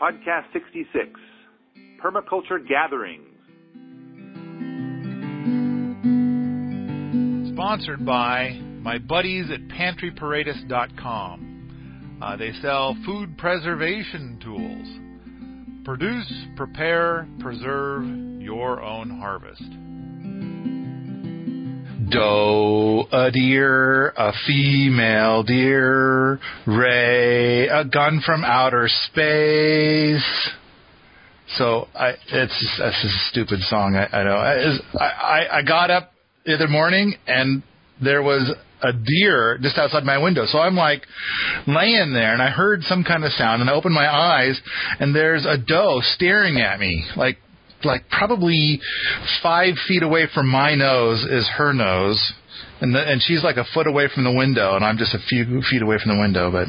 Podcast 0.00 0.52
66 0.52 1.08
Permaculture 2.04 2.58
Gatherings. 2.68 3.22
Sponsored 7.54 8.04
by 8.04 8.60
my 8.82 8.98
buddies 8.98 9.46
at 9.50 9.66
pantryparadise.com. 9.68 12.18
Uh, 12.22 12.36
they 12.36 12.52
sell 12.60 12.94
food 13.06 13.38
preservation 13.38 14.38
tools. 14.44 14.86
Produce, 15.86 16.30
prepare, 16.56 17.26
preserve 17.40 18.04
your 18.42 18.82
own 18.82 19.08
harvest. 19.08 19.64
Doe, 22.10 23.06
a 23.10 23.30
deer, 23.30 24.08
a 24.16 24.32
female 24.46 25.42
deer, 25.42 26.38
Ray, 26.66 27.68
a 27.68 27.84
gun 27.84 28.22
from 28.24 28.44
outer 28.44 28.88
space. 28.88 30.50
So 31.56 31.88
I, 31.94 32.14
it's 32.28 32.76
that's 32.78 33.04
a 33.04 33.30
stupid 33.30 33.60
song. 33.62 33.96
I, 33.96 34.06
I 34.16 34.24
know. 34.24 34.36
I, 34.36 35.04
I 35.04 35.58
I 35.58 35.62
got 35.62 35.90
up 35.90 36.12
the 36.44 36.54
other 36.54 36.68
morning 36.68 37.14
and 37.26 37.62
there 38.02 38.22
was 38.22 38.52
a 38.82 38.92
deer 38.92 39.58
just 39.62 39.78
outside 39.78 40.04
my 40.04 40.18
window. 40.18 40.44
So 40.46 40.58
I'm 40.58 40.76
like 40.76 41.02
laying 41.66 42.12
there 42.12 42.32
and 42.32 42.42
I 42.42 42.50
heard 42.50 42.82
some 42.82 43.04
kind 43.04 43.24
of 43.24 43.32
sound 43.32 43.62
and 43.62 43.70
I 43.70 43.74
opened 43.74 43.94
my 43.94 44.08
eyes 44.08 44.60
and 45.00 45.14
there's 45.14 45.46
a 45.46 45.56
doe 45.56 46.00
staring 46.14 46.60
at 46.60 46.78
me 46.78 47.06
like 47.16 47.38
like 47.84 48.08
probably 48.08 48.80
five 49.42 49.74
feet 49.86 50.02
away 50.02 50.26
from 50.32 50.48
my 50.48 50.74
nose 50.74 51.24
is 51.24 51.48
her 51.56 51.72
nose, 51.72 52.32
and 52.80 52.94
the, 52.94 53.00
and 53.00 53.22
she's 53.22 53.42
like 53.42 53.56
a 53.56 53.64
foot 53.74 53.86
away 53.86 54.08
from 54.12 54.24
the 54.24 54.32
window, 54.32 54.76
and 54.76 54.84
I'm 54.84 54.98
just 54.98 55.14
a 55.14 55.18
few 55.18 55.62
feet 55.70 55.82
away 55.82 55.98
from 56.02 56.16
the 56.16 56.20
window. 56.20 56.50
But 56.50 56.68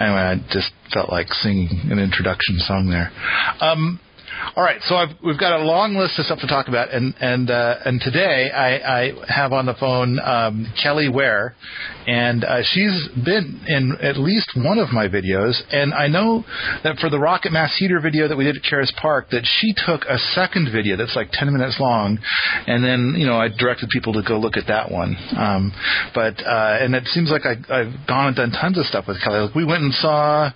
anyway, 0.00 0.20
I 0.20 0.36
just 0.50 0.72
felt 0.92 1.10
like 1.10 1.28
singing 1.32 1.68
an 1.90 1.98
introduction 1.98 2.58
song 2.58 2.88
there. 2.88 3.10
Um, 3.60 4.00
all 4.56 4.62
right, 4.62 4.80
so 4.82 4.96
I've, 4.96 5.10
we've 5.24 5.38
got 5.38 5.60
a 5.60 5.64
long 5.64 5.94
list 5.94 6.18
of 6.18 6.26
stuff 6.26 6.40
to 6.40 6.46
talk 6.46 6.68
about, 6.68 6.92
and 6.92 7.14
and 7.20 7.50
uh, 7.50 7.76
and 7.84 8.00
today 8.00 8.50
I, 8.50 8.78
I 8.78 9.12
have 9.28 9.52
on 9.52 9.66
the 9.66 9.74
phone 9.74 10.18
um, 10.18 10.72
Kelly 10.82 11.08
Ware, 11.08 11.54
and 12.06 12.44
uh, 12.44 12.62
she's 12.62 13.08
been 13.24 13.60
in 13.66 13.96
at 14.02 14.16
least 14.16 14.52
one 14.56 14.78
of 14.78 14.90
my 14.90 15.08
videos, 15.08 15.60
and 15.70 15.94
I 15.94 16.08
know 16.08 16.44
that 16.84 16.98
for 16.98 17.10
the 17.10 17.18
Rocket 17.18 17.52
Mass 17.52 17.76
Heater 17.78 18.00
video 18.00 18.28
that 18.28 18.36
we 18.36 18.44
did 18.44 18.56
at 18.56 18.62
Caras 18.62 18.92
Park, 19.00 19.30
that 19.30 19.44
she 19.44 19.74
took 19.86 20.02
a 20.02 20.18
second 20.34 20.70
video 20.72 20.96
that's 20.96 21.16
like 21.16 21.28
ten 21.32 21.52
minutes 21.52 21.76
long, 21.80 22.18
and 22.66 22.84
then 22.84 23.14
you 23.16 23.26
know 23.26 23.36
I 23.36 23.48
directed 23.48 23.88
people 23.90 24.12
to 24.14 24.22
go 24.26 24.38
look 24.38 24.56
at 24.56 24.66
that 24.68 24.90
one. 24.90 25.16
Um, 25.36 25.72
but 26.14 26.34
uh, 26.44 26.78
and 26.80 26.94
it 26.94 27.06
seems 27.08 27.30
like 27.30 27.42
I, 27.46 27.56
I've 27.72 28.06
gone 28.06 28.28
and 28.28 28.36
done 28.36 28.50
tons 28.50 28.78
of 28.78 28.86
stuff 28.86 29.06
with 29.08 29.22
Kelly. 29.22 29.40
Like 29.40 29.54
we 29.54 29.64
went 29.64 29.82
and 29.82 29.94
saw 29.94 30.50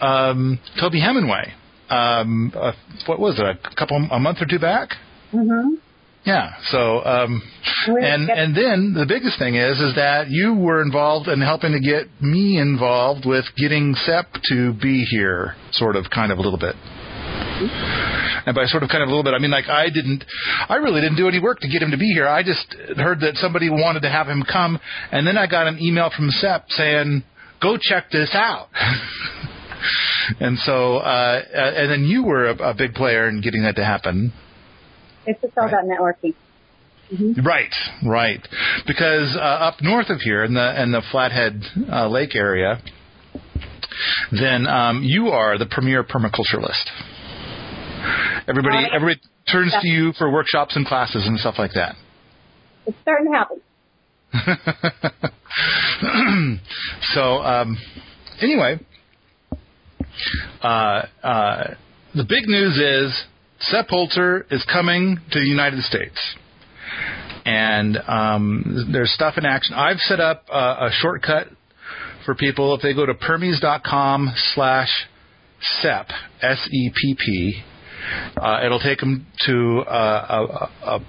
um, 0.00 0.58
Toby 0.80 1.00
Hemenway 1.00 1.52
um, 1.90 2.52
uh, 2.54 2.72
what 3.06 3.18
was 3.18 3.38
it, 3.38 3.44
a 3.44 3.76
couple, 3.76 3.96
a 4.10 4.18
month 4.18 4.38
or 4.40 4.46
two 4.46 4.58
back? 4.58 4.90
Mm-hmm. 5.32 5.76
Yeah. 6.26 6.54
So, 6.70 7.04
um, 7.04 7.40
and 7.86 8.28
and 8.28 8.54
then 8.54 8.94
the 8.98 9.06
biggest 9.06 9.38
thing 9.38 9.54
is 9.54 9.78
is 9.78 9.94
that 9.94 10.28
you 10.28 10.54
were 10.54 10.82
involved 10.82 11.28
in 11.28 11.40
helping 11.40 11.70
to 11.70 11.78
get 11.78 12.08
me 12.20 12.58
involved 12.58 13.24
with 13.24 13.44
getting 13.56 13.94
Sepp 13.94 14.26
to 14.50 14.72
be 14.72 15.04
here, 15.04 15.54
sort 15.70 15.94
of, 15.94 16.06
kind 16.12 16.32
of, 16.32 16.38
a 16.38 16.40
little 16.40 16.58
bit. 16.58 16.74
And 18.44 18.56
by 18.56 18.66
sort 18.66 18.82
of 18.82 18.88
kind 18.88 19.04
of 19.04 19.08
a 19.08 19.10
little 19.10 19.22
bit, 19.22 19.34
I 19.34 19.38
mean 19.38 19.52
like 19.52 19.68
I 19.68 19.88
didn't, 19.88 20.24
I 20.68 20.74
really 20.76 21.00
didn't 21.00 21.16
do 21.16 21.28
any 21.28 21.40
work 21.40 21.60
to 21.60 21.68
get 21.68 21.80
him 21.80 21.92
to 21.92 21.96
be 21.96 22.12
here. 22.12 22.26
I 22.26 22.42
just 22.42 22.74
heard 22.96 23.20
that 23.20 23.36
somebody 23.36 23.70
wanted 23.70 24.00
to 24.00 24.10
have 24.10 24.26
him 24.26 24.42
come, 24.42 24.80
and 25.12 25.24
then 25.24 25.38
I 25.38 25.46
got 25.46 25.68
an 25.68 25.78
email 25.80 26.10
from 26.14 26.30
Sepp 26.30 26.66
saying, 26.70 27.22
"Go 27.62 27.78
check 27.80 28.10
this 28.10 28.30
out." 28.34 28.68
and 30.40 30.58
so, 30.58 30.96
uh, 30.96 31.42
and 31.52 31.90
then 31.90 32.04
you 32.04 32.24
were 32.24 32.50
a, 32.50 32.70
a, 32.70 32.74
big 32.74 32.94
player 32.94 33.28
in 33.28 33.40
getting 33.40 33.62
that 33.62 33.76
to 33.76 33.84
happen. 33.84 34.32
It's 35.26 35.40
just 35.40 35.56
all 35.56 35.64
right. 35.64 35.72
about 35.72 35.84
networking. 35.84 36.34
Mm-hmm. 37.12 37.46
Right, 37.46 37.72
right. 38.04 38.40
Because 38.86 39.36
uh, 39.36 39.40
up 39.40 39.76
north 39.80 40.10
of 40.10 40.20
here 40.20 40.44
in 40.44 40.54
the 40.54 40.82
in 40.82 40.92
the 40.92 41.02
Flathead 41.12 41.62
uh, 41.90 42.08
Lake 42.08 42.34
area, 42.34 42.82
then 44.32 44.66
um, 44.66 45.02
you 45.04 45.28
are 45.28 45.58
the 45.58 45.66
premier 45.66 46.02
permaculturalist. 46.02 46.90
Everybody, 48.48 48.76
right. 48.76 48.90
everybody 48.92 49.20
turns 49.50 49.74
to 49.80 49.88
you 49.88 50.12
for 50.18 50.32
workshops 50.32 50.76
and 50.76 50.86
classes 50.86 51.26
and 51.26 51.38
stuff 51.38 51.54
like 51.58 51.72
that. 51.74 51.96
It's 52.86 52.96
starting 53.02 53.32
to 53.32 53.36
happen. 53.36 53.60
so, 57.14 57.38
um, 57.38 57.78
anyway, 58.40 58.74
uh, 58.74 58.78
uh, 58.78 58.80
the 60.62 62.24
big 62.28 62.46
news 62.46 62.76
is 62.78 63.24
Sepp 63.60 63.88
Holzer 63.88 64.50
is 64.50 64.64
coming 64.70 65.18
to 65.32 65.40
the 65.40 65.46
United 65.46 65.82
States. 65.84 66.18
And 67.44 67.96
um, 68.08 68.88
there's 68.92 69.12
stuff 69.12 69.34
in 69.38 69.44
action. 69.44 69.74
I've 69.74 69.98
set 69.98 70.20
up 70.20 70.44
a 70.50 70.88
shortcut 71.00 71.48
for 72.24 72.34
people 72.34 72.74
if 72.74 72.82
they 72.82 72.92
go 72.92 73.06
to 73.06 73.14
permies.com 73.14 74.32
slash 74.54 74.88
Sepp, 75.80 76.08
S-E-P-P, 76.42 77.62
uh, 78.36 78.60
it'll 78.64 78.80
take 78.80 79.00
them 79.00 79.26
to 79.46 79.80
uh, 79.80 80.68
a, 80.84 80.88
a, 80.96 81.00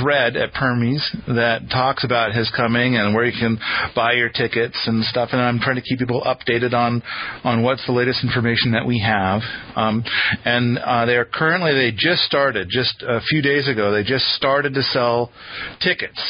thread 0.00 0.36
at 0.36 0.52
Permies 0.52 1.02
that 1.26 1.68
talks 1.70 2.04
about 2.04 2.34
his 2.34 2.50
coming 2.56 2.96
and 2.96 3.14
where 3.14 3.24
you 3.24 3.38
can 3.38 3.58
buy 3.94 4.12
your 4.12 4.28
tickets 4.28 4.80
and 4.86 5.04
stuff. 5.04 5.30
And 5.32 5.40
I'm 5.40 5.58
trying 5.58 5.76
to 5.76 5.82
keep 5.82 5.98
people 5.98 6.22
updated 6.22 6.72
on 6.72 7.02
on 7.42 7.62
what's 7.62 7.84
the 7.86 7.92
latest 7.92 8.24
information 8.24 8.72
that 8.72 8.86
we 8.86 9.00
have. 9.00 9.42
Um, 9.76 10.04
and 10.44 10.78
uh, 10.78 11.06
they 11.06 11.16
are 11.16 11.24
currently 11.24 11.74
they 11.74 11.90
just 11.90 12.22
started 12.22 12.68
just 12.70 13.02
a 13.02 13.20
few 13.28 13.42
days 13.42 13.68
ago. 13.68 13.92
They 13.92 14.04
just 14.04 14.24
started 14.34 14.74
to 14.74 14.82
sell 14.82 15.30
tickets. 15.80 16.20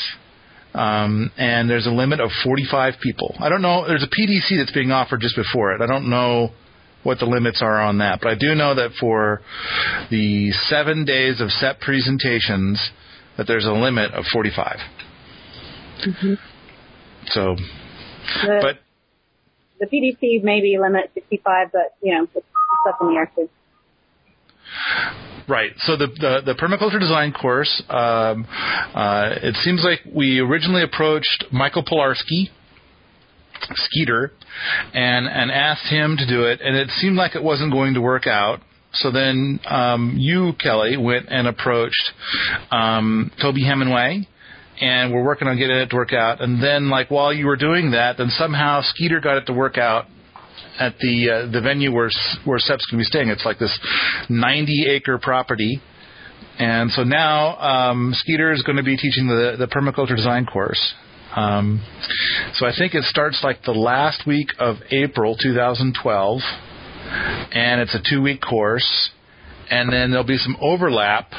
Um, 0.74 1.30
and 1.38 1.70
there's 1.70 1.86
a 1.86 1.90
limit 1.90 2.20
of 2.20 2.30
45 2.42 2.94
people. 3.00 3.36
I 3.38 3.48
don't 3.48 3.62
know. 3.62 3.86
There's 3.86 4.02
a 4.02 4.08
PDC 4.08 4.58
that's 4.58 4.72
being 4.72 4.90
offered 4.90 5.20
just 5.20 5.36
before 5.36 5.72
it. 5.72 5.80
I 5.80 5.86
don't 5.86 6.10
know 6.10 6.50
what 7.04 7.18
the 7.18 7.26
limits 7.26 7.62
are 7.62 7.80
on 7.80 7.98
that. 7.98 8.18
But 8.20 8.30
I 8.30 8.34
do 8.34 8.54
know 8.54 8.74
that 8.74 8.90
for 8.98 9.40
the 10.10 10.50
seven 10.68 11.04
days 11.04 11.40
of 11.40 11.50
Sepp 11.50 11.80
presentations, 11.80 12.90
that 13.36 13.46
there's 13.46 13.66
a 13.66 13.72
limit 13.72 14.12
of 14.12 14.24
45. 14.32 14.76
Mm-hmm. 16.06 16.34
So, 17.26 17.56
the, 18.42 18.58
but 18.60 18.78
the 19.80 19.86
PDC 19.86 20.42
maybe 20.42 20.76
limit 20.80 21.10
65, 21.14 21.68
but 21.72 21.94
you 22.02 22.14
know, 22.14 22.24
it's, 22.34 22.46
up 22.86 22.98
in 23.00 23.08
the 23.08 23.14
air 23.14 23.30
too. 23.34 23.48
Right. 25.48 25.72
So 25.78 25.96
the 25.96 26.06
the, 26.06 26.40
the 26.44 26.54
permaculture 26.54 27.00
design 27.00 27.32
course, 27.32 27.82
um, 27.88 28.46
uh, 28.94 29.36
it 29.42 29.56
seems 29.56 29.82
like 29.84 30.00
we 30.14 30.40
originally 30.40 30.82
approached 30.82 31.44
Michael 31.50 31.84
Pilarski, 31.84 32.50
Skeeter 33.74 34.32
and 34.92 35.26
and 35.26 35.50
asked 35.50 35.86
him 35.88 36.16
to 36.16 36.26
do 36.26 36.44
it, 36.44 36.60
and 36.60 36.76
it 36.76 36.88
seemed 36.98 37.16
like 37.16 37.34
it 37.34 37.42
wasn't 37.42 37.72
going 37.72 37.94
to 37.94 38.00
work 38.00 38.26
out. 38.26 38.60
So 38.94 39.10
then 39.10 39.58
um, 39.66 40.14
you, 40.18 40.52
Kelly, 40.60 40.96
went 40.96 41.26
and 41.28 41.48
approached 41.48 42.12
um, 42.70 43.32
Toby 43.42 43.62
Hemenway, 43.64 44.26
and 44.80 45.12
we're 45.12 45.24
working 45.24 45.48
on 45.48 45.58
getting 45.58 45.76
it 45.76 45.90
to 45.90 45.96
work 45.96 46.12
out. 46.12 46.40
And 46.40 46.62
then, 46.62 46.90
like 46.90 47.10
while 47.10 47.32
you 47.32 47.46
were 47.46 47.56
doing 47.56 47.90
that, 47.90 48.18
then 48.18 48.28
somehow 48.30 48.82
Skeeter 48.82 49.20
got 49.20 49.36
it 49.36 49.46
to 49.46 49.52
work 49.52 49.78
out 49.78 50.06
at 50.78 50.96
the 50.98 51.30
uh, 51.30 51.52
the 51.52 51.60
venue 51.60 51.92
where 51.92 52.10
where 52.44 52.58
Sepp's 52.58 52.86
going 52.86 52.98
to 52.98 53.02
be 53.02 53.04
staying. 53.04 53.28
It's 53.28 53.44
like 53.44 53.58
this 53.58 53.76
90 54.28 54.86
acre 54.88 55.18
property. 55.18 55.80
And 56.58 56.90
so 56.92 57.02
now 57.02 57.56
um, 57.56 58.12
Skeeter 58.14 58.52
is 58.52 58.62
going 58.62 58.76
to 58.76 58.84
be 58.84 58.96
teaching 58.96 59.26
the, 59.26 59.56
the 59.58 59.66
permaculture 59.66 60.14
design 60.14 60.46
course. 60.46 60.94
Um, 61.34 61.84
so 62.54 62.66
I 62.66 62.72
think 62.76 62.94
it 62.94 63.04
starts 63.04 63.40
like 63.42 63.62
the 63.64 63.72
last 63.72 64.26
week 64.26 64.50
of 64.58 64.76
April 64.90 65.36
2012, 65.36 66.40
and 67.52 67.80
it's 67.80 67.94
a 67.94 68.00
two 68.08 68.22
week 68.22 68.40
course, 68.40 69.10
and 69.70 69.92
then 69.92 70.10
there'll 70.10 70.24
be 70.24 70.38
some 70.38 70.56
overlap. 70.60 71.32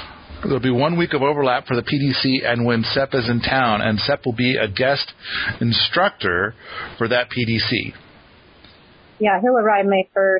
There'll 0.43 0.59
be 0.59 0.69
one 0.69 0.97
week 0.97 1.13
of 1.13 1.21
overlap 1.21 1.65
for 1.65 1.75
the 1.75 1.81
PDC 1.81 2.45
and 2.45 2.65
when 2.65 2.83
Sepp 2.83 3.13
is 3.13 3.29
in 3.29 3.41
town, 3.41 3.81
and 3.81 3.97
Sepp 3.99 4.25
will 4.25 4.35
be 4.35 4.57
a 4.57 4.67
guest 4.67 5.13
instructor 5.61 6.53
for 6.97 7.07
that 7.07 7.29
PDC. 7.29 7.93
Yeah, 9.19 9.39
he'll 9.41 9.57
arrive 9.57 9.85
May 9.85 10.09
1st 10.15 10.39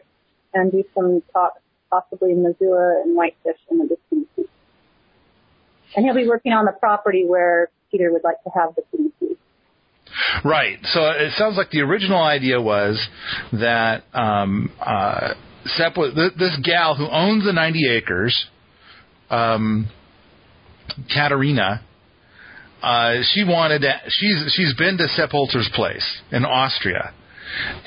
and 0.54 0.72
do 0.72 0.84
some 0.94 1.24
talks, 1.31 1.62
possibly 1.90 2.31
in 2.31 2.44
Missoula 2.44 3.02
and 3.04 3.16
Whitefish 3.16 3.60
in 3.72 3.78
the 3.78 3.98
PDC. 4.12 4.48
And 5.96 6.06
he'll 6.06 6.13
be 6.13 6.28
working 6.28 6.52
on 6.52 6.66
the 6.66 6.74
property 6.74 7.25
where 7.25 7.69
Peter 7.90 8.12
would 8.12 8.24
like 8.24 8.44
to 8.44 8.50
have 8.54 8.75
the 8.75 8.81
PDC. 8.81 9.35
Right. 10.44 10.80
So 10.84 11.08
it 11.10 11.34
sounds 11.38 11.58
like 11.58 11.72
the 11.72 11.82
original 11.82 12.22
idea 12.22 12.62
was 12.62 13.06
that 13.54 14.04
um, 14.14 14.72
uh, 14.80 15.34
Sepp 15.66 15.98
was, 15.98 16.14
this 16.38 16.58
gal 16.64 16.96
who 16.96 17.08
owns 17.10 17.46
the 17.46 17.54
90 17.54 17.90
acres, 17.90 18.48
um, 19.30 19.90
Katerina, 21.14 21.82
uh, 22.82 23.22
she 23.34 23.44
wanted 23.44 23.82
to, 23.82 23.94
she's 24.10 24.54
she's 24.56 24.76
been 24.76 24.98
to 24.98 25.08
Sepp 25.08 25.32
Holzer's 25.32 25.70
place 25.74 26.22
in 26.32 26.46
Austria, 26.46 27.14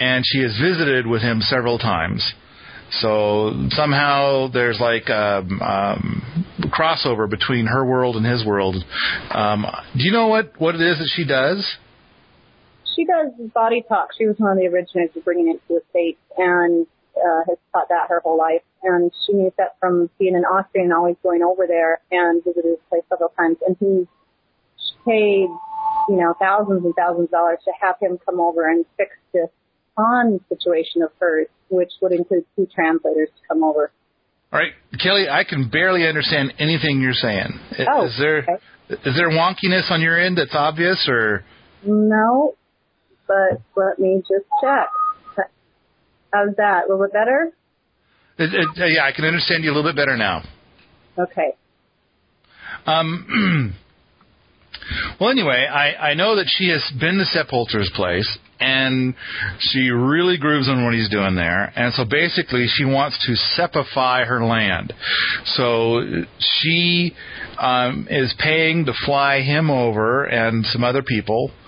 and 0.01 0.25
she 0.27 0.41
has 0.43 0.59
visited 0.61 1.07
with 1.07 1.23
him 1.23 1.41
several 1.41 1.79
times. 1.79 2.35
So 2.91 3.69
somehow 3.71 4.49
there's 4.49 4.81
like 4.81 5.09
a 5.09 5.39
um, 5.39 5.63
um, 5.63 6.45
crossover 6.65 7.31
between 7.31 7.67
her 7.67 7.85
world 7.85 8.17
and 8.17 8.27
his 8.27 8.45
world. 8.45 8.77
Um, 9.31 9.67
do 9.97 10.03
you 10.03 10.11
know 10.11 10.27
what 10.29 10.53
what 10.59 10.75
it 10.75 10.81
is 10.81 10.99
that 10.99 11.11
she 11.15 11.25
does? 11.25 11.77
She 12.99 13.05
does 13.05 13.31
body 13.55 13.85
talk. 13.89 14.09
She 14.19 14.27
was 14.27 14.35
one 14.39 14.53
of 14.53 14.59
the 14.59 14.67
originators 14.67 15.15
of 15.15 15.25
bringing 15.25 15.55
it 15.55 15.63
to 15.69 15.79
the 15.79 15.83
states, 15.91 16.19
and 16.37 16.85
uh, 17.15 17.43
has 17.49 17.59
taught 17.73 17.89
that 17.91 18.09
her 18.09 18.19
whole 18.19 18.37
life. 18.37 18.63
And 18.83 19.13
she 19.25 19.35
knew 19.35 19.53
that 19.57 19.77
from 19.79 20.11
being 20.19 20.35
an 20.35 20.43
Austrian, 20.43 20.91
always 20.91 21.15
going 21.23 21.43
over 21.43 21.69
there 21.69 22.01
and 22.11 22.43
visited 22.43 22.71
his 22.71 22.83
place 22.89 23.03
several 23.09 23.31
times. 23.39 23.59
And 23.65 23.77
he 23.79 24.09
paid, 25.07 25.47
you 26.09 26.17
know, 26.17 26.35
thousands 26.41 26.85
and 26.85 26.95
thousands 26.97 27.27
of 27.27 27.31
dollars 27.31 27.59
to 27.67 27.73
have 27.81 27.95
him 28.01 28.19
come 28.27 28.41
over 28.41 28.69
and 28.69 28.85
fix 28.97 29.11
this 29.33 29.49
pond 29.97 30.41
situation 30.49 31.03
of 31.03 31.11
hers, 31.21 31.47
which 31.71 31.93
would 32.03 32.13
include 32.13 32.47
two 32.57 32.67
translators 32.75 33.29
to 33.29 33.49
come 33.49 33.63
over. 33.63 33.93
All 34.53 34.59
right, 34.59 34.73
Kelly, 34.99 35.29
I 35.31 35.45
can 35.45 35.69
barely 35.69 36.09
understand 36.09 36.55
anything 36.59 37.01
you're 37.01 37.13
saying. 37.13 37.61
Oh, 37.89 38.07
is 38.07 38.17
there 38.19 38.39
okay. 38.39 39.01
is 39.05 39.15
there 39.15 39.31
wonkiness 39.31 39.89
on 39.91 40.01
your 40.01 40.19
end 40.19 40.39
that's 40.39 40.55
obvious, 40.55 41.07
or 41.09 41.45
No, 41.85 42.55
but 43.29 43.61
let 43.77 43.99
me 43.99 44.21
just 44.21 44.47
check. 44.63 44.89
How's 46.33 46.57
that? 46.57 46.85
A 46.85 46.89
little 46.89 47.07
bit 47.07 47.13
better? 47.13 47.53
it, 48.39 48.55
it, 48.55 48.93
yeah, 48.95 49.05
I 49.05 49.13
can 49.13 49.25
understand 49.25 49.65
you 49.65 49.71
a 49.71 49.75
little 49.75 49.89
bit 49.91 49.97
better 49.97 50.17
now. 50.17 50.43
Okay. 51.19 51.55
Um, 52.87 53.75
well, 55.21 55.31
anyway, 55.31 55.67
I, 55.71 56.11
I 56.11 56.15
know 56.15 56.37
that 56.37 56.47
she 56.47 56.69
has 56.69 56.85
been 56.99 57.19
to 57.19 57.25
Sepp 57.25 57.49
place, 57.49 58.39
and 58.61 59.15
she 59.59 59.91
really 59.91 60.39
grooves 60.39 60.69
on 60.69 60.85
what 60.85 60.95
he's 60.95 61.09
doing 61.09 61.35
there. 61.35 61.73
And 61.77 61.93
so 61.95 62.05
basically, 62.05 62.67
she 62.69 62.85
wants 62.85 63.19
to 63.27 63.35
sepify 63.61 64.25
her 64.25 64.45
land. 64.45 64.93
So 65.45 66.03
she 66.39 67.15
um, 67.59 68.07
is 68.09 68.35
paying 68.39 68.87
to 68.87 68.93
fly 69.05 69.41
him 69.41 69.71
over 69.71 70.25
and 70.25 70.65
some 70.67 70.85
other 70.85 71.03
people, 71.03 71.51
uh, 71.51 71.51
uh, 71.51 71.68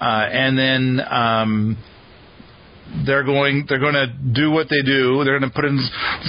and 0.00 0.58
then. 0.58 1.00
Um, 1.08 1.78
they're 3.06 3.24
going 3.24 3.66
they're 3.68 3.78
going 3.78 3.94
to 3.94 4.06
do 4.06 4.50
what 4.50 4.68
they 4.68 4.82
do. 4.82 5.22
They're 5.24 5.38
going 5.38 5.50
to 5.50 5.54
put 5.54 5.64
in 5.64 5.78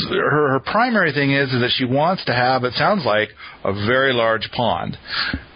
her 0.10 0.52
her 0.52 0.60
primary 0.60 1.12
thing 1.12 1.32
is 1.32 1.52
is 1.52 1.62
that 1.62 1.72
she 1.76 1.86
wants 1.86 2.24
to 2.26 2.34
have 2.34 2.64
it 2.64 2.74
sounds 2.74 3.06
like 3.06 3.30
a 3.64 3.74
very 3.74 4.14
large 4.14 4.50
pond. 4.56 4.98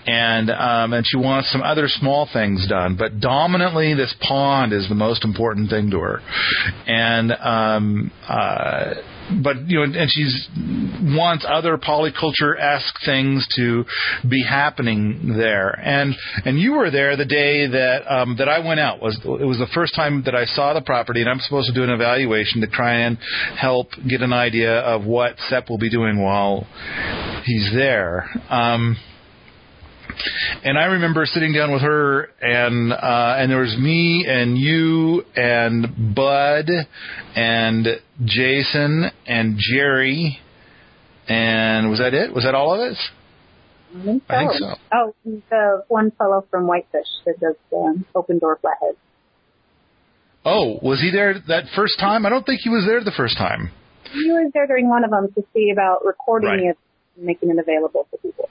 And 0.07 0.49
um 0.51 0.93
and 0.93 1.05
she 1.05 1.17
wants 1.17 1.51
some 1.51 1.61
other 1.61 1.87
small 1.87 2.27
things 2.31 2.67
done. 2.67 2.95
But 2.97 3.19
dominantly 3.19 3.93
this 3.93 4.13
pond 4.21 4.73
is 4.73 4.87
the 4.89 4.95
most 4.95 5.23
important 5.23 5.69
thing 5.69 5.91
to 5.91 5.99
her. 5.99 6.21
And 6.87 7.31
um 7.31 8.11
uh 8.27 8.93
but 9.43 9.67
you 9.67 9.77
know, 9.77 9.99
and 9.99 10.09
she's 10.09 10.47
wants 11.01 11.45
other 11.47 11.77
polyculture 11.77 12.59
esque 12.59 12.95
things 13.05 13.47
to 13.55 13.85
be 14.27 14.43
happening 14.43 15.33
there. 15.37 15.69
And 15.71 16.15
and 16.45 16.59
you 16.59 16.73
were 16.73 16.91
there 16.91 17.15
the 17.15 17.25
day 17.25 17.67
that 17.67 18.11
um, 18.11 18.35
that 18.37 18.49
I 18.49 18.59
went 18.59 18.79
out. 18.79 19.01
Was 19.01 19.19
it 19.23 19.45
was 19.45 19.59
the 19.59 19.69
first 19.73 19.95
time 19.95 20.23
that 20.25 20.35
I 20.35 20.45
saw 20.45 20.73
the 20.73 20.81
property, 20.81 21.21
and 21.21 21.29
I'm 21.29 21.39
supposed 21.39 21.67
to 21.67 21.73
do 21.73 21.83
an 21.83 21.89
evaluation 21.89 22.61
to 22.61 22.67
try 22.67 23.01
and 23.01 23.17
help 23.57 23.89
get 24.07 24.21
an 24.21 24.33
idea 24.33 24.79
of 24.79 25.05
what 25.05 25.35
Sepp 25.49 25.69
will 25.69 25.79
be 25.79 25.89
doing 25.89 26.21
while 26.21 26.67
he's 27.45 27.71
there. 27.73 28.29
Um, 28.49 28.97
and 30.63 30.77
I 30.77 30.85
remember 30.85 31.25
sitting 31.25 31.53
down 31.53 31.71
with 31.71 31.81
her, 31.81 32.29
and 32.41 32.91
uh, 32.93 33.35
and 33.37 33.51
there 33.51 33.59
was 33.59 33.75
me 33.77 34.25
and 34.27 34.57
you 34.57 35.23
and 35.35 36.15
Bud 36.15 36.65
and 37.35 37.87
Jason 38.23 39.05
and 39.27 39.55
Jerry, 39.57 40.39
and 41.27 41.89
was 41.89 41.99
that 41.99 42.13
it? 42.13 42.33
Was 42.33 42.43
that 42.45 42.55
all 42.55 42.73
of 42.73 42.79
us? 42.79 42.97
I 43.97 44.03
think 44.03 44.23
so. 44.27 44.35
I 44.35 44.39
think 44.39 44.51
so. 44.59 44.75
Oh, 44.93 45.15
the 45.49 45.83
one 45.87 46.11
fellow 46.11 46.45
from 46.51 46.67
Whitefish 46.67 47.07
that 47.25 47.39
does 47.39 47.55
um, 47.73 48.05
open 48.13 48.39
door 48.39 48.57
flathead. 48.61 48.95
Oh, 50.43 50.77
was 50.81 51.01
he 51.01 51.11
there 51.11 51.35
that 51.47 51.63
first 51.75 51.99
time? 51.99 52.25
I 52.25 52.29
don't 52.29 52.45
think 52.45 52.61
he 52.61 52.69
was 52.69 52.85
there 52.85 53.03
the 53.03 53.13
first 53.15 53.37
time. 53.37 53.71
He 54.13 54.29
was 54.31 54.51
there 54.53 54.67
during 54.67 54.87
one 54.89 55.03
of 55.03 55.09
them 55.09 55.31
to 55.33 55.43
see 55.53 55.71
about 55.71 56.05
recording 56.05 56.49
Right. 56.49 56.59
it 56.71 56.77
and 57.17 57.25
making 57.25 57.49
it 57.49 57.57
available 57.57 58.05
for 58.11 58.17
people. 58.17 58.49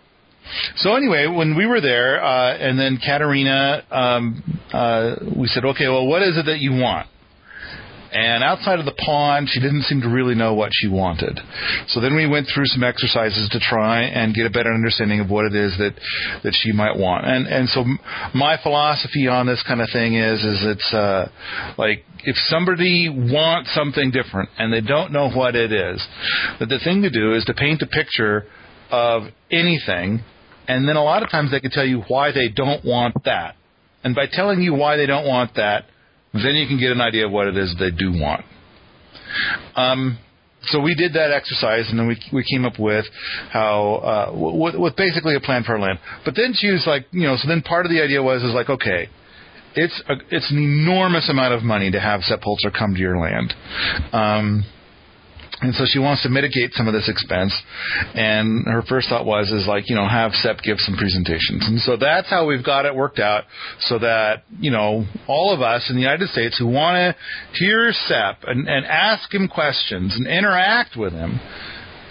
So 0.76 0.94
anyway, 0.94 1.26
when 1.26 1.56
we 1.56 1.66
were 1.66 1.80
there, 1.80 2.22
uh, 2.22 2.56
and 2.56 2.78
then 2.78 2.98
Katerina, 3.04 3.82
um, 3.90 4.60
uh, 4.72 5.16
we 5.36 5.46
said, 5.48 5.64
okay, 5.64 5.88
well, 5.88 6.06
what 6.06 6.22
is 6.22 6.36
it 6.36 6.46
that 6.46 6.58
you 6.58 6.72
want? 6.72 7.08
And 8.14 8.44
outside 8.44 8.78
of 8.78 8.84
the 8.84 8.92
pond, 8.92 9.48
she 9.50 9.58
didn't 9.58 9.82
seem 9.82 10.00
to 10.02 10.08
really 10.08 10.36
know 10.36 10.54
what 10.54 10.70
she 10.72 10.86
wanted. 10.86 11.40
So 11.88 12.00
then 12.00 12.14
we 12.14 12.28
went 12.28 12.46
through 12.54 12.66
some 12.66 12.84
exercises 12.84 13.48
to 13.50 13.58
try 13.58 14.02
and 14.02 14.32
get 14.32 14.46
a 14.46 14.50
better 14.50 14.72
understanding 14.72 15.18
of 15.18 15.28
what 15.28 15.46
it 15.46 15.54
is 15.56 15.76
that 15.78 15.94
that 16.44 16.54
she 16.54 16.70
might 16.70 16.96
want. 16.96 17.26
And 17.26 17.48
and 17.48 17.68
so 17.68 17.84
my 18.32 18.56
philosophy 18.62 19.26
on 19.26 19.46
this 19.46 19.64
kind 19.66 19.80
of 19.80 19.88
thing 19.92 20.14
is 20.14 20.44
is 20.44 20.62
it's 20.64 20.94
uh, 20.94 21.28
like 21.76 22.04
if 22.22 22.36
somebody 22.46 23.08
wants 23.08 23.74
something 23.74 24.12
different 24.12 24.48
and 24.58 24.72
they 24.72 24.80
don't 24.80 25.12
know 25.12 25.28
what 25.28 25.56
it 25.56 25.72
is, 25.72 26.00
that 26.60 26.68
the 26.68 26.78
thing 26.84 27.02
to 27.02 27.10
do 27.10 27.34
is 27.34 27.44
to 27.46 27.54
paint 27.54 27.82
a 27.82 27.86
picture 27.88 28.46
of 28.92 29.24
anything, 29.50 30.22
and 30.68 30.88
then 30.88 30.96
a 30.96 31.02
lot 31.02 31.22
of 31.22 31.30
times 31.30 31.50
they 31.50 31.60
can 31.60 31.70
tell 31.70 31.86
you 31.86 32.02
why 32.08 32.32
they 32.32 32.48
don't 32.48 32.84
want 32.84 33.24
that. 33.24 33.56
And 34.02 34.14
by 34.14 34.26
telling 34.30 34.60
you 34.60 34.74
why 34.74 34.96
they 34.96 35.06
don't 35.06 35.26
want 35.26 35.54
that, 35.56 35.86
then 36.32 36.54
you 36.54 36.66
can 36.66 36.78
get 36.78 36.92
an 36.92 37.00
idea 37.00 37.26
of 37.26 37.32
what 37.32 37.46
it 37.46 37.56
is 37.56 37.74
they 37.78 37.90
do 37.90 38.12
want. 38.12 38.44
Um, 39.76 40.18
so 40.66 40.80
we 40.80 40.94
did 40.94 41.12
that 41.14 41.30
exercise, 41.30 41.88
and 41.90 41.98
then 41.98 42.06
we 42.06 42.18
we 42.32 42.44
came 42.50 42.64
up 42.64 42.78
with 42.78 43.04
how 43.50 43.94
uh, 43.96 44.32
with, 44.34 44.74
with 44.76 44.96
basically 44.96 45.34
a 45.36 45.40
plan 45.40 45.62
for 45.64 45.72
our 45.72 45.80
land. 45.80 45.98
But 46.24 46.34
then 46.36 46.54
she 46.54 46.70
was 46.70 46.84
like, 46.86 47.06
you 47.10 47.22
know, 47.22 47.36
so 47.36 47.48
then 47.48 47.62
part 47.62 47.86
of 47.86 47.92
the 47.92 48.00
idea 48.00 48.22
was 48.22 48.42
is 48.42 48.54
like, 48.54 48.70
okay, 48.70 49.08
it's 49.74 50.02
a, 50.08 50.14
it's 50.30 50.50
an 50.50 50.58
enormous 50.58 51.28
amount 51.28 51.54
of 51.54 51.62
money 51.62 51.90
to 51.90 52.00
have 52.00 52.22
Sepp 52.22 52.40
Holzer 52.40 52.72
come 52.76 52.94
to 52.94 53.00
your 53.00 53.18
land. 53.18 53.54
Um, 54.12 54.64
and 55.64 55.74
so 55.74 55.84
she 55.86 55.98
wants 55.98 56.22
to 56.22 56.28
mitigate 56.28 56.74
some 56.74 56.86
of 56.86 56.92
this 56.92 57.08
expense. 57.08 57.54
And 58.14 58.66
her 58.66 58.82
first 58.86 59.08
thought 59.08 59.24
was, 59.24 59.50
is 59.50 59.66
like, 59.66 59.88
you 59.88 59.96
know, 59.96 60.06
have 60.06 60.32
Sepp 60.32 60.58
give 60.62 60.78
some 60.78 60.96
presentations. 60.96 61.66
And 61.66 61.80
so 61.80 61.96
that's 61.96 62.28
how 62.28 62.46
we've 62.46 62.64
got 62.64 62.84
it 62.84 62.94
worked 62.94 63.18
out 63.18 63.44
so 63.80 63.98
that, 63.98 64.44
you 64.60 64.70
know, 64.70 65.06
all 65.26 65.54
of 65.54 65.62
us 65.62 65.88
in 65.88 65.96
the 65.96 66.02
United 66.02 66.28
States 66.28 66.58
who 66.58 66.66
want 66.66 66.96
to 66.96 67.58
hear 67.58 67.92
Sepp 67.92 68.44
and, 68.46 68.68
and 68.68 68.84
ask 68.84 69.32
him 69.32 69.48
questions 69.48 70.14
and 70.14 70.26
interact 70.26 70.96
with 70.96 71.12
him 71.12 71.40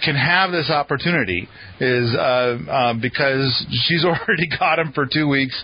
can 0.04 0.16
have 0.16 0.50
this 0.50 0.68
opportunity 0.70 1.48
is 1.80 2.14
uh, 2.14 2.58
uh, 2.68 2.94
because 3.00 3.66
she's 3.86 4.04
already 4.04 4.48
got 4.58 4.78
him 4.78 4.92
for 4.92 5.06
two 5.10 5.26
weeks, 5.26 5.60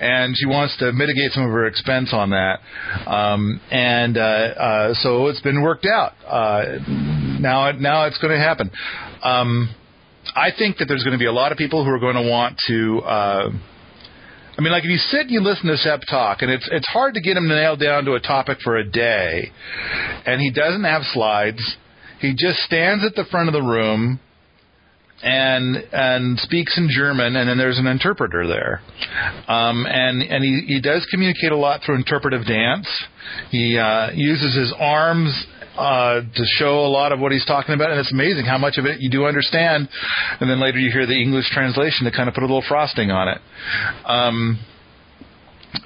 and 0.00 0.34
she 0.36 0.46
wants 0.46 0.76
to 0.78 0.92
mitigate 0.92 1.32
some 1.32 1.44
of 1.44 1.50
her 1.50 1.66
expense 1.66 2.10
on 2.12 2.30
that, 2.30 2.60
um, 3.06 3.60
and 3.70 4.16
uh, 4.16 4.20
uh, 4.20 4.94
so 4.94 5.26
it's 5.26 5.40
been 5.42 5.62
worked 5.62 5.86
out. 5.86 6.12
Now, 7.42 7.72
now 7.72 8.06
it's 8.06 8.18
going 8.18 8.32
to 8.32 8.42
happen. 8.42 8.70
Um, 9.22 9.74
I 10.36 10.50
think 10.56 10.78
that 10.78 10.86
there's 10.86 11.02
going 11.02 11.18
to 11.18 11.18
be 11.18 11.26
a 11.26 11.32
lot 11.32 11.50
of 11.50 11.58
people 11.58 11.84
who 11.84 11.90
are 11.90 11.98
going 11.98 12.14
to 12.14 12.30
want 12.30 12.56
to. 12.68 13.00
Uh, 13.00 13.50
I 14.56 14.60
mean, 14.60 14.70
like 14.70 14.84
if 14.84 14.90
you 14.90 14.98
sit 14.98 15.22
and 15.22 15.30
you 15.30 15.40
listen 15.40 15.66
to 15.66 15.76
Sepp 15.76 16.02
talk, 16.08 16.42
and 16.42 16.50
it's 16.50 16.68
it's 16.70 16.86
hard 16.88 17.14
to 17.14 17.20
get 17.20 17.36
him 17.36 17.48
to 17.48 17.54
nail 17.54 17.76
down 17.76 18.04
to 18.04 18.12
a 18.12 18.20
topic 18.20 18.58
for 18.62 18.76
a 18.76 18.88
day, 18.88 19.50
and 20.24 20.40
he 20.40 20.52
doesn't 20.52 20.84
have 20.84 21.02
slides. 21.12 21.60
He 22.20 22.34
just 22.36 22.60
stands 22.60 23.04
at 23.04 23.16
the 23.16 23.24
front 23.30 23.48
of 23.48 23.52
the 23.54 23.62
room 23.62 24.20
and 25.22 25.76
and 25.92 26.38
speaks 26.38 26.76
in 26.78 26.88
German, 26.94 27.34
and 27.34 27.48
then 27.48 27.58
there's 27.58 27.78
an 27.78 27.86
interpreter 27.86 28.46
there. 28.46 28.82
Um, 29.48 29.86
and 29.88 30.22
and 30.22 30.44
he, 30.44 30.74
he 30.74 30.80
does 30.80 31.06
communicate 31.10 31.50
a 31.50 31.56
lot 31.56 31.80
through 31.84 31.96
interpretive 31.96 32.46
dance. 32.46 32.86
He 33.50 33.76
uh, 33.78 34.10
uses 34.14 34.54
his 34.54 34.74
arms 34.78 35.46
uh, 35.76 36.20
to 36.20 36.44
show 36.58 36.80
a 36.84 36.90
lot 36.90 37.12
of 37.12 37.20
what 37.20 37.32
he's 37.32 37.44
talking 37.46 37.74
about, 37.74 37.90
and 37.90 38.00
it's 38.00 38.12
amazing 38.12 38.44
how 38.44 38.58
much 38.58 38.78
of 38.78 38.84
it 38.84 39.00
you 39.00 39.10
do 39.10 39.24
understand. 39.26 39.88
And 40.40 40.50
then 40.50 40.60
later 40.60 40.78
you 40.78 40.90
hear 40.90 41.06
the 41.06 41.20
English 41.20 41.50
translation 41.50 42.04
to 42.04 42.10
kind 42.10 42.28
of 42.28 42.34
put 42.34 42.42
a 42.42 42.46
little 42.46 42.64
frosting 42.66 43.10
on 43.10 43.28
it. 43.28 43.38
Um, 44.04 44.58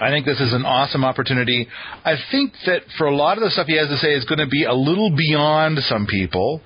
I 0.00 0.11
think 0.11 0.26
this 0.26 0.40
is 0.40 0.52
an 0.52 0.64
awesome 0.64 1.05
opportunity. 1.05 1.69
I 2.05 2.16
think 2.31 2.52
that 2.66 2.83
for 2.99 3.07
a 3.07 3.14
lot 3.14 3.38
of 3.38 3.45
the 3.45 3.50
stuff 3.50 3.66
he 3.69 3.76
has 3.76 3.88
to 3.88 3.97
say 3.97 4.14
is 4.14 4.25
going 4.25 4.40
to 4.40 4.49
be 4.49 4.64
a 4.64 4.75
little 4.75 5.14
beyond 5.16 5.78
some 5.81 6.07
people. 6.07 6.61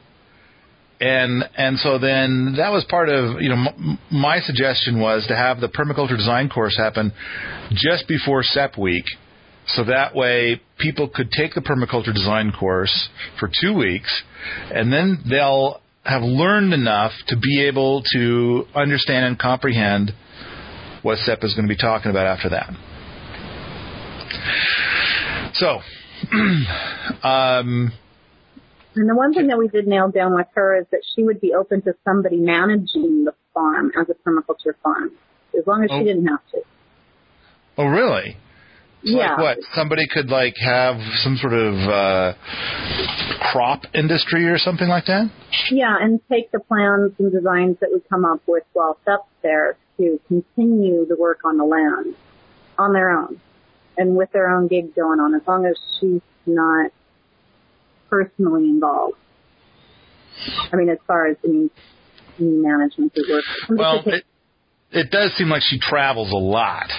And 1.00 1.44
and 1.56 1.78
so 1.78 1.98
then 1.98 2.54
that 2.58 2.70
was 2.70 2.84
part 2.84 3.08
of 3.08 3.40
you 3.40 3.48
know 3.48 3.54
m- 3.56 3.98
my 4.10 4.40
suggestion 4.40 5.00
was 5.00 5.26
to 5.28 5.36
have 5.36 5.58
the 5.60 5.68
permaculture 5.68 6.16
design 6.16 6.50
course 6.50 6.76
happen 6.76 7.12
just 7.72 8.06
before 8.06 8.42
Sepp 8.42 8.76
week, 8.76 9.06
so 9.74 9.84
that 9.84 10.14
way 10.14 10.60
people 10.78 11.08
could 11.08 11.30
take 11.30 11.54
the 11.54 11.60
permaculture 11.60 12.12
design 12.14 12.52
course 12.58 13.08
for 13.38 13.48
two 13.60 13.74
weeks, 13.74 14.22
and 14.72 14.92
then 14.92 15.18
they'll 15.28 15.80
have 16.04 16.22
learned 16.22 16.72
enough 16.72 17.12
to 17.28 17.36
be 17.36 17.66
able 17.66 18.02
to 18.14 18.64
understand 18.74 19.26
and 19.26 19.38
comprehend 19.38 20.12
what 21.02 21.18
Sepp 21.18 21.44
is 21.44 21.54
going 21.54 21.68
to 21.68 21.74
be 21.74 21.80
talking 21.80 22.10
about 22.10 22.26
after 22.26 22.48
that. 22.50 22.70
So, 25.54 25.80
um, 27.26 27.92
And 28.94 29.08
the 29.08 29.14
one 29.14 29.32
thing 29.34 29.48
that 29.48 29.58
we 29.58 29.68
did 29.68 29.86
nail 29.86 30.10
down 30.10 30.34
with 30.34 30.46
her 30.54 30.78
is 30.78 30.86
that 30.90 31.00
she 31.14 31.22
would 31.22 31.40
be 31.40 31.54
open 31.54 31.82
to 31.82 31.94
somebody 32.04 32.36
managing 32.36 33.24
the 33.24 33.32
farm 33.52 33.92
as 34.00 34.08
a 34.08 34.14
permaculture 34.28 34.74
farm, 34.82 35.10
as 35.58 35.66
long 35.66 35.84
as 35.84 35.90
Oh. 35.92 35.98
she 35.98 36.04
didn't 36.04 36.26
have 36.26 36.40
to. 36.52 36.60
Oh, 37.78 37.84
really? 37.86 38.36
Yeah. 39.02 39.34
Like 39.34 39.38
what? 39.38 39.58
Somebody 39.74 40.06
could 40.08 40.28
like 40.28 40.54
have 40.58 40.96
some 41.22 41.36
sort 41.36 41.54
of 41.54 41.74
uh, 41.74 42.34
crop 43.52 43.82
industry 43.94 44.46
or 44.46 44.58
something 44.58 44.88
like 44.88 45.06
that. 45.06 45.30
Yeah, 45.70 45.96
and 46.00 46.20
take 46.30 46.50
the 46.52 46.60
plans 46.60 47.12
and 47.18 47.32
designs 47.32 47.78
that 47.80 47.90
we 47.92 48.00
come 48.08 48.24
up 48.24 48.40
with 48.46 48.64
while 48.72 48.98
Sepp's 49.04 49.24
there 49.42 49.76
to 49.96 50.20
continue 50.28 51.06
the 51.06 51.16
work 51.16 51.40
on 51.44 51.56
the 51.56 51.64
land 51.64 52.14
on 52.78 52.92
their 52.92 53.10
own 53.10 53.40
and 53.96 54.16
with 54.16 54.30
their 54.32 54.48
own 54.48 54.66
gig 54.66 54.94
going 54.94 55.20
on, 55.20 55.34
as 55.34 55.42
long 55.46 55.66
as 55.66 55.76
she's 55.98 56.22
not 56.46 56.90
personally 58.08 58.64
involved. 58.64 59.16
I 60.72 60.76
mean, 60.76 60.88
as 60.88 60.98
far 61.06 61.26
as 61.26 61.36
any, 61.44 61.70
any 62.38 62.48
management 62.48 63.12
of 63.16 63.24
work. 63.28 63.44
Well, 63.68 64.02
it, 64.06 64.24
it 64.90 65.10
does 65.10 65.32
seem 65.36 65.48
like 65.48 65.62
she 65.62 65.78
travels 65.78 66.30
a 66.32 66.36
lot. 66.36 66.90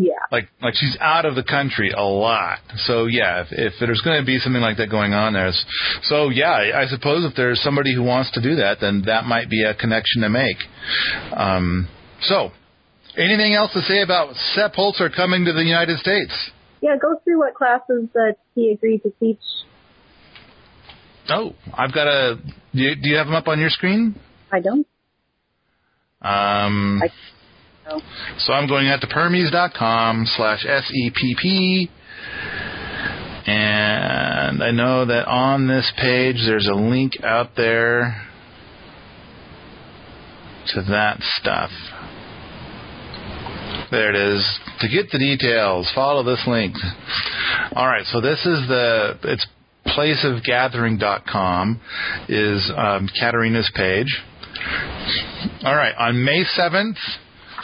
Yeah. 0.00 0.12
Like 0.32 0.48
like 0.62 0.74
she's 0.74 0.96
out 1.00 1.24
of 1.24 1.34
the 1.34 1.42
country 1.42 1.90
a 1.90 2.02
lot. 2.02 2.58
So 2.76 3.06
yeah, 3.06 3.42
if, 3.42 3.48
if 3.50 3.72
there's 3.80 4.00
going 4.02 4.20
to 4.20 4.26
be 4.26 4.38
something 4.38 4.62
like 4.62 4.76
that 4.78 4.88
going 4.90 5.12
on 5.12 5.34
there, 5.34 5.50
so 6.02 6.28
yeah, 6.28 6.72
I 6.74 6.86
suppose 6.86 7.24
if 7.24 7.36
there's 7.36 7.60
somebody 7.62 7.94
who 7.94 8.02
wants 8.02 8.30
to 8.32 8.42
do 8.42 8.56
that, 8.56 8.78
then 8.80 9.02
that 9.06 9.24
might 9.24 9.50
be 9.50 9.62
a 9.64 9.74
connection 9.74 10.22
to 10.22 10.28
make. 10.28 10.56
Um, 11.32 11.88
so, 12.22 12.50
anything 13.16 13.54
else 13.54 13.72
to 13.74 13.80
say 13.82 14.02
about 14.02 14.34
Sepp 14.54 14.74
Holzer 14.74 15.14
coming 15.14 15.44
to 15.44 15.52
the 15.52 15.62
United 15.64 15.98
States? 15.98 16.50
Yeah, 16.80 16.96
go 17.00 17.20
through 17.24 17.38
what 17.38 17.54
classes 17.54 18.08
that 18.14 18.36
he 18.54 18.70
agreed 18.70 19.02
to 19.02 19.12
teach. 19.20 19.38
Oh, 21.28 21.54
I've 21.74 21.92
got 21.92 22.08
a. 22.08 22.36
Do 22.72 22.80
you, 22.80 22.94
do 22.96 23.08
you 23.08 23.16
have 23.16 23.26
them 23.26 23.34
up 23.34 23.48
on 23.48 23.60
your 23.60 23.70
screen? 23.70 24.18
I 24.52 24.60
don't 24.60 24.86
Um, 26.22 27.00
I-. 27.02 27.10
so 28.38 28.52
I'm 28.52 28.68
going 28.68 28.88
out 28.88 29.00
to 29.00 29.06
permies.com 29.06 30.26
slash 30.36 30.64
S-E-P-P. 30.66 31.90
And 33.46 34.62
I 34.62 34.70
know 34.70 35.06
that 35.06 35.26
on 35.26 35.66
this 35.66 35.90
page 35.96 36.36
there's 36.46 36.68
a 36.68 36.74
link 36.74 37.14
out 37.24 37.56
there 37.56 38.26
to 40.74 40.82
that 40.82 41.18
stuff. 41.20 41.70
There 43.90 44.10
it 44.10 44.16
is. 44.16 44.60
To 44.80 44.88
get 44.88 45.10
the 45.10 45.18
details, 45.18 45.90
follow 45.94 46.22
this 46.22 46.44
link. 46.46 46.76
All 47.72 47.86
right, 47.86 48.06
so 48.06 48.20
this 48.20 48.38
is 48.46 48.68
the 48.68 49.18
it's 49.24 49.46
placeofgathering.com 49.86 51.80
is 52.28 52.70
um, 52.76 53.08
Katarina's 53.20 53.70
page. 53.74 54.22
All 55.64 55.74
right, 55.74 55.94
on 55.98 56.24
May 56.24 56.44
7th, 56.44 56.98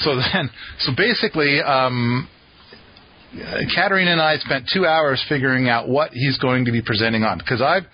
so 0.01 0.17
then, 0.17 0.51
so 0.81 0.93
basically, 0.97 1.61
um, 1.61 2.29
Katarina 3.75 4.13
and 4.13 4.21
I 4.21 4.37
spent 4.39 4.71
two 4.73 4.87
hours 4.87 5.25
figuring 5.29 5.69
out 5.69 5.89
what 5.89 6.13
he's 6.13 6.39
going 6.39 6.67
to 6.67 6.73
be 6.73 6.83
presenting 6.83 7.23
on 7.23 7.39
because 7.39 7.61
I've 7.61 7.85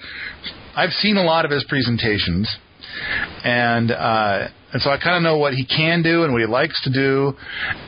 I've 0.77 0.93
seen 0.93 1.17
a 1.17 1.23
lot 1.23 1.45
of 1.45 1.51
his 1.51 1.65
presentations, 1.69 2.49
and 3.45 3.91
uh, 3.91 4.49
and 4.73 4.81
so 4.81 4.91
I 4.91 4.97
kind 4.97 5.17
of 5.17 5.23
know 5.23 5.37
what 5.37 5.53
he 5.53 5.67
can 5.67 6.03
do 6.03 6.25
and 6.25 6.33
what 6.33 6.41
he 6.41 6.47
likes 6.47 6.83
to 6.85 6.93
do, 6.93 7.35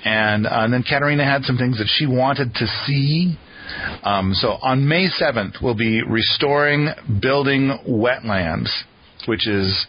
and, 0.04 0.47
uh, 0.47 0.50
and 0.52 0.73
then 0.73 0.83
Katarina 0.83 1.25
had 1.25 1.44
some 1.44 1.56
things 1.56 1.78
that 1.78 1.88
she 1.88 2.06
wanted 2.06 2.54
to 2.54 2.66
see. 2.87 3.38
Um, 4.02 4.35
so 4.35 4.59
on 4.61 4.87
May 4.87 5.09
7th, 5.09 5.62
we'll 5.62 5.75
be 5.75 6.02
restoring 6.02 6.90
building 7.23 7.78
wetlands, 7.88 8.68
which 9.26 9.49
is 9.49 9.87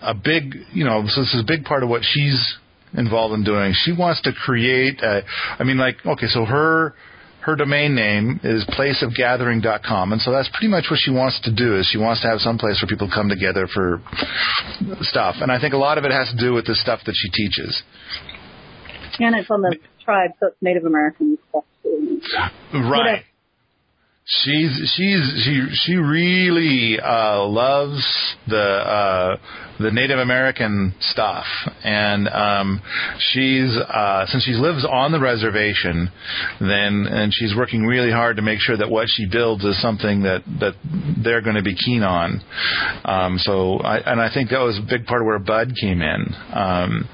a 0.00 0.14
big, 0.14 0.54
you 0.72 0.84
know, 0.84 1.04
so 1.06 1.20
this 1.20 1.34
is 1.34 1.42
a 1.42 1.46
big 1.46 1.64
part 1.64 1.82
of 1.82 1.90
what 1.90 2.02
she's 2.02 2.56
involved 2.96 3.34
in 3.34 3.44
doing. 3.44 3.72
She 3.74 3.92
wants 3.92 4.22
to 4.22 4.32
create, 4.32 5.00
a, 5.02 5.22
I 5.58 5.64
mean, 5.64 5.78
like, 5.78 5.96
okay, 6.04 6.26
so 6.26 6.44
her 6.44 6.94
her 7.46 7.54
domain 7.54 7.94
name 7.94 8.40
is 8.42 8.66
placeofgathering.com, 8.76 10.12
and 10.12 10.20
so 10.20 10.32
that's 10.32 10.48
pretty 10.48 10.66
much 10.66 10.86
what 10.90 10.98
she 10.98 11.12
wants 11.12 11.40
to 11.44 11.54
do. 11.54 11.78
Is 11.78 11.88
she 11.88 11.96
wants 11.96 12.20
to 12.22 12.28
have 12.28 12.40
some 12.40 12.58
place 12.58 12.82
where 12.82 12.88
people 12.88 13.08
come 13.12 13.28
together 13.28 13.68
for 13.72 14.02
stuff, 15.02 15.36
and 15.40 15.52
I 15.52 15.60
think 15.60 15.72
a 15.72 15.76
lot 15.76 15.96
of 15.96 16.04
it 16.04 16.10
has 16.10 16.28
to 16.30 16.36
do 16.36 16.52
with 16.52 16.66
the 16.66 16.74
stuff 16.74 17.00
that 17.06 17.14
she 17.14 17.30
teaches. 17.30 17.82
And 19.20 19.36
it's 19.36 19.48
on 19.48 19.62
the 19.62 19.76
tribe, 20.04 20.32
so 20.40 20.48
it's 20.48 20.56
Native 20.60 20.84
American 20.84 21.38
stuff 21.48 21.64
too. 21.84 22.20
Right. 22.74 23.24
She's 24.28 24.92
she's 24.96 25.42
she 25.44 25.66
she 25.72 25.94
really 25.94 26.98
uh, 26.98 27.44
loves 27.46 28.34
the 28.48 28.58
uh, 28.58 29.36
the 29.78 29.92
Native 29.92 30.18
American 30.18 30.92
stuff, 30.98 31.44
and 31.84 32.26
um, 32.30 32.82
she's 33.20 33.76
uh, 33.76 34.26
since 34.26 34.42
she 34.42 34.54
lives 34.54 34.84
on 34.84 35.12
the 35.12 35.20
reservation, 35.20 36.10
then 36.58 37.06
and 37.08 37.32
she's 37.32 37.54
working 37.56 37.84
really 37.86 38.10
hard 38.10 38.34
to 38.34 38.42
make 38.42 38.58
sure 38.58 38.76
that 38.76 38.90
what 38.90 39.06
she 39.08 39.28
builds 39.30 39.64
is 39.64 39.80
something 39.80 40.24
that 40.24 40.42
that 40.58 40.74
they're 41.22 41.42
going 41.42 41.54
to 41.54 41.62
be 41.62 41.76
keen 41.76 42.02
on. 42.02 42.40
Um, 43.04 43.38
so 43.38 43.78
I, 43.78 43.98
and 43.98 44.20
I 44.20 44.28
think 44.34 44.50
that 44.50 44.58
was 44.58 44.76
a 44.76 44.86
big 44.90 45.06
part 45.06 45.20
of 45.20 45.26
where 45.26 45.38
Bud 45.38 45.74
came 45.80 46.02
in. 46.02 46.34
Um, 46.52 47.08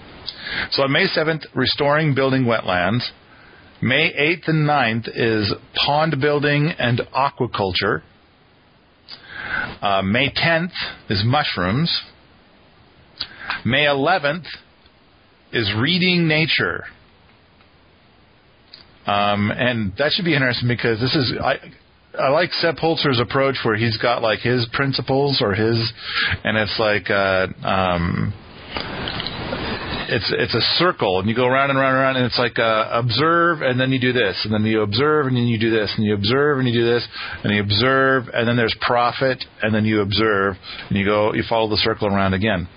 so 0.70 0.84
on 0.84 0.92
May 0.92 1.04
seventh, 1.08 1.42
restoring 1.54 2.14
building 2.14 2.44
wetlands. 2.44 3.10
May 3.82 4.12
8th 4.12 4.48
and 4.48 4.68
9th 4.68 5.08
is 5.12 5.52
pond 5.84 6.16
building 6.20 6.72
and 6.78 7.00
aquaculture. 7.12 8.02
Uh, 9.82 10.02
May 10.02 10.30
10th 10.30 10.70
is 11.10 11.22
mushrooms. 11.26 12.02
May 13.64 13.86
11th 13.86 14.46
is 15.52 15.72
reading 15.76 16.28
nature. 16.28 16.84
Um, 19.04 19.50
and 19.50 19.92
that 19.98 20.12
should 20.12 20.24
be 20.24 20.34
interesting 20.34 20.68
because 20.68 21.00
this 21.00 21.16
is 21.16 21.34
I 21.42 21.56
I 22.16 22.28
like 22.28 22.52
Sepp 22.52 22.76
Holzer's 22.76 23.18
approach 23.18 23.56
where 23.64 23.74
he's 23.74 23.96
got 23.96 24.22
like 24.22 24.40
his 24.40 24.68
principles 24.72 25.40
or 25.42 25.54
his, 25.54 25.92
and 26.44 26.56
it's 26.56 26.78
like 26.78 27.10
uh, 27.10 27.46
um, 27.66 28.32
it's 30.12 30.30
it's 30.36 30.54
a 30.54 30.60
circle 30.76 31.20
and 31.20 31.28
you 31.28 31.34
go 31.34 31.46
around 31.46 31.70
and 31.70 31.78
around 31.78 31.94
and 31.94 32.02
around 32.02 32.16
and 32.16 32.26
it's 32.26 32.38
like 32.38 32.58
uh, 32.58 32.88
observe 32.92 33.62
and 33.62 33.80
then 33.80 33.90
you 33.90 33.98
do 33.98 34.12
this 34.12 34.38
and 34.44 34.52
then 34.52 34.62
you 34.64 34.82
observe 34.82 35.26
and 35.26 35.34
then 35.34 35.46
you 35.46 35.58
do 35.58 35.70
this 35.70 35.90
and 35.96 36.04
you 36.04 36.12
observe 36.14 36.58
and 36.58 36.68
you 36.68 36.74
do 36.74 36.84
this 36.84 37.06
and 37.42 37.54
you 37.54 37.62
observe 37.62 38.24
and 38.34 38.46
then 38.46 38.56
there's 38.56 38.76
profit 38.82 39.42
and 39.62 39.74
then 39.74 39.86
you 39.86 40.02
observe 40.02 40.54
and 40.90 40.98
you 40.98 41.04
go 41.06 41.32
you 41.32 41.42
follow 41.48 41.68
the 41.70 41.78
circle 41.78 42.08
around 42.08 42.34
again. 42.34 42.68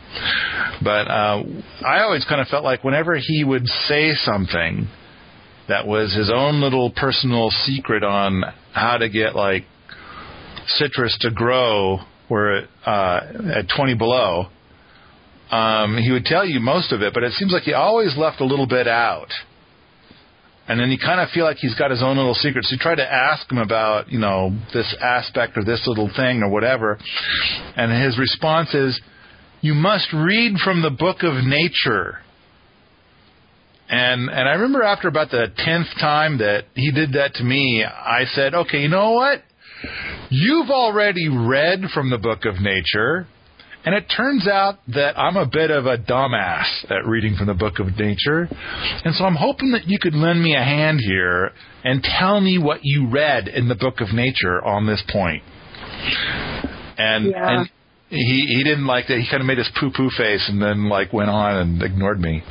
But 0.81 1.11
uh, 1.11 1.43
I 1.85 2.03
always 2.03 2.23
kind 2.23 2.39
of 2.39 2.47
felt 2.47 2.63
like 2.63 2.85
whenever 2.85 3.17
he 3.17 3.43
would 3.43 3.67
say 3.67 4.13
something 4.13 4.87
that 5.67 5.85
was 5.85 6.15
his 6.15 6.31
own 6.33 6.61
little 6.61 6.89
personal 6.95 7.49
secret 7.49 8.03
on 8.03 8.43
how 8.71 8.97
to 8.97 9.09
get 9.09 9.35
like 9.35 9.65
citrus 10.67 11.17
to 11.19 11.31
grow 11.31 11.99
where 12.29 12.67
uh, 12.85 13.19
at 13.59 13.65
20 13.75 13.95
below 13.95 14.47
um, 15.55 15.97
he 15.97 16.11
would 16.11 16.25
tell 16.25 16.45
you 16.45 16.59
most 16.59 16.91
of 16.91 17.01
it, 17.01 17.13
but 17.13 17.23
it 17.23 17.31
seems 17.33 17.53
like 17.53 17.63
he 17.63 17.73
always 17.73 18.17
left 18.17 18.41
a 18.41 18.45
little 18.45 18.67
bit 18.67 18.87
out. 18.87 19.29
And 20.67 20.79
then 20.79 20.89
you 20.89 20.97
kind 20.97 21.21
of 21.21 21.29
feel 21.29 21.45
like 21.45 21.57
he's 21.57 21.75
got 21.75 21.91
his 21.91 22.01
own 22.01 22.17
little 22.17 22.33
secrets. 22.33 22.71
You 22.71 22.77
try 22.79 22.95
to 22.95 23.13
ask 23.13 23.49
him 23.51 23.59
about, 23.59 24.11
you 24.11 24.17
know, 24.19 24.51
this 24.73 24.95
aspect 24.99 25.57
or 25.57 25.63
this 25.63 25.83
little 25.85 26.09
thing 26.15 26.41
or 26.41 26.49
whatever, 26.49 26.97
and 27.75 27.91
his 28.03 28.17
response 28.17 28.73
is, 28.73 28.99
"You 29.61 29.75
must 29.75 30.11
read 30.11 30.57
from 30.57 30.81
the 30.81 30.89
book 30.89 31.21
of 31.21 31.35
nature." 31.45 32.19
And 33.87 34.29
and 34.29 34.49
I 34.49 34.53
remember 34.53 34.81
after 34.81 35.07
about 35.07 35.29
the 35.29 35.51
tenth 35.55 35.87
time 35.99 36.39
that 36.39 36.65
he 36.73 36.91
did 36.91 37.13
that 37.13 37.35
to 37.35 37.43
me, 37.43 37.85
I 37.85 38.25
said, 38.33 38.55
"Okay, 38.55 38.81
you 38.81 38.89
know 38.89 39.11
what? 39.11 39.43
You've 40.29 40.71
already 40.71 41.29
read 41.29 41.91
from 41.93 42.09
the 42.09 42.17
book 42.17 42.45
of 42.45 42.59
nature." 42.59 43.27
And 43.85 43.93
it 43.93 44.05
turns 44.15 44.47
out 44.47 44.79
that 44.87 45.17
I'm 45.17 45.37
a 45.37 45.45
bit 45.45 45.69
of 45.69 45.85
a 45.85 45.95
dumbass 45.97 46.89
at 46.89 47.05
reading 47.05 47.35
from 47.37 47.47
the 47.47 47.53
book 47.53 47.79
of 47.79 47.97
nature. 47.99 48.47
And 49.03 49.13
so 49.15 49.25
I'm 49.25 49.35
hoping 49.35 49.71
that 49.73 49.87
you 49.87 49.99
could 49.99 50.15
lend 50.15 50.41
me 50.41 50.55
a 50.55 50.63
hand 50.63 50.99
here 51.05 51.51
and 51.83 52.03
tell 52.03 52.41
me 52.41 52.57
what 52.57 52.79
you 52.81 53.07
read 53.07 53.47
in 53.47 53.67
the 53.67 53.75
book 53.75 54.01
of 54.01 54.11
nature 54.11 54.63
on 54.63 54.87
this 54.87 55.03
point. 55.11 55.43
And, 56.97 57.25
Yeah. 57.27 57.59
and 57.59 57.69
he, 58.09 58.45
he 58.57 58.63
didn't 58.63 58.87
like 58.87 59.07
that. 59.07 59.19
He 59.19 59.27
kind 59.29 59.41
of 59.41 59.47
made 59.47 59.57
his 59.57 59.69
poo 59.79 59.91
poo 59.95 60.09
face 60.09 60.47
and 60.49 60.61
then 60.61 60.89
like 60.89 61.13
went 61.13 61.29
on 61.29 61.55
and 61.57 61.83
ignored 61.83 62.19
me. 62.19 62.43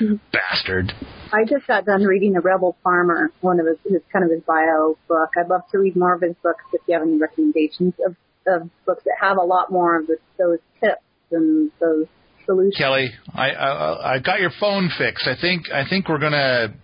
Bastard. 0.32 0.92
I 1.32 1.44
just 1.44 1.66
got 1.66 1.84
done 1.84 2.04
reading 2.04 2.32
The 2.32 2.40
Rebel 2.40 2.76
Farmer, 2.82 3.30
one 3.40 3.60
of 3.60 3.66
his, 3.66 3.76
his 3.84 4.02
kind 4.12 4.24
of 4.24 4.30
his 4.30 4.42
bio 4.46 4.96
book. 5.08 5.30
I'd 5.36 5.48
love 5.48 5.62
to 5.72 5.78
read 5.78 5.94
more 5.96 6.14
of 6.14 6.22
his 6.22 6.34
books 6.42 6.64
if 6.72 6.80
you 6.86 6.94
have 6.94 7.02
any 7.02 7.18
recommendations 7.18 7.94
of, 8.06 8.16
of 8.48 8.68
books 8.86 9.04
that 9.04 9.14
have 9.20 9.36
a 9.36 9.44
lot 9.44 9.70
more 9.70 9.98
of 9.98 10.06
the, 10.06 10.16
those 10.38 10.58
tips 10.80 11.02
and 11.30 11.70
those 11.80 12.06
solutions. 12.46 12.76
Kelly, 12.76 13.10
I, 13.34 13.50
I 13.50 14.14
I 14.14 14.18
got 14.18 14.40
your 14.40 14.52
phone 14.58 14.90
fixed. 14.96 15.26
I 15.26 15.34
think 15.40 15.70
I 15.72 15.88
think 15.88 16.08
we're 16.08 16.18
gonna 16.18 16.74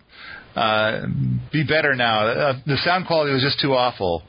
uh, 0.54 1.06
be 1.52 1.64
better 1.64 1.94
now. 1.94 2.26
Uh, 2.26 2.52
the 2.66 2.76
sound 2.84 3.06
quality 3.06 3.32
was 3.32 3.42
just 3.42 3.60
too 3.60 3.74
awful. 3.74 4.22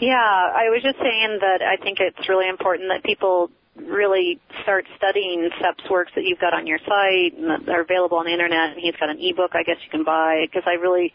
Yeah, 0.00 0.16
I 0.16 0.70
was 0.70 0.82
just 0.82 0.98
saying 0.98 1.38
that 1.40 1.62
I 1.62 1.80
think 1.80 1.98
it's 2.00 2.28
really 2.28 2.48
important 2.48 2.88
that 2.88 3.04
people 3.04 3.50
really 3.76 4.38
start 4.62 4.84
studying 4.96 5.48
Sepp's 5.60 5.88
works 5.90 6.12
that 6.14 6.24
you've 6.24 6.38
got 6.38 6.52
on 6.52 6.66
your 6.66 6.78
site 6.78 7.36
and 7.38 7.66
that 7.66 7.68
are 7.68 7.80
available 7.80 8.18
on 8.18 8.26
the 8.26 8.32
internet. 8.32 8.72
And 8.72 8.80
he's 8.80 8.94
got 8.96 9.08
an 9.08 9.18
ebook 9.18 9.52
I 9.54 9.62
guess 9.62 9.76
you 9.84 9.90
can 9.90 10.04
buy 10.04 10.44
because 10.46 10.64
I 10.66 10.74
really 10.74 11.12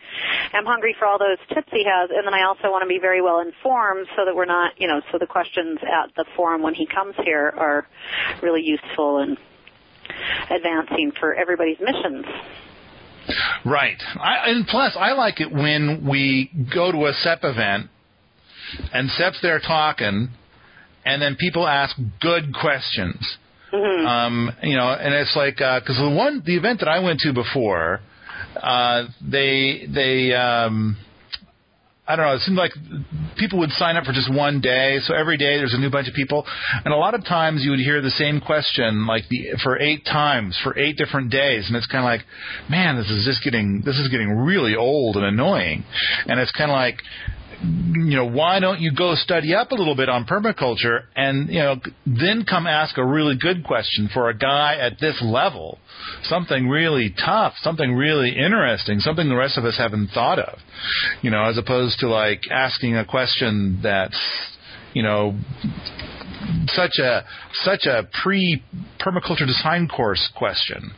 am 0.54 0.66
hungry 0.66 0.96
for 0.98 1.06
all 1.06 1.20
those 1.20 1.38
tips 1.54 1.70
he 1.72 1.86
has. 1.86 2.10
And 2.10 2.26
then 2.26 2.34
I 2.34 2.44
also 2.44 2.72
want 2.72 2.82
to 2.84 2.88
be 2.88 3.00
very 3.00 3.22
well 3.22 3.40
informed 3.40 4.08
so 4.16 4.26
that 4.26 4.36
we're 4.36 4.46
not, 4.46 4.74
you 4.78 4.88
know, 4.88 5.02
so 5.12 5.18
the 5.20 5.28
questions 5.28 5.80
at 5.84 6.16
the 6.16 6.26
forum 6.36 6.62
when 6.64 6.74
he 6.74 6.88
comes 6.88 7.16
here 7.24 7.54
are 7.56 7.88
really 8.42 8.64
useful 8.64 9.20
and 9.20 9.38
advancing 10.50 11.12
for 11.20 11.36
everybody's 11.36 11.78
missions. 11.80 12.26
Right. 13.66 14.02
I, 14.16 14.50
and 14.50 14.66
plus, 14.66 14.96
I 14.98 15.14
like 15.14 15.42
it 15.42 15.52
when 15.52 16.08
we 16.10 16.50
go 16.74 16.92
to 16.92 17.06
a 17.06 17.14
Sepp 17.14 17.44
event 17.44 17.90
and 18.94 19.10
Sepp's 19.12 19.42
there 19.42 19.60
talking 19.60 20.30
and 21.08 21.22
then 21.22 21.38
people 21.40 21.66
ask 21.66 21.96
good 22.20 22.54
questions. 22.54 23.38
Mm-hmm. 23.74 24.06
Um, 24.06 24.52
you 24.62 24.76
know, 24.76 24.90
and 24.90 25.14
it's 25.14 25.36
like 25.36 25.56
because 25.56 25.98
the 25.98 26.10
one 26.10 26.44
the 26.46 26.56
event 26.56 26.80
that 26.80 26.90
I 26.90 27.00
went 27.00 27.20
to 27.22 27.34
before, 27.34 28.02
uh, 28.62 29.06
they 29.22 29.88
they 29.94 30.34
um, 30.34 30.98
I 32.08 32.16
don't 32.16 32.26
know. 32.26 32.36
It 32.36 32.42
seemed 32.42 32.58
like 32.58 32.72
people 33.38 33.60
would 33.60 33.72
sign 33.72 33.98
up 33.98 34.06
for 34.06 34.14
just 34.14 34.34
one 34.34 34.62
day, 34.62 35.00
so 35.04 35.14
every 35.14 35.38
day 35.38 35.58
there's 35.58 35.74
a 35.74 35.80
new 35.80 35.90
bunch 35.90 36.08
of 36.08 36.14
people, 36.14 36.46
and 36.86 36.94
a 36.94 36.98
lot 36.98 37.14
of 37.14 37.26
times 37.26 37.64
you 37.64 37.72
would 37.72 37.80
hear 37.80 38.02
the 38.02 38.12
same 38.12 38.40
question 38.40 39.06
like 39.06 39.28
the 39.30 39.58
for 39.64 39.78
eight 39.80 40.06
times 40.06 40.58
for 40.64 40.78
eight 40.78 40.98
different 40.98 41.32
days, 41.32 41.68
and 41.68 41.76
it's 41.76 41.88
kind 41.88 42.04
of 42.04 42.06
like, 42.06 42.26
man, 42.70 42.96
this 42.96 43.10
is 43.10 43.26
just 43.26 43.44
getting 43.44 43.82
this 43.86 43.98
is 43.98 44.08
getting 44.08 44.30
really 44.30 44.76
old 44.76 45.18
and 45.18 45.26
annoying, 45.26 45.84
and 46.28 46.40
it's 46.40 46.52
kind 46.52 46.72
of 46.72 46.76
like 46.76 47.02
you 47.62 48.16
know, 48.16 48.26
why 48.26 48.60
don't 48.60 48.80
you 48.80 48.92
go 48.94 49.16
study 49.16 49.56
up 49.56 49.72
a 49.72 49.76
little 49.76 49.96
bit 49.96 50.10
on 50.10 50.26
permaculture 50.26 51.04
and, 51.16 51.50
you 51.50 51.60
know, 51.60 51.76
then 52.06 52.46
come 52.48 52.68
ask 52.68 52.98
a 52.98 53.06
really 53.06 53.36
good 53.36 53.64
question 53.64 54.10
for 54.14 54.30
a 54.30 54.38
guy 54.38 54.76
at 54.76 55.00
this 55.00 55.20
level? 55.24 55.80
Something 56.24 56.68
really 56.68 57.14
tough, 57.26 57.54
something 57.62 57.94
really 57.94 58.30
interesting, 58.38 59.00
something 59.00 59.28
the 59.28 59.36
rest 59.36 59.58
of 59.58 59.66
us 59.66 59.78
haven't 59.78 60.10
thought 60.10 60.40
of, 60.40 60.60
you 61.22 61.32
know, 61.32 61.46
as 61.46 61.58
opposed 61.58 62.00
to 62.00 62.08
like 62.08 62.42
asking 62.52 62.96
a 62.96 63.06
question 63.06 63.80
that's, 63.82 64.20
you 64.94 65.02
know, 65.02 65.36
such 66.68 66.98
a 67.00 67.26
such 67.64 67.86
a 67.86 68.08
pre 68.24 68.64
permaculture 69.00 69.48
design 69.48 69.88
course 69.88 70.30
question, 70.36 70.92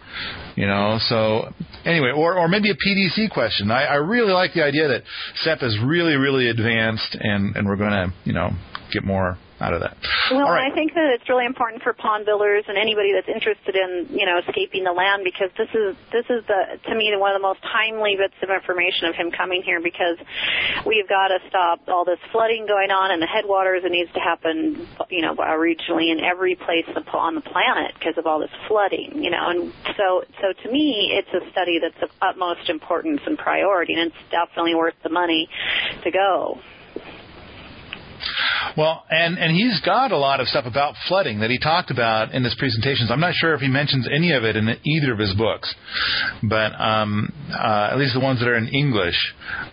you 0.56 0.68
know. 0.68 0.98
So 1.08 1.54
anyway, 1.86 2.12
or 2.16 2.38
or 2.38 2.48
maybe 2.48 2.70
a 2.72 2.76
PDC 2.76 3.32
question. 3.32 3.72
I, 3.72 3.86
I 3.86 3.96
really 3.96 4.34
like 4.34 4.54
the 4.54 4.64
idea 4.64 4.88
that 4.88 5.04
Sepp 5.36 5.64
is 5.64 5.78
really 5.84 6.16
really 6.16 6.50
advanced, 6.50 7.16
and 7.20 7.56
and 7.56 7.68
we're 7.68 7.78
going 7.78 7.92
to 7.92 8.14
you 8.26 8.34
know 8.34 8.52
get 8.92 9.04
more 9.04 9.38
out 9.60 9.74
of 9.74 9.82
that. 9.82 9.98
Well, 10.32 10.50
right. 10.50 10.72
I 10.72 10.76
think 10.76 10.94
that 10.94 11.12
it's 11.14 11.28
really 11.28 11.46
important 11.46 11.84
for 11.84 11.94
pond 11.94 12.26
builders 12.26 12.66
and 12.68 12.78
anybody 12.78 13.14
that's 13.14 13.28
interested 13.28 13.76
in, 13.76 14.08
you 14.12 14.26
know, 14.26 14.40
escaping 14.40 14.84
the 14.84 14.92
land 14.92 15.24
because 15.24 15.50
this 15.58 15.70
is 15.74 15.96
this 16.12 16.26
is 16.30 16.46
the 16.48 16.80
to 16.88 16.96
me 16.96 17.12
one 17.18 17.36
of 17.36 17.42
the 17.42 17.46
most 17.46 17.62
timely 17.62 18.16
bits 18.16 18.36
of 18.42 18.50
information 18.50 19.08
of 19.08 19.16
him 19.16 19.32
coming 19.32 19.62
here 19.64 19.82
because 19.82 20.18
we've 20.86 21.08
got 21.10 21.30
to 21.30 21.40
stop 21.50 21.82
all 21.88 22.06
this 22.06 22.20
flooding 22.32 22.68
going 22.68 22.92
on 22.92 23.12
in 23.12 23.20
the 23.20 23.28
headwaters. 23.28 23.84
It 23.84 23.92
needs 23.92 24.12
to 24.14 24.20
happen, 24.20 24.88
you 25.10 25.22
know, 25.22 25.36
regionally 25.36 26.12
in 26.12 26.20
every 26.20 26.56
place 26.56 26.86
on 27.14 27.36
the 27.36 27.42
planet 27.42 27.94
because 27.98 28.18
of 28.18 28.26
all 28.26 28.40
this 28.40 28.52
flooding, 28.68 29.24
you 29.24 29.30
know. 29.30 29.50
And 29.50 29.74
so 29.98 30.24
so 30.42 30.54
to 30.54 30.72
me, 30.72 31.12
it's 31.12 31.34
a 31.34 31.50
study 31.52 31.80
that's 31.80 32.02
of 32.02 32.10
utmost 32.22 32.70
importance 32.70 33.22
and 33.26 33.38
priority, 33.38 33.94
and 33.94 34.12
it's 34.12 34.32
definitely 34.32 34.76
worth 34.76 34.96
the 35.04 35.10
money 35.10 35.50
to 36.04 36.12
go. 36.12 36.60
Well, 38.78 39.04
and 39.10 39.38
and 39.38 39.56
he's 39.56 39.80
got 39.82 40.12
a 40.12 40.18
lot 40.18 40.40
of 40.40 40.48
stuff 40.48 40.66
about 40.66 40.96
flooding 41.08 41.40
that 41.40 41.50
he 41.50 41.60
talked 41.60 41.92
about 41.92 42.34
in 42.34 42.44
his 42.44 42.56
presentations. 42.58 43.12
I'm 43.12 43.20
not 43.20 43.34
sure 43.36 43.54
if 43.54 43.62
he 43.62 43.68
mentions 43.68 44.08
any 44.12 44.32
of 44.34 44.44
it 44.44 44.56
in 44.56 44.68
either 44.84 45.14
of 45.14 45.20
his 45.20 45.34
books, 45.36 45.74
but 46.44 46.80
um, 46.80 47.32
uh, 47.52 47.90
at 47.92 47.98
least 47.98 48.14
the 48.14 48.20
ones 48.20 48.40
that 48.40 48.48
are 48.48 48.58
in 48.58 48.68
English. 48.68 49.18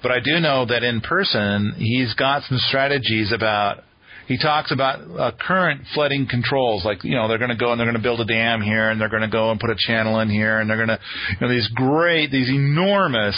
But 0.03 0.13
I 0.13 0.21
do 0.21 0.41
know 0.41 0.67
that 0.67 0.83
in 0.83 1.01
person, 1.01 1.75
he's 1.79 2.15
got 2.15 2.43
some 2.45 2.59
strategies 2.59 3.33
about 3.33 3.85
he 4.27 4.39
talks 4.39 4.73
about 4.73 5.01
uh, 5.19 5.33
current 5.39 5.83
flooding 5.95 6.27
controls, 6.29 6.85
like 6.85 7.05
you 7.05 7.15
know 7.15 7.29
they're 7.29 7.39
going 7.39 7.51
to 7.51 7.57
go 7.57 7.71
and 7.71 7.79
they're 7.79 7.87
going 7.87 7.97
to 7.97 8.03
build 8.03 8.21
a 8.21 8.25
dam 8.25 8.61
here, 8.61 8.91
and 8.91 9.01
they're 9.01 9.09
going 9.09 9.23
to 9.23 9.29
go 9.29 9.51
and 9.51 9.61
put 9.61 9.71
a 9.71 9.77
channel 9.79 10.19
in 10.21 10.29
here, 10.29 10.59
and 10.59 10.69
they're 10.69 10.85
going 10.85 10.89
to 10.89 10.99
you 11.31 11.47
know 11.47 11.53
these 11.53 11.69
great, 11.75 12.31
these 12.31 12.49
enormous, 12.49 13.37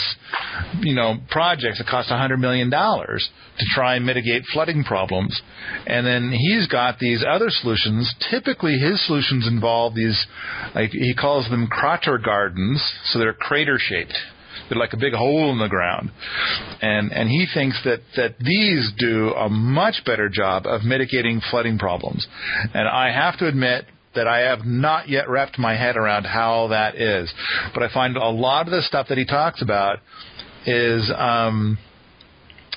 you 0.79 0.95
know 0.95 1.17
projects 1.29 1.77
that 1.77 1.87
cost 1.87 2.09
a 2.11 2.17
hundred 2.17 2.37
million 2.37 2.69
dollars 2.69 3.29
to 3.59 3.65
try 3.75 3.95
and 3.95 4.05
mitigate 4.05 4.43
flooding 4.51 4.83
problems, 4.83 5.39
and 5.85 6.05
then 6.05 6.31
he's 6.31 6.67
got 6.67 6.97
these 6.99 7.23
other 7.27 7.49
solutions. 7.49 8.13
Typically, 8.31 8.77
his 8.77 9.05
solutions 9.05 9.47
involve 9.47 9.93
these, 9.93 10.25
like 10.73 10.89
he 10.89 11.13
calls 11.13 11.47
them 11.49 11.67
crater 11.67 12.17
gardens, 12.17 12.83
so 13.05 13.19
they're 13.19 13.33
crater 13.33 13.77
shaped 13.79 14.15
they're 14.69 14.77
like 14.77 14.93
a 14.93 14.97
big 14.97 15.13
hole 15.13 15.51
in 15.51 15.59
the 15.59 15.67
ground. 15.67 16.11
And 16.81 17.11
and 17.11 17.29
he 17.29 17.47
thinks 17.53 17.79
that 17.83 17.99
that 18.15 18.37
these 18.39 18.91
do 18.97 19.33
a 19.33 19.49
much 19.49 20.03
better 20.05 20.29
job 20.29 20.65
of 20.65 20.83
mitigating 20.83 21.41
flooding 21.49 21.77
problems. 21.77 22.25
And 22.73 22.87
I 22.87 23.11
have 23.11 23.37
to 23.39 23.47
admit 23.47 23.85
that 24.15 24.27
I 24.27 24.39
have 24.39 24.65
not 24.65 25.07
yet 25.07 25.29
wrapped 25.29 25.59
my 25.59 25.75
head 25.75 25.95
around 25.95 26.25
how 26.25 26.67
that 26.69 26.95
is. 26.95 27.31
But 27.73 27.83
I 27.83 27.93
find 27.93 28.17
a 28.17 28.29
lot 28.29 28.67
of 28.67 28.71
the 28.71 28.81
stuff 28.81 29.07
that 29.09 29.17
he 29.17 29.25
talks 29.25 29.61
about 29.61 29.99
is 30.65 31.11
um 31.15 31.77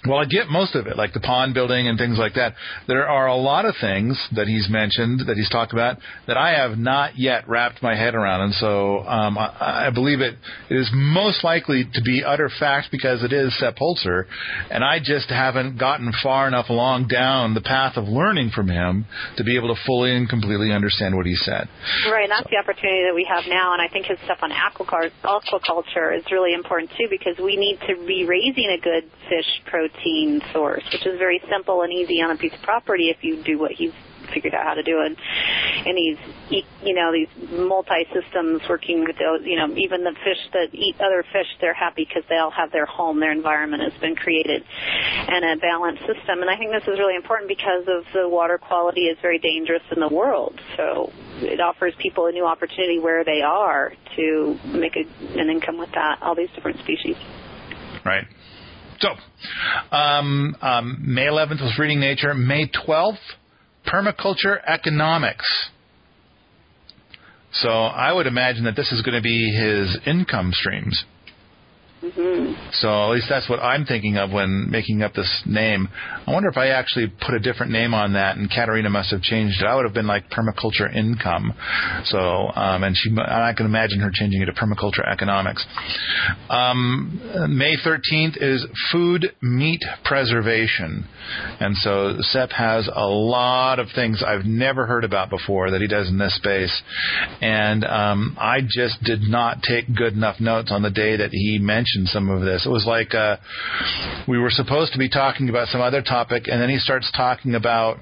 well, 0.06 0.18
I 0.18 0.24
get 0.24 0.48
most 0.48 0.74
of 0.74 0.88
it, 0.88 0.96
like 0.96 1.12
the 1.12 1.20
pond 1.20 1.54
building 1.54 1.86
and 1.86 1.96
things 1.96 2.18
like 2.18 2.34
that. 2.34 2.54
There 2.88 3.06
are 3.06 3.28
a 3.28 3.36
lot 3.36 3.64
of 3.64 3.76
things 3.80 4.18
that 4.34 4.48
he's 4.48 4.68
mentioned, 4.68 5.28
that 5.28 5.36
he's 5.36 5.48
talked 5.48 5.72
about, 5.72 5.98
that 6.26 6.36
I 6.36 6.58
have 6.58 6.76
not 6.76 7.16
yet 7.16 7.48
wrapped 7.48 7.82
my 7.84 7.94
head 7.94 8.16
around. 8.16 8.40
And 8.40 8.54
so 8.54 8.98
um, 9.06 9.38
I, 9.38 9.86
I 9.86 9.90
believe 9.94 10.20
it, 10.20 10.34
it 10.68 10.74
is 10.74 10.90
most 10.92 11.44
likely 11.44 11.84
to 11.94 12.02
be 12.02 12.24
utter 12.26 12.50
fact 12.58 12.88
because 12.90 13.22
it 13.22 13.32
is 13.32 13.56
Sepp 13.60 13.76
Holzer. 13.76 14.24
And 14.70 14.82
I 14.82 14.98
just 14.98 15.28
haven't 15.30 15.78
gotten 15.78 16.12
far 16.20 16.48
enough 16.48 16.68
along 16.68 17.06
down 17.06 17.54
the 17.54 17.60
path 17.60 17.96
of 17.96 18.04
learning 18.04 18.50
from 18.52 18.68
him 18.68 19.06
to 19.36 19.44
be 19.44 19.56
able 19.56 19.72
to 19.72 19.80
fully 19.86 20.16
and 20.16 20.28
completely 20.28 20.72
understand 20.72 21.14
what 21.14 21.26
he 21.26 21.36
said. 21.36 21.68
Right, 22.10 22.24
and 22.24 22.30
that's 22.32 22.42
so. 22.42 22.50
the 22.50 22.58
opportunity 22.58 23.04
that 23.06 23.14
we 23.14 23.24
have 23.30 23.44
now. 23.46 23.72
And 23.72 23.80
I 23.80 23.86
think 23.86 24.06
his 24.06 24.18
stuff 24.24 24.38
on 24.42 24.50
aquaculture 24.50 26.18
is 26.18 26.24
really 26.32 26.54
important 26.54 26.90
too 26.98 27.06
because 27.08 27.38
we 27.38 27.54
need 27.54 27.78
to 27.86 28.04
be 28.04 28.26
raising 28.26 28.66
a 28.66 28.82
good 28.82 29.08
fish 29.28 29.46
protein 29.70 29.91
protein 29.92 30.40
source, 30.52 30.82
which 30.92 31.06
is 31.06 31.18
very 31.18 31.40
simple 31.50 31.82
and 31.82 31.92
easy 31.92 32.20
on 32.22 32.30
a 32.30 32.36
piece 32.36 32.52
of 32.54 32.62
property 32.62 33.10
if 33.10 33.22
you 33.22 33.42
do 33.42 33.58
what 33.58 33.72
he's 33.72 33.92
figured 34.32 34.54
out 34.54 34.64
how 34.64 34.74
to 34.74 34.82
do 34.82 35.02
it. 35.02 35.16
And 35.84 35.98
he's, 35.98 36.64
you 36.82 36.94
know, 36.94 37.12
these 37.12 37.28
multi-systems 37.50 38.62
working 38.68 39.00
with 39.00 39.16
those, 39.18 39.44
you 39.44 39.56
know, 39.56 39.74
even 39.76 40.04
the 40.04 40.14
fish 40.24 40.38
that 40.52 40.68
eat 40.72 40.96
other 41.00 41.24
fish, 41.32 41.46
they're 41.60 41.74
happy 41.74 42.06
because 42.08 42.22
they 42.28 42.36
all 42.36 42.50
have 42.50 42.72
their 42.72 42.86
home, 42.86 43.20
their 43.20 43.32
environment 43.32 43.82
has 43.82 44.00
been 44.00 44.14
created, 44.14 44.64
and 45.28 45.44
a 45.44 45.60
balanced 45.60 46.02
system. 46.06 46.40
And 46.40 46.48
I 46.48 46.56
think 46.56 46.70
this 46.70 46.84
is 46.84 46.98
really 46.98 47.16
important 47.16 47.48
because 47.48 47.82
of 47.88 48.04
the 48.14 48.28
water 48.28 48.58
quality 48.58 49.02
is 49.02 49.18
very 49.20 49.38
dangerous 49.38 49.82
in 49.90 50.00
the 50.00 50.08
world. 50.08 50.58
So 50.76 51.12
it 51.40 51.60
offers 51.60 51.92
people 51.98 52.26
a 52.26 52.32
new 52.32 52.46
opportunity 52.46 53.00
where 53.00 53.24
they 53.24 53.42
are 53.42 53.92
to 54.16 54.58
make 54.66 54.96
a, 54.96 55.04
an 55.38 55.50
income 55.50 55.78
with 55.78 55.90
that, 55.92 56.22
all 56.22 56.34
these 56.34 56.50
different 56.54 56.78
species. 56.78 57.16
Right. 58.04 58.24
So, 59.02 59.08
um, 59.96 60.56
um, 60.62 60.98
May 61.02 61.26
11th 61.26 61.60
was 61.60 61.76
Reading 61.76 61.98
Nature. 61.98 62.34
May 62.34 62.68
12th, 62.68 63.16
Permaculture 63.84 64.60
Economics. 64.64 65.44
So 67.54 67.68
I 67.68 68.12
would 68.12 68.28
imagine 68.28 68.64
that 68.64 68.76
this 68.76 68.92
is 68.92 69.02
going 69.02 69.16
to 69.16 69.20
be 69.20 69.50
his 69.50 69.98
income 70.06 70.52
streams. 70.54 71.04
Mm-hmm. 72.02 72.54
So 72.72 72.88
at 72.88 73.10
least 73.10 73.26
that's 73.28 73.48
what 73.48 73.60
I'm 73.60 73.84
thinking 73.84 74.16
of 74.16 74.32
when 74.32 74.68
making 74.68 75.02
up 75.02 75.14
this 75.14 75.42
name. 75.46 75.88
I 76.26 76.32
wonder 76.32 76.48
if 76.48 76.56
I 76.56 76.68
actually 76.68 77.12
put 77.24 77.34
a 77.34 77.38
different 77.38 77.70
name 77.70 77.94
on 77.94 78.14
that, 78.14 78.36
and 78.36 78.50
Katerina 78.50 78.90
must 78.90 79.12
have 79.12 79.22
changed 79.22 79.62
it. 79.62 79.66
I 79.66 79.76
would 79.76 79.84
have 79.84 79.94
been 79.94 80.08
like 80.08 80.28
permaculture 80.28 80.92
income. 80.92 81.54
So 82.06 82.18
um, 82.18 82.82
and 82.82 82.96
she, 82.96 83.10
I 83.16 83.52
can 83.56 83.66
imagine 83.66 84.00
her 84.00 84.10
changing 84.12 84.42
it 84.42 84.46
to 84.46 84.52
permaculture 84.52 85.08
economics. 85.08 85.64
Um, 86.50 87.20
May 87.56 87.76
13th 87.76 88.36
is 88.42 88.66
food 88.90 89.32
meat 89.40 89.82
preservation, 90.04 91.06
and 91.60 91.76
so 91.76 92.16
Sepp 92.18 92.50
has 92.50 92.88
a 92.92 93.06
lot 93.06 93.78
of 93.78 93.86
things 93.94 94.24
I've 94.26 94.44
never 94.44 94.86
heard 94.86 95.04
about 95.04 95.30
before 95.30 95.70
that 95.70 95.80
he 95.80 95.86
does 95.86 96.08
in 96.08 96.18
this 96.18 96.34
space, 96.34 96.82
and 97.40 97.84
um, 97.84 98.36
I 98.40 98.60
just 98.62 99.00
did 99.04 99.20
not 99.22 99.62
take 99.62 99.94
good 99.94 100.14
enough 100.14 100.40
notes 100.40 100.72
on 100.72 100.82
the 100.82 100.90
day 100.90 101.16
that 101.18 101.30
he 101.30 101.60
mentioned 101.60 101.91
some 102.06 102.28
of 102.30 102.42
this. 102.42 102.66
It 102.66 102.68
was 102.68 102.84
like 102.86 103.14
uh, 103.14 103.36
we 104.28 104.38
were 104.38 104.50
supposed 104.50 104.92
to 104.92 104.98
be 104.98 105.08
talking 105.08 105.48
about 105.48 105.68
some 105.68 105.80
other 105.80 106.02
topic, 106.02 106.44
and 106.46 106.60
then 106.60 106.68
he 106.68 106.78
starts 106.78 107.10
talking 107.14 107.54
about 107.54 107.98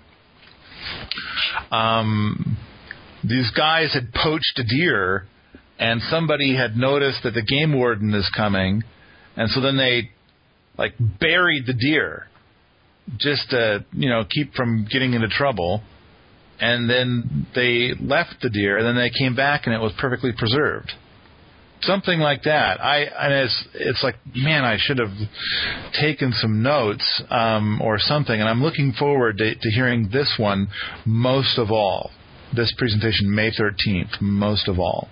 um, 1.71 2.57
these 3.23 3.51
guys 3.51 3.93
had 3.93 4.13
poached 4.13 4.59
a 4.59 4.65
deer, 4.65 5.27
and 5.79 6.01
somebody 6.11 6.57
had 6.57 6.77
noticed 6.77 7.23
that 7.25 7.35
the 7.35 7.43
game 7.43 7.77
warden 7.77 8.15
is 8.15 8.31
coming, 8.37 8.83
and 9.37 9.51
so 9.51 9.61
then 9.61 9.77
they 9.77 10.11
like 10.79 10.95
buried 11.21 11.67
the 11.67 11.75
deer 11.75 12.27
just 13.19 13.51
to 13.51 13.85
you 13.93 14.09
know 14.09 14.25
keep 14.29 14.55
from 14.55 14.87
getting 14.91 15.15
into 15.15 15.29
trouble. 15.29 15.83
And 16.63 16.91
then 16.91 17.47
they 17.55 17.93
left 17.99 18.43
the 18.43 18.51
deer, 18.51 18.77
and 18.77 18.87
then 18.87 18.95
they 18.95 19.09
came 19.09 19.35
back, 19.35 19.63
and 19.65 19.75
it 19.75 19.81
was 19.81 19.95
perfectly 19.99 20.33
preserved 20.37 20.93
something 21.83 22.19
like 22.21 22.43
that. 22.45 22.81
I 22.81 23.01
and 23.01 23.33
it's 23.33 23.65
it's 23.75 24.03
like 24.03 24.17
man, 24.35 24.65
I 24.65 24.77
should 24.79 24.99
have 24.99 25.13
taken 26.01 26.33
some 26.33 26.63
notes 26.63 27.23
um, 27.31 27.81
or 27.83 27.99
something. 27.99 28.39
And 28.39 28.49
I'm 28.49 28.63
looking 28.63 28.93
forward 28.99 29.39
to, 29.39 29.55
to 29.55 29.71
hearing 29.71 30.09
this 30.13 30.35
one 30.39 30.69
most 31.05 31.59
of 31.59 31.71
all. 31.71 32.11
This 32.55 32.75
presentation, 32.77 33.33
May 33.33 33.53
13th, 33.53 34.21
most 34.21 34.67
of 34.67 34.81
all. 34.81 35.07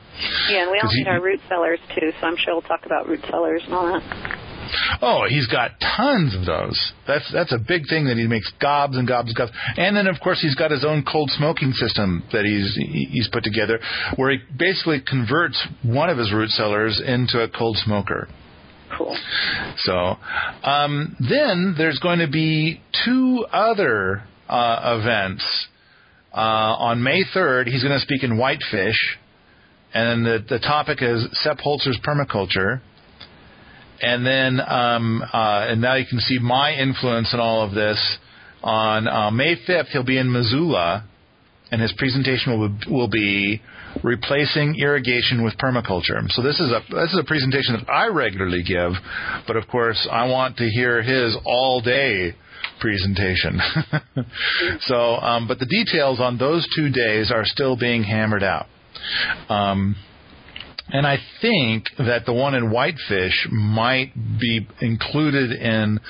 Yeah, 0.50 0.62
and 0.62 0.72
we 0.72 0.80
all 0.80 0.90
need 0.92 1.06
our 1.06 1.22
root 1.22 1.38
cellars 1.48 1.78
too, 1.94 2.10
so 2.20 2.26
I'm 2.26 2.36
sure 2.36 2.54
we'll 2.54 2.62
talk 2.62 2.84
about 2.84 3.06
root 3.06 3.20
cellars 3.30 3.62
and 3.64 3.74
all 3.74 3.86
that. 3.86 4.57
Oh, 5.02 5.24
he's 5.28 5.46
got 5.46 5.72
tons 5.80 6.34
of 6.34 6.44
those. 6.44 6.92
That's 7.06 7.30
that's 7.32 7.52
a 7.52 7.58
big 7.58 7.88
thing 7.88 8.06
that 8.06 8.16
he 8.16 8.26
makes 8.26 8.50
gobs 8.60 8.96
and 8.96 9.06
gobs 9.06 9.28
and 9.28 9.36
gobs. 9.36 9.52
And 9.76 9.96
then 9.96 10.06
of 10.06 10.16
course 10.22 10.40
he's 10.40 10.54
got 10.54 10.70
his 10.70 10.84
own 10.84 11.04
cold 11.10 11.30
smoking 11.30 11.72
system 11.72 12.24
that 12.32 12.44
he's 12.44 12.74
he's 13.10 13.28
put 13.32 13.44
together, 13.44 13.78
where 14.16 14.32
he 14.32 14.38
basically 14.56 15.00
converts 15.00 15.66
one 15.82 16.10
of 16.10 16.18
his 16.18 16.32
root 16.32 16.50
cellars 16.50 17.00
into 17.04 17.42
a 17.42 17.48
cold 17.48 17.76
smoker. 17.78 18.28
Cool. 18.96 19.16
So 19.78 20.16
um, 20.62 21.16
then 21.28 21.74
there's 21.76 21.98
going 21.98 22.20
to 22.20 22.28
be 22.28 22.80
two 23.04 23.44
other 23.52 24.22
uh, 24.48 24.98
events. 25.00 25.44
Uh, 26.32 26.76
on 26.78 27.02
May 27.02 27.24
3rd, 27.34 27.66
he's 27.66 27.82
going 27.82 27.94
to 27.94 28.04
speak 28.04 28.22
in 28.22 28.36
Whitefish, 28.36 29.18
and 29.94 30.24
the, 30.24 30.44
the 30.48 30.58
topic 30.58 30.98
is 31.00 31.26
Sepp 31.42 31.58
Holzer's 31.58 31.98
permaculture. 32.06 32.80
And 34.00 34.24
then, 34.24 34.60
um, 34.60 35.22
uh, 35.22 35.66
and 35.68 35.80
now 35.80 35.94
you 35.94 36.06
can 36.08 36.20
see 36.20 36.38
my 36.38 36.72
influence 36.72 37.32
in 37.34 37.40
all 37.40 37.62
of 37.62 37.74
this. 37.74 38.18
On 38.62 39.06
uh, 39.06 39.30
May 39.30 39.56
5th, 39.56 39.88
he'll 39.88 40.04
be 40.04 40.18
in 40.18 40.32
Missoula, 40.32 41.04
and 41.70 41.80
his 41.80 41.92
presentation 41.96 42.58
will, 42.58 42.76
will 42.88 43.08
be 43.08 43.62
replacing 44.02 44.76
irrigation 44.76 45.44
with 45.44 45.56
permaculture. 45.58 46.20
So 46.30 46.42
this 46.42 46.60
is 46.60 46.70
a 46.70 46.80
this 46.90 47.12
is 47.12 47.18
a 47.18 47.24
presentation 47.24 47.74
that 47.74 47.90
I 47.90 48.08
regularly 48.08 48.62
give, 48.62 48.92
but 49.46 49.56
of 49.56 49.66
course 49.68 50.08
I 50.10 50.28
want 50.28 50.56
to 50.58 50.64
hear 50.64 51.02
his 51.02 51.36
all 51.44 51.80
day 51.80 52.34
presentation. 52.80 53.60
so, 54.80 55.16
um, 55.16 55.48
but 55.48 55.58
the 55.58 55.66
details 55.66 56.20
on 56.20 56.38
those 56.38 56.66
two 56.76 56.90
days 56.90 57.30
are 57.30 57.44
still 57.44 57.76
being 57.76 58.02
hammered 58.02 58.42
out. 58.42 58.66
Um, 59.48 59.96
and 60.90 61.06
I 61.06 61.18
think 61.40 61.84
that 61.98 62.24
the 62.26 62.32
one 62.32 62.54
in 62.54 62.70
Whitefish 62.70 63.48
might 63.50 64.12
be 64.40 64.66
included 64.80 65.52
in 65.52 66.00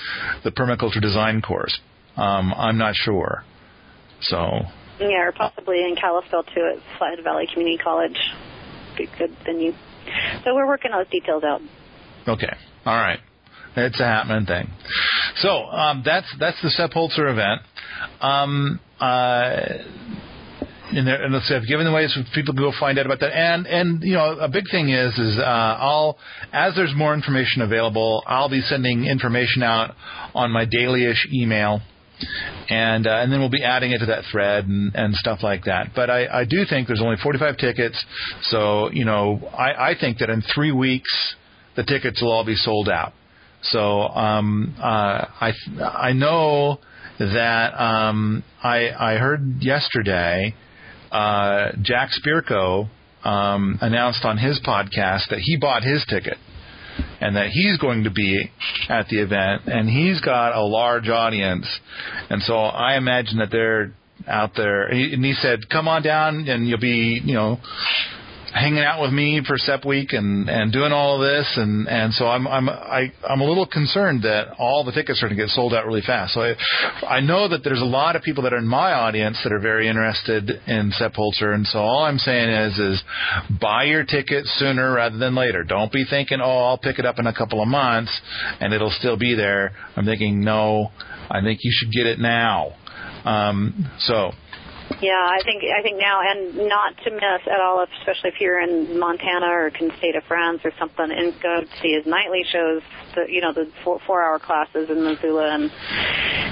the 0.44 0.50
permaculture 0.50 1.00
design 1.00 1.42
course. 1.42 1.78
Um, 2.16 2.52
I'm 2.56 2.78
not 2.78 2.94
sure. 2.94 3.44
So, 4.20 4.36
Yeah, 5.00 5.26
or 5.26 5.32
possibly 5.32 5.84
in 5.84 5.94
Kalispell 5.96 6.42
too 6.42 6.72
at 6.76 6.98
Flathead 6.98 7.22
Valley 7.24 7.46
Community 7.52 7.78
College. 7.82 8.18
Be 8.96 9.06
good 9.18 9.30
venue. 9.44 9.72
So 10.44 10.54
we're 10.54 10.66
working 10.66 10.90
those 10.90 11.06
details 11.10 11.44
out. 11.44 11.60
okay, 12.26 12.52
all 12.86 12.96
right, 12.96 13.20
it's 13.76 14.00
a 14.00 14.04
happening 14.04 14.46
thing. 14.46 14.68
So 15.36 15.50
um, 15.66 16.02
that's 16.04 16.26
that's 16.40 16.60
the 16.62 16.70
Sepp 16.70 16.90
Holzer 16.92 17.30
event. 17.30 17.60
Um, 18.20 18.80
uh, 18.98 19.60
and, 20.90 21.06
there, 21.06 21.22
and 21.22 21.32
let's 21.32 21.48
say 21.48 21.56
I've 21.56 21.66
given 21.66 21.84
the 21.84 21.92
ways 21.92 22.12
for 22.14 22.24
people 22.34 22.54
to 22.54 22.60
go 22.60 22.72
find 22.78 22.98
out 22.98 23.06
about 23.06 23.20
that. 23.20 23.36
And 23.36 23.66
and 23.66 24.02
you 24.02 24.14
know 24.14 24.38
a 24.38 24.48
big 24.48 24.64
thing 24.70 24.88
is 24.88 25.16
is 25.18 25.38
uh, 25.38 25.42
I'll 25.42 26.18
as 26.52 26.74
there's 26.74 26.94
more 26.96 27.14
information 27.14 27.62
available, 27.62 28.22
I'll 28.26 28.48
be 28.48 28.60
sending 28.62 29.04
information 29.04 29.62
out 29.62 29.94
on 30.34 30.50
my 30.50 30.64
dailyish 30.64 31.30
email. 31.32 31.80
And 32.68 33.06
uh, 33.06 33.20
and 33.22 33.32
then 33.32 33.38
we'll 33.38 33.48
be 33.48 33.62
adding 33.62 33.92
it 33.92 33.98
to 33.98 34.06
that 34.06 34.24
thread 34.32 34.66
and, 34.66 34.92
and 34.94 35.14
stuff 35.14 35.40
like 35.42 35.64
that. 35.64 35.90
But 35.94 36.10
I, 36.10 36.40
I 36.40 36.44
do 36.44 36.64
think 36.68 36.88
there's 36.88 37.00
only 37.00 37.16
45 37.22 37.56
tickets, 37.58 38.04
so 38.42 38.90
you 38.90 39.04
know 39.04 39.40
I, 39.56 39.90
I 39.90 39.94
think 39.98 40.18
that 40.18 40.28
in 40.28 40.42
three 40.54 40.72
weeks 40.72 41.36
the 41.76 41.84
tickets 41.84 42.20
will 42.20 42.32
all 42.32 42.44
be 42.44 42.56
sold 42.56 42.88
out. 42.88 43.12
So 43.62 44.00
um, 44.00 44.74
uh, 44.82 45.26
I 45.40 45.52
I 45.80 46.12
know 46.12 46.80
that 47.20 47.80
um, 47.80 48.42
I 48.64 48.90
I 48.90 49.18
heard 49.18 49.58
yesterday 49.60 50.54
uh, 51.10 51.72
Jack 51.82 52.10
Spirko 52.10 52.88
um, 53.24 53.78
announced 53.80 54.24
on 54.24 54.38
his 54.38 54.60
podcast 54.64 55.28
that 55.30 55.40
he 55.40 55.56
bought 55.56 55.82
his 55.82 56.04
ticket 56.08 56.38
and 57.20 57.36
that 57.36 57.48
he's 57.48 57.78
going 57.78 58.04
to 58.04 58.10
be 58.10 58.50
at 58.88 59.08
the 59.08 59.20
event 59.20 59.62
and 59.66 59.88
he's 59.88 60.20
got 60.20 60.56
a 60.56 60.62
large 60.62 61.08
audience. 61.08 61.66
And 62.30 62.42
so 62.42 62.56
I 62.56 62.96
imagine 62.96 63.38
that 63.38 63.50
they're 63.50 63.92
out 64.26 64.52
there. 64.56 64.86
And 64.86 65.24
he 65.24 65.32
said 65.34 65.68
come 65.68 65.88
on 65.88 66.02
down 66.02 66.48
and 66.48 66.68
you'll 66.68 66.80
be 66.80 67.20
you 67.24 67.34
know 67.34 67.58
hanging 68.52 68.82
out 68.82 69.00
with 69.00 69.12
me 69.12 69.42
for 69.46 69.56
Sepp 69.58 69.84
Week 69.84 70.12
and 70.12 70.48
and 70.48 70.72
doing 70.72 70.92
all 70.92 71.16
of 71.16 71.20
this 71.20 71.52
and 71.56 71.88
and 71.88 72.12
so 72.14 72.26
I'm 72.26 72.46
I'm 72.46 72.68
I 72.68 73.12
I'm 73.28 73.40
a 73.40 73.44
little 73.44 73.66
concerned 73.66 74.22
that 74.22 74.54
all 74.58 74.84
the 74.84 74.92
tickets 74.92 75.22
are 75.22 75.26
going 75.26 75.36
to 75.36 75.42
get 75.42 75.50
sold 75.50 75.74
out 75.74 75.86
really 75.86 76.02
fast. 76.02 76.34
So 76.34 76.40
I 76.40 76.54
I 77.06 77.20
know 77.20 77.48
that 77.48 77.62
there's 77.64 77.80
a 77.80 77.84
lot 77.86 78.16
of 78.16 78.22
people 78.22 78.44
that 78.44 78.52
are 78.52 78.58
in 78.58 78.66
my 78.66 78.92
audience 78.92 79.38
that 79.44 79.52
are 79.52 79.58
very 79.58 79.88
interested 79.88 80.50
in 80.66 80.92
Holzer 80.98 81.54
and 81.54 81.66
so 81.66 81.78
all 81.78 82.04
I'm 82.04 82.18
saying 82.18 82.48
is 82.48 82.78
is 82.78 83.02
buy 83.60 83.84
your 83.84 84.04
ticket 84.04 84.44
sooner 84.46 84.92
rather 84.92 85.18
than 85.18 85.34
later. 85.34 85.64
Don't 85.64 85.92
be 85.92 86.04
thinking 86.08 86.40
oh 86.42 86.64
I'll 86.64 86.78
pick 86.78 86.98
it 86.98 87.06
up 87.06 87.18
in 87.18 87.26
a 87.26 87.34
couple 87.34 87.62
of 87.62 87.68
months 87.68 88.18
and 88.60 88.72
it'll 88.72 88.90
still 88.90 89.16
be 89.16 89.34
there. 89.34 89.72
I'm 89.96 90.04
thinking 90.04 90.42
no, 90.44 90.90
I 91.30 91.40
think 91.42 91.60
you 91.62 91.70
should 91.74 91.92
get 91.92 92.06
it 92.06 92.18
now. 92.18 92.72
Um, 93.24 93.90
so 93.98 94.32
Yeah, 95.00 95.20
I 95.20 95.40
think 95.44 95.62
I 95.64 95.82
think 95.82 95.98
now, 95.98 96.20
and 96.24 96.68
not 96.68 96.96
to 97.04 97.10
miss 97.10 97.42
at 97.46 97.60
all, 97.60 97.84
especially 98.00 98.30
if 98.30 98.40
you're 98.40 98.60
in 98.60 98.98
Montana 98.98 99.46
or 99.46 99.70
State 99.98 100.16
of 100.16 100.24
France 100.24 100.60
or 100.64 100.72
something, 100.78 101.10
and 101.10 101.34
go 101.40 101.62
see 101.80 101.92
his 101.92 102.06
nightly 102.06 102.42
shows. 102.50 102.82
The 103.14 103.26
you 103.28 103.40
know 103.40 103.52
the 103.52 103.70
four, 103.84 104.00
four 104.06 104.24
hour 104.24 104.38
classes 104.38 104.90
in 104.90 105.04
Missoula 105.04 105.54
and 105.54 105.70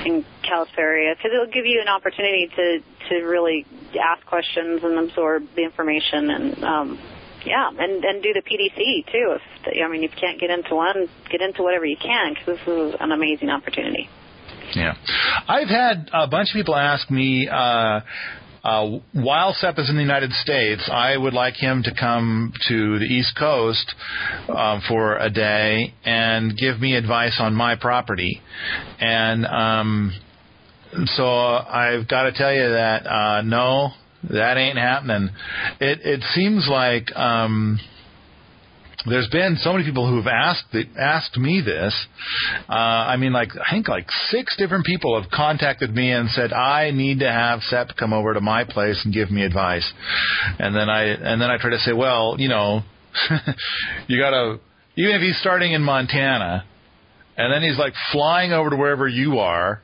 in 0.07 0.25
Kalispell 0.43 0.85
area, 0.85 1.15
because 1.17 1.33
it'll 1.35 1.53
give 1.53 1.67
you 1.67 1.81
an 1.81 1.89
opportunity 1.89 2.49
to 2.55 2.81
to 3.09 3.25
really 3.25 3.67
ask 4.01 4.25
questions 4.27 4.83
and 4.85 4.99
absorb 4.99 5.45
the 5.57 5.63
information 5.65 6.31
and. 6.31 6.65
um 6.65 6.99
yeah, 7.45 7.69
and 7.69 8.05
and 8.05 8.25
do 8.25 8.33
the 8.33 8.43
PDC 8.43 9.07
too. 9.13 9.37
If 9.37 9.43
I 9.69 9.89
mean, 9.89 10.03
if 10.03 10.11
you 10.11 10.21
can't 10.21 10.41
get 10.41 10.51
into 10.51 10.75
one, 10.75 11.09
get 11.31 11.41
into 11.41 11.63
whatever 11.63 11.85
you 11.87 11.97
can 11.97 12.35
because 12.35 12.59
this 12.59 12.67
is 12.67 12.97
an 12.99 13.13
amazing 13.13 13.51
opportunity. 13.51 14.11
Yeah. 14.75 14.95
I've 15.49 15.69
had 15.69 16.11
a 16.13 16.27
bunch 16.27 16.51
of 16.51 16.55
people 16.55 16.75
ask 16.75 17.11
me, 17.11 17.49
uh, 17.49 18.01
uh, 18.65 18.99
while 19.13 19.53
Sepp 19.53 19.79
is 19.79 19.89
in 19.89 19.95
the 19.95 20.03
United 20.03 20.33
States, 20.33 20.91
I 20.93 21.17
would 21.17 21.35
like 21.35 21.55
him 21.55 21.85
to 21.85 21.95
come 21.95 22.53
to 22.69 22.99
the 22.99 23.05
East 23.05 23.37
Coast 23.39 23.95
uh, 24.49 24.81
for 24.89 25.19
a 25.19 25.31
day 25.31 25.95
and 26.05 26.57
give 26.57 26.81
me 26.81 26.97
advice 26.97 27.37
on 27.39 27.55
my 27.55 27.77
property. 27.77 28.41
And 28.99 29.47
um, 29.47 30.13
so 31.15 31.25
I've 31.25 32.09
got 32.09 32.25
to 32.25 32.33
tell 32.33 32.53
you 32.53 32.71
that 32.71 33.07
uh, 33.07 33.43
no, 33.43 33.91
that 34.31 34.57
ain't 34.57 34.79
happening. 34.79 35.31
It 35.81 36.01
it 36.03 36.23
seems 36.35 36.67
like. 36.69 37.15
Um, 37.15 37.79
there's 39.09 39.29
been 39.29 39.57
so 39.57 39.73
many 39.73 39.85
people 39.85 40.09
who've 40.09 40.27
asked 40.27 40.75
asked 40.99 41.37
me 41.37 41.63
this. 41.65 41.95
Uh, 42.69 42.73
I 42.73 43.17
mean, 43.17 43.33
like 43.33 43.51
I 43.55 43.73
think 43.73 43.89
like 43.89 44.07
six 44.31 44.57
different 44.57 44.85
people 44.85 45.21
have 45.21 45.31
contacted 45.31 45.95
me 45.95 46.11
and 46.11 46.29
said 46.31 46.53
I 46.53 46.91
need 46.91 47.21
to 47.21 47.31
have 47.31 47.61
Sepp 47.63 47.97
come 47.99 48.13
over 48.13 48.35
to 48.35 48.41
my 48.41 48.65
place 48.65 49.01
and 49.05 49.15
give 49.15 49.31
me 49.31 49.45
advice. 49.45 49.91
And 50.59 50.75
then 50.75 50.89
I 50.89 51.05
and 51.05 51.41
then 51.41 51.51
I 51.51 51.59
try 51.59 51.71
to 51.71 51.79
say, 51.79 51.93
well, 51.93 52.37
you 52.39 52.49
know, 52.49 52.83
you 54.09 54.21
got 54.21 54.31
to 54.31 54.61
even 54.97 55.15
if 55.15 55.21
he's 55.21 55.39
starting 55.41 55.73
in 55.73 55.83
Montana, 55.83 56.65
and 57.37 57.53
then 57.53 57.63
he's 57.63 57.79
like 57.79 57.93
flying 58.13 58.53
over 58.53 58.71
to 58.71 58.77
wherever 58.77 59.07
you 59.07 59.39
are, 59.39 59.83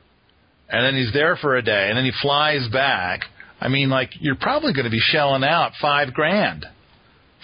and 0.69 0.83
then 0.83 0.95
he's 0.95 1.13
there 1.13 1.35
for 1.35 1.55
a 1.55 1.61
day, 1.61 1.87
and 1.89 1.97
then 1.97 2.05
he 2.05 2.11
flies 2.21 2.67
back. 2.71 3.21
I 3.61 3.69
mean, 3.69 3.89
like 3.89 4.09
you're 4.19 4.35
probably 4.35 4.73
going 4.73 4.85
to 4.85 4.91
be 4.91 4.99
shelling 4.99 5.43
out 5.43 5.73
five 5.79 6.13
grand 6.13 6.65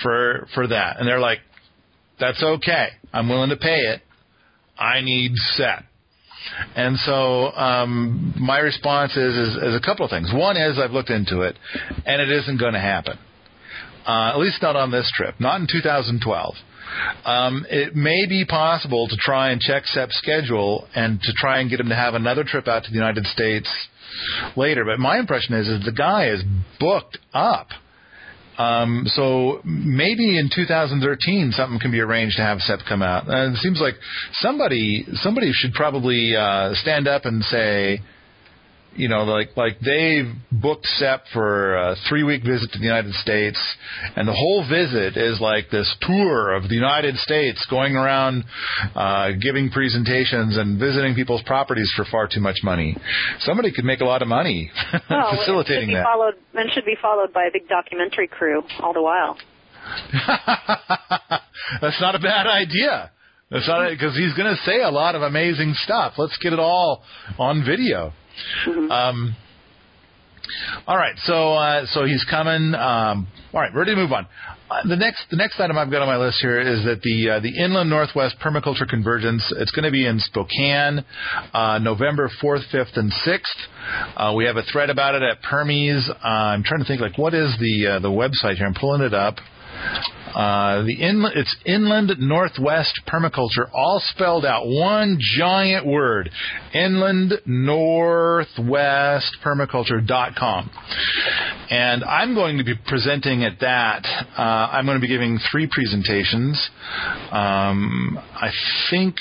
for 0.01 0.47
for 0.55 0.67
that, 0.67 0.99
and 0.99 1.07
they're 1.07 1.19
like, 1.19 1.39
that's 2.19 2.43
okay. 2.43 2.89
I'm 3.13 3.29
willing 3.29 3.49
to 3.49 3.57
pay 3.57 3.81
it. 3.81 4.01
I 4.77 5.01
need 5.01 5.31
Sepp. 5.35 5.85
And 6.75 6.97
so 6.97 7.51
um, 7.51 8.33
my 8.39 8.59
response 8.59 9.17
is, 9.17 9.35
is, 9.35 9.55
is 9.55 9.75
a 9.75 9.81
couple 9.83 10.05
of 10.05 10.09
things. 10.09 10.31
One 10.33 10.57
is 10.57 10.79
I've 10.79 10.91
looked 10.91 11.09
into 11.09 11.41
it, 11.41 11.57
and 12.05 12.21
it 12.21 12.29
isn't 12.29 12.59
going 12.59 12.73
to 12.73 12.79
happen. 12.79 13.17
Uh, 14.07 14.31
at 14.33 14.39
least 14.39 14.61
not 14.61 14.75
on 14.75 14.91
this 14.91 15.11
trip, 15.15 15.35
not 15.39 15.59
in 15.59 15.67
2012. 15.69 16.55
Um, 17.25 17.65
it 17.69 17.95
may 17.95 18.25
be 18.27 18.45
possible 18.45 19.07
to 19.07 19.15
try 19.17 19.51
and 19.51 19.61
check 19.61 19.85
Sepp's 19.85 20.17
schedule 20.17 20.87
and 20.95 21.21
to 21.21 21.31
try 21.37 21.59
and 21.59 21.69
get 21.69 21.79
him 21.79 21.89
to 21.89 21.95
have 21.95 22.15
another 22.15 22.43
trip 22.43 22.67
out 22.67 22.83
to 22.85 22.89
the 22.89 22.95
United 22.95 23.25
States 23.25 23.69
later. 24.55 24.85
But 24.85 24.99
my 24.99 25.19
impression 25.19 25.53
is, 25.53 25.67
is 25.67 25.85
the 25.85 25.91
guy 25.91 26.29
is 26.29 26.41
booked 26.79 27.19
up. 27.33 27.67
Um, 28.59 29.03
so 29.05 29.61
maybe 29.63 30.37
in 30.37 30.49
2013 30.53 31.53
something 31.55 31.79
can 31.79 31.91
be 31.91 32.01
arranged 32.01 32.35
to 32.37 32.43
have 32.43 32.59
Sepp 32.59 32.79
come 32.87 33.01
out. 33.01 33.23
And 33.27 33.55
it 33.55 33.59
seems 33.59 33.79
like 33.79 33.95
somebody 34.33 35.05
somebody 35.13 35.51
should 35.53 35.73
probably 35.73 36.35
uh, 36.35 36.73
stand 36.75 37.07
up 37.07 37.23
and 37.23 37.41
say, 37.45 38.01
you 38.95 39.07
know, 39.07 39.23
like 39.23 39.55
like 39.55 39.79
they've 39.79 40.31
booked 40.51 40.85
Sepp 40.85 41.23
for 41.33 41.75
a 41.75 41.95
three 42.07 42.23
week 42.23 42.43
visit 42.43 42.71
to 42.71 42.79
the 42.79 42.85
United 42.85 43.13
States, 43.13 43.57
and 44.15 44.27
the 44.27 44.33
whole 44.33 44.67
visit 44.67 45.17
is 45.17 45.39
like 45.39 45.69
this 45.69 45.93
tour 46.01 46.53
of 46.53 46.63
the 46.63 46.75
United 46.75 47.15
States, 47.17 47.65
going 47.69 47.95
around, 47.95 48.43
uh, 48.95 49.31
giving 49.41 49.69
presentations 49.69 50.57
and 50.57 50.79
visiting 50.79 51.15
people's 51.15 51.43
properties 51.43 51.91
for 51.95 52.05
far 52.11 52.27
too 52.27 52.41
much 52.41 52.57
money. 52.63 52.95
Somebody 53.39 53.71
could 53.71 53.85
make 53.85 54.01
a 54.01 54.05
lot 54.05 54.21
of 54.21 54.27
money 54.27 54.71
facilitating 55.07 55.09
it 55.09 55.81
should 55.81 55.87
be 55.87 55.93
that. 55.95 56.05
Followed, 56.05 56.35
and 56.53 56.71
should 56.71 56.85
be 56.85 56.97
followed 57.01 57.33
by 57.33 57.45
a 57.45 57.51
big 57.51 57.67
documentary 57.67 58.27
crew 58.27 58.63
all 58.81 58.93
the 58.93 59.01
while. 59.01 59.37
That's 61.81 62.01
not 62.01 62.15
a 62.15 62.19
bad 62.19 62.47
idea. 62.47 63.11
That's 63.51 63.67
not 63.67 63.89
because 63.89 64.15
he's 64.15 64.33
going 64.35 64.53
to 64.55 64.61
say 64.63 64.81
a 64.81 64.91
lot 64.91 65.15
of 65.15 65.23
amazing 65.23 65.73
stuff. 65.75 66.13
Let's 66.17 66.37
get 66.37 66.53
it 66.53 66.59
all 66.59 67.03
on 67.39 67.65
video. 67.65 68.13
Um, 68.89 69.35
all 70.87 70.97
right, 70.97 71.15
so 71.23 71.53
uh, 71.53 71.85
so 71.87 72.05
he's 72.05 72.25
coming. 72.29 72.73
Um, 72.73 73.27
all 73.53 73.61
right, 73.61 73.73
ready 73.73 73.91
to 73.91 73.97
move 73.97 74.11
on. 74.11 74.27
Uh, 74.69 74.87
the 74.87 74.95
next 74.95 75.25
the 75.29 75.37
next 75.37 75.59
item 75.59 75.77
I've 75.77 75.91
got 75.91 76.01
on 76.01 76.07
my 76.07 76.17
list 76.17 76.39
here 76.41 76.59
is 76.59 76.83
that 76.85 77.01
the 77.01 77.29
uh, 77.29 77.39
the 77.39 77.55
Inland 77.55 77.89
Northwest 77.89 78.35
Permaculture 78.43 78.87
Convergence. 78.87 79.53
It's 79.57 79.71
going 79.71 79.85
to 79.85 79.91
be 79.91 80.05
in 80.05 80.19
Spokane, 80.19 81.03
uh, 81.53 81.79
November 81.79 82.29
fourth, 82.41 82.61
fifth, 82.71 82.95
and 82.95 83.11
sixth. 83.13 83.57
Uh, 84.15 84.33
we 84.35 84.45
have 84.45 84.57
a 84.57 84.63
thread 84.63 84.89
about 84.89 85.15
it 85.15 85.21
at 85.21 85.41
Permies. 85.43 86.09
Uh, 86.09 86.27
I'm 86.27 86.63
trying 86.63 86.81
to 86.81 86.85
think 86.85 87.01
like 87.01 87.17
what 87.17 87.33
is 87.33 87.55
the 87.59 87.99
the 88.01 88.09
website 88.09 88.57
here. 88.57 88.65
I'm 88.65 88.75
pulling 88.75 89.01
it 89.01 89.13
up. 89.13 89.35
Uh, 90.35 90.83
the 90.83 90.95
it's 91.35 91.55
inland 91.65 92.11
northwest 92.19 93.01
permaculture, 93.07 93.67
all 93.73 94.01
spelled 94.13 94.45
out, 94.45 94.67
one 94.67 95.17
giant 95.37 95.85
word, 95.85 96.29
inland 96.73 97.33
northwest 97.45 99.37
permaculture.com. 99.43 100.69
And 101.71 102.03
I'm 102.03 102.35
going 102.35 102.59
to 102.59 102.63
be 102.63 102.75
presenting 102.87 103.43
at 103.43 103.59
that. 103.61 104.05
Uh, 104.37 104.41
I'm 104.41 104.85
going 104.85 104.97
to 104.97 105.01
be 105.01 105.07
giving 105.07 105.39
three 105.51 105.67
presentations. 105.71 106.69
Um, 107.31 108.19
I 108.19 108.51
think 108.91 109.15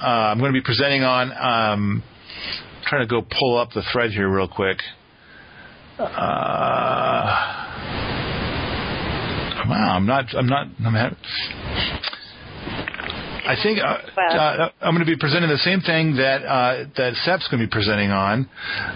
uh, 0.00 0.06
I'm 0.06 0.38
going 0.38 0.52
to 0.52 0.58
be 0.58 0.64
presenting 0.64 1.02
on. 1.02 1.32
Um, 1.32 2.02
trying 2.84 3.06
to 3.06 3.10
go 3.10 3.22
pull 3.22 3.56
up 3.58 3.70
the 3.72 3.82
thread 3.92 4.10
here 4.10 4.28
real 4.28 4.48
quick. 4.48 4.78
Uh, 5.98 7.62
Wow, 9.68 9.96
I'm 9.96 10.06
not. 10.06 10.26
I'm 10.34 10.46
not. 10.46 10.66
I'm. 10.84 10.94
Ha- 10.94 11.16
I 13.44 13.56
think 13.60 13.80
uh, 13.80 14.20
uh, 14.20 14.68
I'm 14.80 14.94
going 14.94 15.04
to 15.04 15.10
be 15.10 15.18
presenting 15.18 15.50
the 15.50 15.58
same 15.58 15.80
thing 15.80 16.16
that 16.16 16.44
uh, 16.44 16.84
that 16.96 17.14
Sepp's 17.24 17.48
going 17.48 17.60
to 17.60 17.66
be 17.66 17.70
presenting 17.70 18.10
on. 18.10 18.48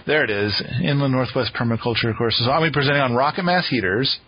There 0.07 0.23
it 0.23 0.31
is, 0.31 0.53
Inland 0.83 1.13
Northwest 1.13 1.53
Permaculture 1.55 2.17
courses. 2.17 2.43
I'm 2.43 2.61
going 2.61 2.71
to 2.71 2.71
be 2.71 2.75
presenting 2.75 3.03
on 3.03 3.15
rocket 3.15 3.45
mass 3.45 3.67
heaters. 3.69 4.19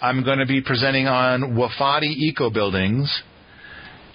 I'm 0.00 0.24
going 0.24 0.38
to 0.38 0.46
be 0.46 0.60
presenting 0.60 1.08
on 1.08 1.56
wofati 1.56 2.14
eco 2.14 2.48
buildings, 2.48 3.10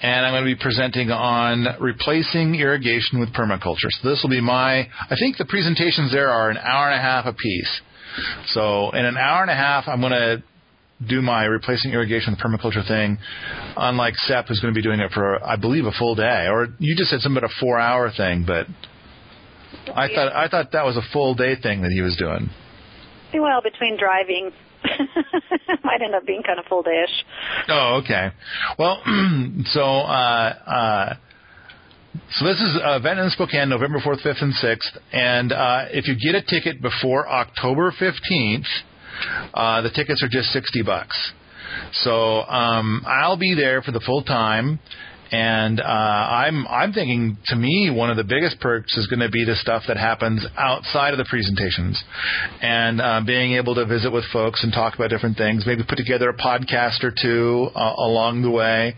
and 0.01 0.25
I'm 0.25 0.31
going 0.31 0.45
to 0.45 0.55
be 0.55 0.61
presenting 0.61 1.11
on 1.11 1.67
replacing 1.81 2.55
irrigation 2.55 3.19
with 3.19 3.33
permaculture. 3.33 3.91
So 4.01 4.09
this 4.09 4.21
will 4.23 4.29
be 4.29 4.41
my. 4.41 4.87
I 4.87 5.15
think 5.19 5.37
the 5.37 5.45
presentations 5.45 6.11
there 6.13 6.29
are 6.29 6.49
an 6.49 6.57
hour 6.57 6.89
and 6.89 6.97
a 6.97 7.01
half 7.01 7.25
apiece. 7.25 7.81
So 8.53 8.91
in 8.91 9.05
an 9.05 9.17
hour 9.17 9.41
and 9.41 9.51
a 9.51 9.55
half, 9.55 9.87
I'm 9.87 9.99
going 9.99 10.13
to 10.13 10.43
do 11.07 11.21
my 11.21 11.45
replacing 11.45 11.91
irrigation 11.91 12.33
with 12.33 12.39
permaculture 12.39 12.87
thing, 12.87 13.17
unlike 13.77 14.15
Sepp, 14.17 14.47
who's 14.47 14.59
going 14.59 14.73
to 14.73 14.77
be 14.77 14.83
doing 14.83 14.99
it 14.99 15.11
for, 15.11 15.43
I 15.43 15.55
believe, 15.55 15.85
a 15.85 15.91
full 15.91 16.15
day. 16.15 16.47
Or 16.49 16.67
you 16.79 16.95
just 16.95 17.09
said 17.09 17.21
something 17.21 17.37
about 17.37 17.49
a 17.51 17.53
four-hour 17.59 18.11
thing, 18.15 18.43
but 18.45 18.67
I 19.95 20.05
Yeah. 20.07 20.15
thought 20.15 20.35
I 20.35 20.47
thought 20.47 20.71
that 20.73 20.85
was 20.85 20.97
a 20.97 21.01
full 21.13 21.33
day 21.33 21.55
thing 21.55 21.81
that 21.81 21.91
he 21.91 22.01
was 22.01 22.15
doing. 22.17 22.49
Well, 23.33 23.61
between 23.61 23.97
driving, 23.97 24.51
might 25.83 26.01
end 26.01 26.13
up 26.15 26.25
being 26.25 26.43
kind 26.43 26.59
of 26.59 26.65
full 26.65 26.83
dayish. 26.83 27.23
Oh, 27.69 28.01
okay. 28.03 28.29
Well, 28.77 29.01
so 29.65 29.81
uh, 29.83 30.53
uh, 30.67 31.13
so 32.31 32.45
this 32.45 32.59
is 32.59 32.77
uh, 32.83 32.97
event 32.97 33.19
in 33.19 33.29
Spokane, 33.29 33.69
November 33.69 33.99
fourth, 34.03 34.21
fifth, 34.21 34.41
and 34.41 34.53
sixth. 34.55 34.97
And 35.13 35.51
uh, 35.53 35.85
if 35.91 36.07
you 36.07 36.15
get 36.15 36.35
a 36.35 36.41
ticket 36.45 36.81
before 36.81 37.27
October 37.29 37.91
fifteenth, 37.97 38.65
uh, 39.53 39.81
the 39.81 39.89
tickets 39.89 40.23
are 40.23 40.29
just 40.29 40.49
sixty 40.49 40.81
bucks. 40.83 41.33
So 42.03 42.41
um, 42.41 43.03
I'll 43.05 43.37
be 43.37 43.55
there 43.55 43.81
for 43.81 43.91
the 43.91 44.01
full 44.05 44.23
time. 44.23 44.79
And 45.31 45.79
uh, 45.79 45.83
I'm 45.83 46.67
I'm 46.67 46.91
thinking 46.91 47.37
to 47.45 47.55
me 47.55 47.89
one 47.89 48.09
of 48.09 48.17
the 48.17 48.23
biggest 48.25 48.59
perks 48.59 48.97
is 48.97 49.07
going 49.07 49.21
to 49.21 49.29
be 49.29 49.45
the 49.45 49.55
stuff 49.55 49.83
that 49.87 49.95
happens 49.95 50.45
outside 50.57 51.13
of 51.13 51.19
the 51.19 51.25
presentations, 51.29 52.03
and 52.61 52.99
uh, 52.99 53.21
being 53.25 53.53
able 53.53 53.75
to 53.75 53.85
visit 53.85 54.11
with 54.11 54.25
folks 54.33 54.61
and 54.61 54.73
talk 54.73 54.95
about 54.95 55.09
different 55.09 55.37
things. 55.37 55.63
Maybe 55.65 55.83
put 55.87 55.97
together 55.97 56.29
a 56.29 56.35
podcast 56.35 57.05
or 57.05 57.13
two 57.15 57.69
uh, 57.73 57.93
along 57.97 58.41
the 58.41 58.51
way. 58.51 58.93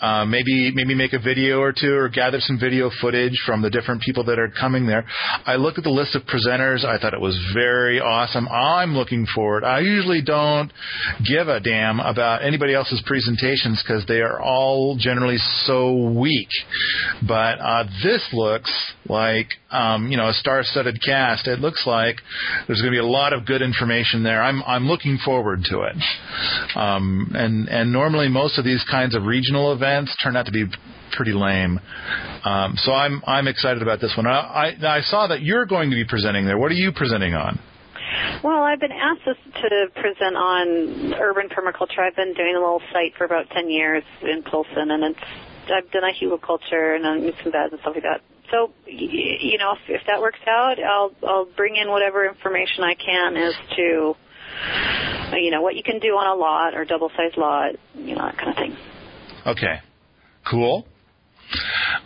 Uh, 0.00 0.24
maybe 0.24 0.70
maybe 0.72 0.94
make 0.94 1.14
a 1.14 1.18
video 1.18 1.58
or 1.58 1.72
two 1.72 1.94
or 1.94 2.08
gather 2.08 2.38
some 2.38 2.60
video 2.60 2.88
footage 3.00 3.34
from 3.44 3.60
the 3.60 3.70
different 3.70 4.02
people 4.02 4.22
that 4.24 4.38
are 4.38 4.52
coming 4.60 4.86
there. 4.86 5.04
I 5.46 5.56
looked 5.56 5.78
at 5.78 5.84
the 5.84 5.90
list 5.90 6.14
of 6.14 6.22
presenters. 6.22 6.84
I 6.84 6.98
thought 6.98 7.12
it 7.12 7.20
was 7.20 7.36
very 7.52 7.98
awesome. 7.98 8.46
I'm 8.46 8.94
looking 8.94 9.26
forward. 9.34 9.64
I 9.64 9.80
usually 9.80 10.22
don't 10.22 10.72
give 11.26 11.48
a 11.48 11.58
damn 11.58 11.98
about 11.98 12.44
anybody 12.44 12.72
else's 12.72 13.02
presentations 13.04 13.82
because 13.82 14.06
they 14.06 14.20
are 14.20 14.40
all 14.40 14.96
generally 14.96 15.38
so 15.64 15.71
weak. 16.14 16.48
But 17.26 17.60
uh, 17.60 17.84
this 18.02 18.26
looks 18.32 18.70
like 19.08 19.48
um, 19.70 20.10
you 20.10 20.16
know 20.16 20.28
a 20.28 20.32
star-studded 20.32 21.00
cast. 21.04 21.46
It 21.46 21.60
looks 21.60 21.86
like 21.86 22.16
there's 22.66 22.80
going 22.80 22.92
to 22.92 22.96
be 22.96 23.04
a 23.04 23.06
lot 23.06 23.32
of 23.32 23.46
good 23.46 23.62
information 23.62 24.22
there. 24.22 24.42
I'm 24.42 24.62
I'm 24.64 24.86
looking 24.86 25.18
forward 25.24 25.64
to 25.70 25.82
it. 25.82 25.96
Um, 26.76 27.32
and 27.34 27.68
and 27.68 27.92
normally 27.92 28.28
most 28.28 28.58
of 28.58 28.64
these 28.64 28.84
kinds 28.90 29.14
of 29.14 29.24
regional 29.24 29.72
events 29.72 30.16
turn 30.22 30.36
out 30.36 30.46
to 30.46 30.52
be 30.52 30.66
pretty 31.16 31.32
lame. 31.32 31.78
Um, 32.44 32.74
so 32.76 32.92
I'm 32.92 33.22
I'm 33.26 33.48
excited 33.48 33.82
about 33.82 34.00
this 34.00 34.12
one. 34.16 34.26
I, 34.26 34.74
I 34.82 34.96
I 34.98 35.00
saw 35.02 35.26
that 35.28 35.42
you're 35.42 35.66
going 35.66 35.90
to 35.90 35.96
be 35.96 36.04
presenting 36.04 36.46
there. 36.46 36.58
What 36.58 36.70
are 36.70 36.76
you 36.76 36.92
presenting 36.92 37.34
on? 37.34 37.58
Well, 38.44 38.62
I've 38.62 38.80
been 38.80 38.92
asked 38.92 39.24
to 39.24 39.86
present 39.94 40.36
on 40.36 41.14
urban 41.14 41.48
permaculture. 41.48 42.00
I've 42.00 42.16
been 42.16 42.34
doing 42.34 42.54
a 42.56 42.58
little 42.58 42.82
site 42.92 43.14
for 43.16 43.24
about 43.24 43.48
10 43.50 43.70
years 43.70 44.02
in 44.22 44.42
Polson, 44.42 44.90
and 44.90 45.04
it's 45.04 45.20
I've 45.70 45.90
done 45.90 46.02
a 46.04 46.12
hugelkultur 46.12 46.94
and 46.96 47.04
done 47.04 47.32
some 47.42 47.52
beds 47.52 47.72
and 47.72 47.80
stuff 47.80 47.94
like 47.94 48.02
that. 48.02 48.20
So, 48.50 48.70
you 48.86 49.56
know, 49.58 49.72
if, 49.72 50.00
if 50.00 50.02
that 50.06 50.20
works 50.20 50.40
out, 50.46 50.76
I'll 50.78 51.12
I'll 51.26 51.46
bring 51.56 51.76
in 51.76 51.88
whatever 51.90 52.26
information 52.26 52.84
I 52.84 52.94
can 52.94 53.36
as 53.36 53.54
to, 53.76 54.14
you 55.38 55.50
know, 55.50 55.62
what 55.62 55.74
you 55.74 55.82
can 55.82 55.98
do 56.00 56.08
on 56.08 56.26
a 56.26 56.38
lot 56.38 56.74
or 56.74 56.84
double-sized 56.84 57.38
lot, 57.38 57.72
you 57.94 58.14
know, 58.14 58.26
that 58.26 58.36
kind 58.36 58.50
of 58.50 58.56
thing. 58.56 58.76
Okay, 59.46 59.80
cool. 60.50 60.86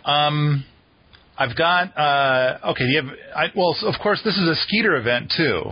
Um, 0.05 0.63
I've 1.37 1.55
got 1.55 1.97
uh, 1.97 2.71
okay. 2.71 2.85
You 2.85 3.03
have 3.03 3.13
I, 3.35 3.45
well, 3.55 3.75
of 3.83 3.95
course, 4.01 4.21
this 4.23 4.37
is 4.37 4.47
a 4.47 4.55
Skeeter 4.55 4.95
event 4.95 5.33
too, 5.35 5.71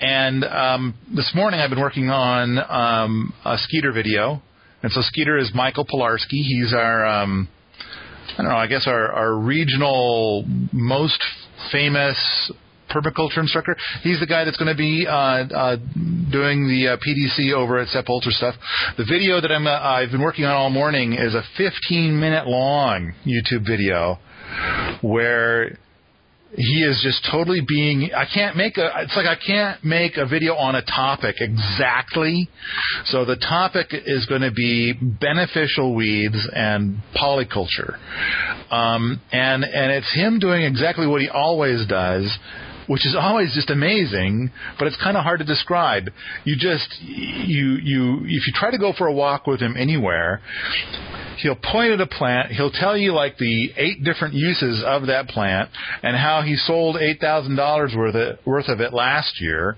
and 0.00 0.44
um, 0.44 0.94
this 1.14 1.32
morning 1.34 1.60
I've 1.60 1.70
been 1.70 1.80
working 1.80 2.08
on 2.08 2.58
um, 2.58 3.34
a 3.44 3.58
Skeeter 3.58 3.92
video, 3.92 4.40
and 4.84 4.92
so 4.92 5.00
Skeeter 5.00 5.38
is 5.38 5.50
Michael 5.54 5.86
Pilarski. 5.86 6.42
He's 6.42 6.74
our 6.74 7.06
um, 7.06 7.48
I 8.36 8.42
don't 8.42 8.48
know. 8.48 8.56
I 8.56 8.66
guess 8.66 8.86
our, 8.86 9.12
our 9.12 9.34
regional 9.34 10.44
most 10.72 11.24
famous 11.72 12.52
permaculture 12.90 13.38
instructor. 13.38 13.76
He's 14.02 14.20
the 14.20 14.26
guy 14.26 14.44
that's 14.44 14.58
going 14.58 14.70
to 14.70 14.76
be 14.76 15.06
uh, 15.08 15.12
uh, 15.12 15.76
doing 16.30 16.68
the 16.68 16.88
uh, 16.88 16.96
PDC 16.98 17.54
over 17.54 17.78
at 17.78 17.88
Sepp 17.88 18.04
Holzer 18.04 18.30
stuff. 18.30 18.56
The 18.98 19.06
video 19.10 19.40
that 19.40 19.50
I'm 19.50 19.66
uh, 19.66 19.70
I've 19.70 20.10
been 20.10 20.20
working 20.20 20.44
on 20.44 20.52
all 20.52 20.68
morning 20.68 21.14
is 21.14 21.34
a 21.34 21.42
15 21.56 22.20
minute 22.20 22.46
long 22.46 23.14
YouTube 23.24 23.66
video 23.66 24.18
where 25.00 25.78
he 26.56 26.84
is 26.84 27.00
just 27.02 27.26
totally 27.30 27.60
being 27.66 28.10
I 28.14 28.26
can't 28.32 28.56
make 28.56 28.76
a 28.76 28.90
it's 28.98 29.16
like 29.16 29.26
I 29.26 29.36
can't 29.44 29.84
make 29.84 30.16
a 30.16 30.26
video 30.26 30.54
on 30.54 30.74
a 30.74 30.82
topic 30.82 31.36
exactly. 31.40 32.48
So 33.06 33.24
the 33.24 33.36
topic 33.36 33.88
is 33.90 34.26
going 34.26 34.42
to 34.42 34.52
be 34.52 34.92
beneficial 34.92 35.94
weeds 35.94 36.48
and 36.52 36.98
polyculture. 37.16 37.98
Um, 38.70 39.20
and 39.32 39.64
and 39.64 39.92
it's 39.92 40.14
him 40.14 40.38
doing 40.38 40.62
exactly 40.62 41.06
what 41.06 41.20
he 41.20 41.28
always 41.28 41.86
does 41.86 42.38
which 42.86 43.06
is 43.06 43.16
always 43.18 43.54
just 43.54 43.70
amazing, 43.70 44.50
but 44.78 44.86
it's 44.86 44.96
kind 45.02 45.16
of 45.16 45.22
hard 45.22 45.40
to 45.40 45.44
describe. 45.44 46.10
You 46.44 46.56
just 46.56 46.88
you 47.00 47.78
you 47.82 48.20
if 48.24 48.46
you 48.46 48.52
try 48.54 48.70
to 48.70 48.78
go 48.78 48.92
for 48.96 49.06
a 49.06 49.12
walk 49.12 49.46
with 49.46 49.60
him 49.60 49.76
anywhere, 49.76 50.40
he'll 51.38 51.56
point 51.56 51.92
at 51.92 52.00
a 52.00 52.06
plant. 52.06 52.52
He'll 52.52 52.70
tell 52.70 52.96
you 52.96 53.12
like 53.12 53.38
the 53.38 53.70
eight 53.76 54.04
different 54.04 54.34
uses 54.34 54.82
of 54.84 55.06
that 55.06 55.28
plant 55.28 55.70
and 56.02 56.16
how 56.16 56.42
he 56.42 56.56
sold 56.56 56.96
eight 56.96 57.20
thousand 57.20 57.56
dollars 57.56 57.92
worth 57.96 58.14
of, 58.14 58.38
worth 58.44 58.68
of 58.68 58.80
it 58.80 58.92
last 58.92 59.40
year, 59.40 59.76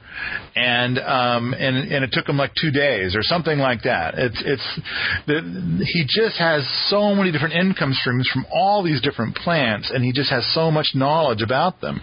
and 0.55 0.99
um, 0.99 1.55
and 1.55 1.77
and 1.77 2.05
it 2.05 2.11
took 2.13 2.29
him 2.29 2.37
like 2.37 2.53
two 2.61 2.71
days 2.71 3.15
or 3.15 3.23
something 3.23 3.59
like 3.59 3.83
that. 3.83 4.15
It's 4.17 4.43
it's 4.45 4.81
the, 5.27 5.85
he 5.85 6.05
just 6.09 6.39
has 6.39 6.67
so 6.89 7.15
many 7.15 7.33
different 7.33 7.55
income 7.55 7.93
streams 7.93 8.29
from 8.33 8.47
all 8.53 8.83
these 8.83 9.01
different 9.01 9.37
plants, 9.37 9.91
and 9.93 10.05
he 10.05 10.13
just 10.13 10.31
has 10.31 10.47
so 10.55 10.71
much 10.71 10.93
knowledge 10.95 11.43
about 11.43 11.81
them. 11.81 12.01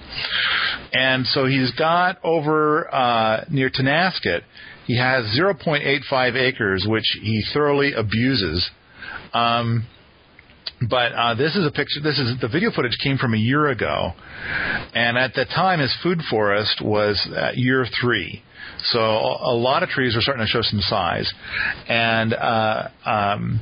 And 0.93 1.25
so 1.25 1.45
he's 1.47 1.71
got 1.71 2.19
over 2.23 2.93
uh, 2.93 3.45
near 3.49 3.69
Tonasket. 3.69 4.41
He 4.85 4.97
has 4.97 5.25
0.85 5.37 6.35
acres, 6.35 6.85
which 6.87 7.17
he 7.21 7.43
thoroughly 7.53 7.93
abuses 7.93 8.69
um, 9.33 9.87
but 10.89 11.13
uh, 11.13 11.35
this 11.35 11.55
is 11.55 11.65
a 11.65 11.71
picture. 11.71 12.01
This 12.01 12.19
is 12.19 12.39
the 12.41 12.47
video 12.47 12.71
footage 12.71 12.97
came 13.01 13.17
from 13.17 13.33
a 13.33 13.37
year 13.37 13.67
ago, 13.67 14.11
and 14.93 15.17
at 15.17 15.33
the 15.33 15.45
time, 15.45 15.79
his 15.79 15.95
food 16.03 16.19
forest 16.29 16.81
was 16.83 17.19
year 17.55 17.85
three. 18.01 18.43
So 18.91 18.99
a 18.99 19.55
lot 19.55 19.83
of 19.83 19.89
trees 19.89 20.15
were 20.15 20.21
starting 20.21 20.45
to 20.45 20.49
show 20.49 20.61
some 20.61 20.81
size, 20.81 21.31
and 21.87 22.33
uh, 22.33 22.89
um, 23.05 23.61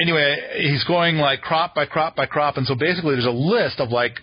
anyway, 0.00 0.36
he's 0.60 0.84
going 0.84 1.16
like 1.16 1.40
crop 1.40 1.74
by 1.74 1.86
crop 1.86 2.16
by 2.16 2.26
crop, 2.26 2.56
and 2.56 2.66
so 2.66 2.74
basically 2.74 3.14
there's 3.14 3.26
a 3.26 3.30
list 3.30 3.80
of 3.80 3.90
like 3.90 4.18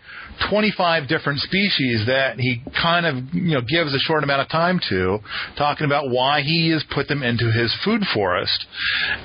25 0.50 1.08
different 1.08 1.40
species 1.40 2.06
that 2.08 2.40
he 2.40 2.62
kind 2.82 3.06
of 3.06 3.34
you 3.34 3.54
know 3.54 3.62
gives 3.62 3.94
a 3.94 4.00
short 4.00 4.24
amount 4.24 4.42
of 4.42 4.50
time 4.50 4.80
to, 4.90 5.20
talking 5.58 5.86
about 5.86 6.10
why 6.10 6.42
he 6.42 6.70
has 6.70 6.84
put 6.94 7.08
them 7.08 7.24
into 7.24 7.52
his 7.52 7.76
food 7.84 8.02
forest, 8.14 8.66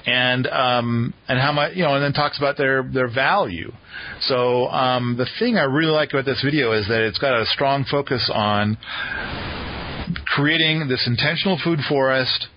and 0.06 0.46
um, 0.46 1.14
and 1.28 1.38
how 1.38 1.52
much 1.52 1.74
you 1.74 1.82
know, 1.82 1.94
and 1.94 2.02
then 2.02 2.12
talks 2.12 2.38
about 2.38 2.56
their 2.56 2.82
their 2.82 3.12
value. 3.12 3.72
So 4.22 4.68
um, 4.68 5.16
the 5.16 5.26
thing 5.38 5.56
I 5.56 5.64
really 5.64 5.92
like 5.92 6.10
about 6.12 6.24
this 6.24 6.42
video 6.44 6.72
is 6.72 6.86
that 6.88 7.00
it's 7.00 7.18
got 7.18 7.40
a 7.40 7.46
strong 7.46 7.84
focus 7.90 8.30
on 8.32 8.76
creating 10.26 10.86
this 10.88 11.04
intentional 11.06 11.58
food 11.62 11.80
forest 11.88 12.48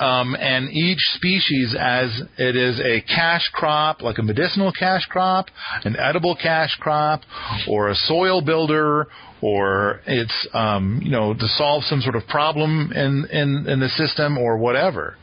um, 0.00 0.34
and 0.34 0.70
each 0.70 0.98
species 1.14 1.76
as 1.78 2.22
it 2.38 2.56
is 2.56 2.80
a 2.80 3.02
cash 3.02 3.46
crop, 3.52 4.00
like 4.00 4.18
a 4.18 4.22
medicinal 4.22 4.72
cash 4.72 5.04
crop, 5.06 5.46
an 5.84 5.94
edible 5.96 6.34
cash 6.34 6.74
crop, 6.80 7.20
or 7.68 7.90
a 7.90 7.94
soil 7.94 8.40
builder, 8.40 9.06
or 9.42 10.00
it's 10.06 10.48
um, 10.54 11.00
you 11.02 11.10
know 11.10 11.34
to 11.34 11.46
solve 11.48 11.84
some 11.84 12.00
sort 12.00 12.16
of 12.16 12.26
problem 12.28 12.90
in 12.92 13.26
in, 13.30 13.66
in 13.68 13.80
the 13.80 13.88
system 13.90 14.38
or 14.38 14.56
whatever, 14.56 15.16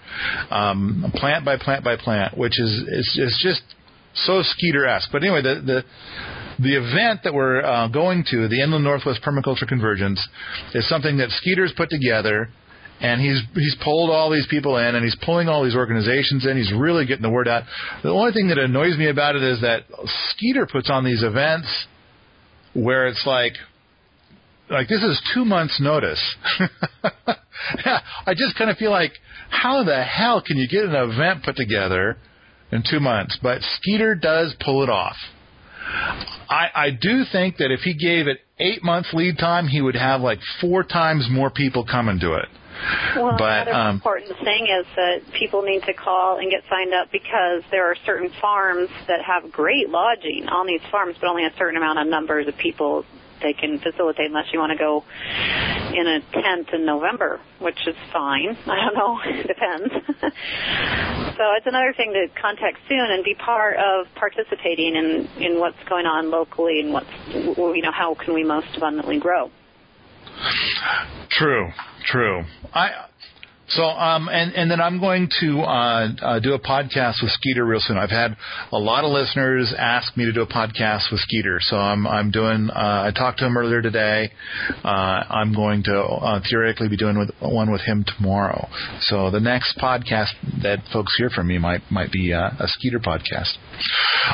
um, 0.51 1.11
plant 1.15 1.43
by 1.43 1.57
plant 1.57 1.83
by 1.83 1.97
plant, 1.97 2.37
which 2.37 2.59
is 2.59 2.71
is, 2.87 3.19
is 3.21 3.39
just 3.41 3.61
so 4.13 4.41
Skeeter-esque. 4.43 5.09
But 5.11 5.23
anyway, 5.23 5.41
the 5.41 5.55
the 5.65 5.83
the 6.59 6.75
event 6.75 7.21
that 7.23 7.33
we're 7.33 7.63
uh, 7.63 7.87
going 7.87 8.23
to, 8.29 8.47
the 8.47 8.61
Inland 8.61 8.83
Northwest 8.83 9.21
Permaculture 9.23 9.67
Convergence, 9.67 10.25
is 10.75 10.87
something 10.87 11.17
that 11.17 11.29
Skeeter's 11.31 11.73
put 11.75 11.89
together 11.89 12.49
and 12.99 13.21
he's 13.21 13.41
he's 13.53 13.75
pulled 13.83 14.09
all 14.09 14.31
these 14.31 14.47
people 14.49 14.77
in 14.77 14.95
and 14.95 15.03
he's 15.03 15.17
pulling 15.23 15.47
all 15.47 15.63
these 15.63 15.75
organizations 15.75 16.45
in. 16.45 16.57
He's 16.57 16.73
really 16.73 17.05
getting 17.05 17.21
the 17.21 17.29
word 17.29 17.47
out. 17.47 17.63
The 18.03 18.09
only 18.09 18.31
thing 18.31 18.47
that 18.49 18.57
annoys 18.57 18.97
me 18.97 19.09
about 19.09 19.35
it 19.35 19.43
is 19.43 19.61
that 19.61 19.83
Skeeter 20.29 20.67
puts 20.71 20.89
on 20.89 21.05
these 21.05 21.23
events 21.23 21.67
where 22.73 23.07
it's 23.07 23.23
like 23.25 23.53
like 24.69 24.87
this 24.87 25.03
is 25.03 25.21
two 25.33 25.45
months 25.45 25.79
notice. 25.79 26.23
I 28.25 28.33
just 28.35 28.57
kind 28.57 28.69
of 28.69 28.77
feel 28.77 28.91
like 28.91 29.11
how 29.49 29.83
the 29.83 30.03
hell 30.03 30.41
can 30.45 30.57
you 30.57 30.67
get 30.67 30.83
an 30.83 30.95
event 30.95 31.43
put 31.43 31.55
together 31.55 32.17
in 32.71 32.83
two 32.89 32.99
months? 32.99 33.37
But 33.41 33.61
Skeeter 33.61 34.15
does 34.15 34.55
pull 34.59 34.83
it 34.83 34.89
off. 34.89 35.15
I, 36.49 36.67
I 36.75 36.89
do 36.89 37.23
think 37.31 37.57
that 37.57 37.71
if 37.71 37.79
he 37.81 37.93
gave 37.93 38.27
it 38.27 38.39
eight 38.59 38.83
months 38.83 39.09
lead 39.13 39.37
time, 39.37 39.67
he 39.67 39.81
would 39.81 39.95
have 39.95 40.21
like 40.21 40.39
four 40.59 40.83
times 40.83 41.27
more 41.29 41.49
people 41.49 41.85
coming 41.85 42.19
to 42.19 42.33
it. 42.33 42.47
Well, 43.15 43.35
but, 43.37 43.67
another 43.67 43.73
um, 43.73 43.95
important 43.95 44.37
thing 44.43 44.67
is 44.67 44.85
that 44.95 45.21
people 45.33 45.61
need 45.61 45.83
to 45.83 45.93
call 45.93 46.37
and 46.39 46.49
get 46.51 46.63
signed 46.69 46.93
up 46.93 47.11
because 47.11 47.63
there 47.71 47.89
are 47.89 47.95
certain 48.05 48.31
farms 48.41 48.89
that 49.07 49.21
have 49.21 49.51
great 49.51 49.89
lodging 49.89 50.47
on 50.47 50.67
these 50.67 50.81
farms, 50.91 51.15
but 51.19 51.27
only 51.27 51.45
a 51.45 51.53
certain 51.57 51.77
amount 51.77 51.99
of 51.99 52.07
numbers 52.07 52.47
of 52.47 52.57
people 52.57 53.05
they 53.41 53.53
can 53.53 53.79
facilitate 53.79 54.27
unless 54.27 54.51
you 54.51 54.59
want 54.59 54.71
to 54.71 54.77
go 54.77 55.03
in 55.93 56.07
a 56.07 56.19
tent 56.31 56.69
in 56.73 56.85
November, 56.85 57.39
which 57.59 57.77
is 57.87 57.95
fine. 58.11 58.57
I 58.67 58.85
don't 58.85 58.95
know, 58.95 59.19
It 59.25 59.47
depends. 59.47 59.93
so 61.37 61.43
it's 61.57 61.67
another 61.67 61.93
thing 61.95 62.13
to 62.13 62.27
contact 62.39 62.77
soon 62.89 63.11
and 63.11 63.23
be 63.23 63.35
part 63.35 63.77
of 63.77 64.07
participating 64.15 64.95
in 64.95 65.27
in 65.39 65.59
what's 65.59 65.81
going 65.87 66.05
on 66.05 66.31
locally 66.31 66.79
and 66.79 66.93
what's 66.93 67.07
you 67.33 67.81
know 67.81 67.91
how 67.91 68.15
can 68.15 68.33
we 68.33 68.43
most 68.43 68.75
abundantly 68.75 69.19
grow. 69.19 69.51
True, 71.29 71.69
true. 72.05 72.43
I 72.73 73.07
so 73.69 73.83
um 73.83 74.29
and 74.29 74.53
and 74.53 74.71
then 74.71 74.79
I'm 74.79 74.99
going 74.99 75.29
to 75.41 75.59
uh, 75.59 76.07
uh, 76.21 76.39
do 76.39 76.53
a 76.53 76.59
podcast 76.59 77.21
with 77.21 77.31
Skeeter 77.31 77.65
real 77.65 77.81
soon. 77.81 77.97
I've 77.97 78.09
had 78.09 78.37
a 78.71 78.77
lot 78.77 79.03
of 79.03 79.11
listeners 79.11 79.73
ask 79.77 80.15
me 80.15 80.25
to 80.25 80.31
do 80.31 80.41
a 80.41 80.47
podcast 80.47 81.11
with 81.11 81.19
Skeeter, 81.19 81.59
so 81.61 81.75
I'm 81.75 82.07
I'm 82.07 82.31
doing. 82.31 82.69
Uh, 82.69 83.03
I 83.07 83.11
talked 83.13 83.39
to 83.39 83.45
him 83.45 83.57
earlier 83.57 83.81
today. 83.81 84.31
Uh, 84.83 84.87
I'm 84.87 85.53
going 85.53 85.83
to 85.83 85.99
uh, 85.99 86.39
theoretically 86.49 86.87
be 86.87 86.97
doing 86.97 87.19
with, 87.19 87.31
one 87.41 87.69
with 87.71 87.81
him 87.81 88.05
tomorrow. 88.17 88.67
So 89.01 89.31
the 89.31 89.41
next 89.41 89.77
podcast 89.77 90.29
that 90.61 90.79
folks 90.93 91.13
hear 91.17 91.29
from 91.29 91.47
me 91.47 91.57
might 91.57 91.81
might 91.91 92.11
be 92.11 92.31
uh, 92.33 92.49
a 92.59 92.67
Skeeter 92.67 92.99
podcast. 92.99 93.51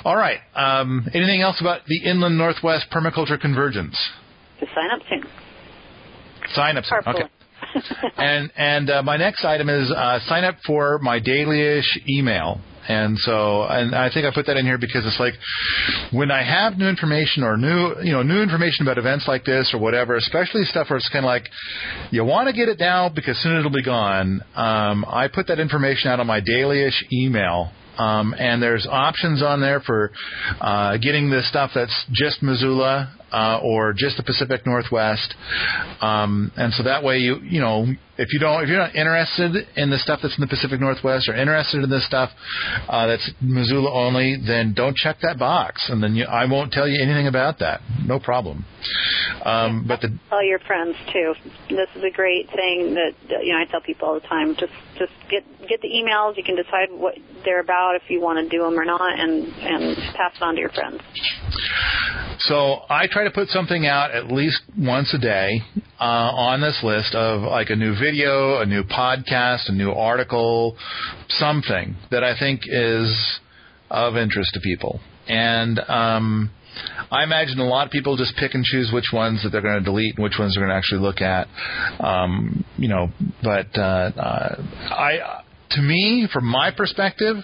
All 0.06 0.16
right. 0.16 0.40
Um, 0.56 1.08
anything 1.14 1.42
else 1.42 1.60
about 1.60 1.86
the 1.88 2.04
Inland 2.08 2.38
Northwest 2.38 2.86
Permaculture 2.92 3.40
Convergence? 3.40 3.98
To 4.60 4.68
sign 4.68 4.92
up 4.94 5.02
soon. 5.10 5.24
Sign 6.54 6.78
up. 6.78 6.86
soon. 6.86 7.02
Carpool. 7.02 7.16
Okay. 7.16 7.30
and 8.18 8.52
and 8.56 8.90
uh, 8.90 9.04
my 9.04 9.18
next 9.18 9.44
item 9.46 9.70
is 9.70 9.92
uh, 9.92 10.20
sign 10.28 10.44
up 10.44 10.58
for 10.66 11.00
my 11.00 11.20
dailyish 11.20 11.88
email. 12.08 12.60
And 12.86 13.18
so, 13.20 13.64
and 13.64 13.96
I 13.96 14.10
think 14.14 14.26
I 14.26 14.34
put 14.34 14.48
that 14.48 14.58
in 14.58 14.66
here 14.66 14.78
because 14.78 15.06
it's 15.06 15.18
like 15.18 15.36
when 16.12 16.32
I 16.32 16.44
have 16.44 16.78
new 16.78 16.90
information 16.90 17.44
or 17.44 17.56
new, 17.56 17.96
you 18.04 18.12
know, 18.12 18.24
new 18.24 18.42
information 18.42 18.86
about 18.86 18.98
events 18.98 19.26
like 19.26 19.46
this 19.46 19.72
or 19.74 19.80
whatever, 19.80 20.16
especially 20.16 20.66
stuff 20.66 20.90
where 20.90 20.98
it's 20.98 21.08
kind 21.08 21.24
of 21.24 21.28
like 21.28 21.48
you 22.12 22.26
want 22.26 22.50
to 22.50 22.54
get 22.54 22.68
it 22.68 22.80
now 22.80 23.08
because 23.08 23.42
soon 23.42 23.58
it'll 23.58 23.72
be 23.72 23.84
gone. 23.84 24.42
Um, 24.54 25.06
I 25.08 25.30
put 25.34 25.48
that 25.48 25.62
information 25.62 26.12
out 26.12 26.20
on 26.20 26.28
my 26.28 26.42
dailyish 26.42 27.04
email 27.14 27.72
um, 27.98 28.34
and 28.38 28.62
there's 28.62 28.88
options 28.90 29.44
on 29.44 29.62
there 29.62 29.80
for 29.80 30.12
uh, 30.60 30.98
getting 30.98 31.30
the 31.30 31.42
stuff 31.44 31.72
that's 31.76 32.06
just 32.12 32.42
Missoula 32.42 33.16
uh, 33.34 33.60
or 33.64 33.94
just 33.94 34.18
the 34.18 34.24
Pacific 34.24 34.66
Northwest. 34.66 35.34
Um, 36.02 36.52
and 36.56 36.72
so 36.74 36.84
that 36.84 37.04
way 37.04 37.18
you 37.18 37.38
you 37.42 37.60
know 37.60 37.88
if 38.18 38.32
you 38.32 38.40
don't 38.40 38.64
if 38.64 38.70
you're 38.70 38.78
not 38.78 38.96
interested 38.96 39.68
in 39.76 39.90
the 39.90 39.98
stuff 39.98 40.20
that's 40.22 40.38
in 40.38 40.42
the 40.42 40.48
Pacific 40.48 40.80
Northwest 40.80 41.28
or 41.28 41.36
interested 41.36 41.84
in 41.84 41.90
this 41.90 42.06
stuff 42.06 42.30
uh, 42.88 43.08
that's 43.08 43.32
Missoula 43.42 43.92
only, 43.92 44.38
then 44.46 44.74
don't 44.74 44.96
check 44.96 45.18
that 45.22 45.40
box, 45.40 45.90
and 45.90 46.02
then 46.02 46.16
you, 46.16 46.26
I 46.26 46.46
won't 46.46 46.72
tell 46.72 46.88
you 46.88 47.02
anything 47.02 47.28
about 47.28 47.60
that. 47.60 47.82
No 48.06 48.20
problem. 48.20 48.66
Um, 49.44 49.86
but 49.88 50.02
the 50.02 50.18
tell 50.30 50.44
your 50.44 50.60
friends 50.60 50.96
too. 51.12 51.34
This 51.70 51.90
is 51.96 52.04
a 52.04 52.14
great 52.14 52.48
thing 52.48 52.94
that 52.94 53.14
that, 53.30 53.46
you 53.46 53.54
know 53.54 53.60
I 53.60 53.66
tell 53.66 53.82
people 53.82 54.08
all 54.08 54.14
the 54.14 54.28
time. 54.28 54.56
Just 54.60 54.74
just 55.00 55.14
get 55.30 55.44
get 55.68 55.82
the 55.82 55.90
emails. 55.90 56.38
You 56.38 56.44
can 56.44 56.56
decide 56.56 56.90
what 56.92 57.16
they're 57.44 57.62
about 57.62 57.96
if 57.96 58.04
you 58.10 58.22
want 58.22 58.38
to 58.38 58.50
do 58.50 58.64
them 58.64 58.78
or 58.80 58.86
not, 58.86 59.20
and 59.20 59.44
and 59.44 59.98
pass 60.16 60.34
it 60.36 60.44
on 60.44 60.56
to 60.56 60.62
your 60.62 60.70
friends. 60.70 61.02
So 62.40 62.82
I 62.90 63.08
try 63.10 63.23
to 63.24 63.32
put 63.32 63.50
something 63.50 63.86
out 63.86 64.12
at 64.12 64.32
least 64.32 64.62
once 64.78 65.14
a 65.14 65.18
day 65.18 65.62
uh, 66.00 66.04
on 66.04 66.62
this 66.62 66.80
list 66.84 67.16
of 67.16 67.42
like 67.42 67.70
a 67.70 67.76
new 67.76 67.94
video, 67.94 68.62
a 68.62 68.66
new 68.66 68.84
podcast, 68.84 69.70
a 69.70 69.72
new 69.72 69.92
article, 69.92 70.78
something 71.30 71.96
that 72.12 72.24
I 72.24 72.38
think 72.38 72.62
is 72.66 73.40
of 73.90 74.18
interest 74.18 74.52
to 74.54 74.60
people. 74.60 75.00
And 75.28 75.80
um, 75.88 76.52
I 77.12 77.24
imagine 77.24 77.60
a 77.60 77.66
lot 77.66 77.86
of 77.86 77.92
people 77.92 78.18
just 78.18 78.36
pick 78.38 78.54
and 78.54 78.64
choose 78.64 78.92
which 78.92 79.12
ones 79.14 79.44
that 79.44 79.52
they're 79.52 79.62
going 79.62 79.80
to 79.80 79.84
delete 79.84 80.16
and 80.16 80.24
which 80.24 80.38
ones 80.40 80.56
they're 80.56 80.66
going 80.66 80.74
to 80.74 80.78
actually 80.78 81.02
look 81.02 81.22
at. 81.22 81.48
Um, 82.00 82.66
you 82.78 82.88
know, 82.88 83.10
but 83.44 83.68
uh, 83.78 84.12
uh, 84.18 84.64
I 84.90 85.43
to 85.74 85.82
me, 85.82 86.28
from 86.32 86.46
my 86.46 86.72
perspective, 86.72 87.38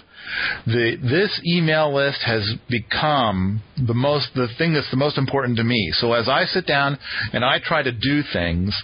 the, 0.66 0.98
this 1.02 1.42
email 1.46 1.94
list 1.94 2.22
has 2.26 2.54
become 2.70 3.62
the 3.78 3.94
most 3.94 4.30
the 4.36 4.48
thing 4.58 4.74
that's 4.74 4.90
the 4.92 4.98
most 4.98 5.18
important 5.18 5.58
to 5.58 5.64
me. 5.64 5.92
So 5.94 6.14
as 6.14 6.28
I 6.28 6.46
sit 6.46 6.66
down 6.66 6.98
and 7.34 7.44
I 7.44 7.60
try 7.64 7.84
to 7.84 7.92
do 7.92 8.22
things, 8.34 8.76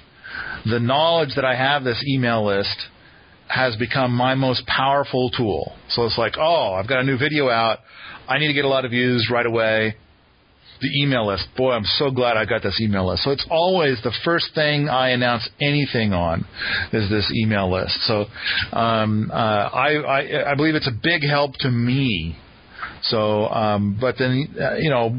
the 0.66 0.80
knowledge 0.80 1.36
that 1.36 1.46
I 1.46 1.56
have 1.56 1.84
this 1.84 2.04
email 2.08 2.46
list 2.46 2.76
has 3.48 3.76
become 3.76 4.12
my 4.12 4.34
most 4.36 4.66
powerful 4.66 5.30
tool. 5.30 5.76
So 5.89 6.06
it's 6.06 6.18
like, 6.18 6.34
oh, 6.38 6.74
I've 6.74 6.88
got 6.88 7.00
a 7.00 7.04
new 7.04 7.18
video 7.18 7.50
out. 7.50 7.80
I 8.28 8.39
need 8.39 8.48
to 8.48 8.54
get 8.54 8.66
a 8.66 8.70
lot 8.70 8.86
of 8.86 8.91
views 8.91 9.30
right 9.32 9.46
away. 9.46 9.96
The 10.82 11.01
email 11.01 11.28
list. 11.28 11.47
Boy, 11.57 11.71
I'm 11.71 11.86
so 11.86 12.11
glad 12.11 12.38
I 12.38 12.45
got 12.45 12.63
this 12.63 12.80
email 12.82 13.07
list. 13.07 13.23
So 13.23 13.32
it's 13.32 13.45
always 13.49 14.01
the 14.03 14.13
first 14.23 14.53
thing 14.53 14.89
I 14.89 15.09
announce 15.09 15.47
anything 15.61 16.13
on 16.13 16.45
is 16.91 17.09
this 17.09 17.32
email 17.34 17.71
list. 17.71 17.99
So 18.07 18.26
um, 18.73 19.32
uh, 19.32 19.36
I, 19.36 19.95
I 19.95 20.51
I 20.51 20.55
believe 20.55 20.76
it's 20.76 20.88
a 20.88 20.97
big 21.03 21.23
help 21.23 21.53
to 21.59 21.71
me. 21.71 22.38
So, 23.03 23.47
um, 23.49 23.97
but 23.99 24.15
then 24.17 24.47
uh, 24.59 24.76
you 24.76 24.89
know, 24.89 25.15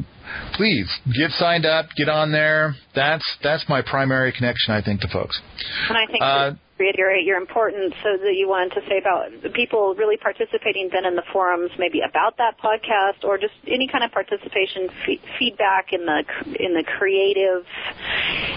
please 0.55 0.91
get 1.19 1.31
signed 1.33 1.67
up, 1.67 1.87
get 1.97 2.09
on 2.09 2.33
there. 2.33 2.75
That's 2.95 3.25
that's 3.43 3.65
my 3.69 3.83
primary 3.83 4.33
connection, 4.33 4.75
I 4.75 4.83
think, 4.83 5.01
to 5.03 5.09
folks. 5.09 5.41
And 5.89 5.97
I 5.97 6.07
think 6.07 6.23
Uh, 6.23 6.53
reiterate 6.79 7.25
your 7.25 7.39
importance 7.39 7.95
so 8.03 8.17
that 8.23 8.35
you 8.35 8.49
wanted 8.49 8.75
to 8.75 8.81
say 8.89 8.99
about 8.99 9.31
people 9.55 9.95
really 9.97 10.17
participating 10.17 10.91
then 10.93 11.05
in 11.05 11.17
the 11.17 11.23
forums, 11.33 11.71
maybe 11.79 12.01
about 12.09 12.37
that 12.39 12.59
podcast 12.59 13.25
or 13.25 13.39
just 13.39 13.55
any 13.67 13.89
kind 13.89 14.05
of 14.05 14.13
participation 14.13 14.89
fe- 15.07 15.21
feedback 15.39 15.93
in 15.93 16.05
the 16.05 16.25
in 16.61 16.75
the 16.75 16.85
creative 16.99 17.65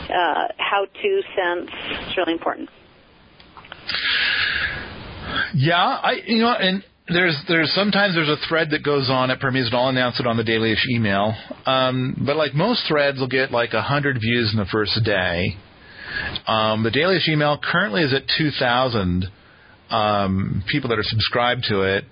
uh, 0.09 0.47
how-to 0.57 1.21
sense. 1.35 1.69
It's 2.07 2.17
really 2.17 2.33
important. 2.33 2.69
Yeah, 5.53 5.77
I 5.77 6.19
you 6.25 6.39
know, 6.39 6.53
and 6.53 6.83
there's 7.07 7.41
there's 7.47 7.73
sometimes 7.73 8.15
there's 8.15 8.29
a 8.29 8.37
thread 8.47 8.69
that 8.71 8.83
goes 8.83 9.09
on 9.09 9.31
at 9.31 9.39
Permies, 9.39 9.67
and 9.67 9.75
I'll 9.75 9.89
announce 9.89 10.19
it 10.19 10.27
on 10.27 10.37
the 10.37 10.43
dailyish 10.43 10.85
email. 10.89 11.33
Um, 11.65 12.21
but 12.25 12.35
like 12.35 12.53
most 12.53 12.83
threads, 12.87 13.19
will 13.19 13.27
get 13.27 13.51
like 13.51 13.73
a 13.73 13.81
hundred 13.81 14.17
views 14.19 14.51
in 14.53 14.59
the 14.59 14.67
first 14.71 14.99
day. 15.03 15.57
Um, 16.47 16.83
the 16.83 16.89
dailyish 16.89 17.27
email 17.27 17.59
currently 17.61 18.03
is 18.03 18.13
at 18.13 18.23
two 18.37 18.49
thousand 18.51 19.25
um, 19.89 20.63
people 20.67 20.89
that 20.89 20.99
are 20.99 21.03
subscribed 21.03 21.65
to 21.69 21.81
it, 21.81 22.05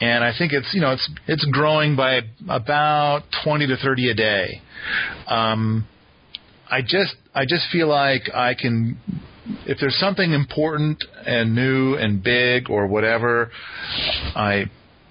and 0.00 0.24
I 0.24 0.32
think 0.36 0.52
it's 0.52 0.72
you 0.72 0.80
know 0.80 0.92
it's 0.92 1.10
it's 1.26 1.44
growing 1.46 1.96
by 1.96 2.20
about 2.48 3.22
twenty 3.44 3.66
to 3.66 3.76
thirty 3.76 4.10
a 4.10 4.14
day. 4.14 4.60
Um, 5.26 5.86
I 6.70 6.82
just 6.82 7.16
I 7.34 7.44
just 7.44 7.66
feel 7.70 7.88
like 7.88 8.22
I 8.34 8.54
can 8.54 8.98
if 9.66 9.78
there's 9.80 9.98
something 9.98 10.32
important 10.32 11.02
and 11.26 11.54
new 11.54 11.94
and 11.94 12.22
big 12.22 12.70
or 12.70 12.86
whatever, 12.86 13.50
I 14.34 14.64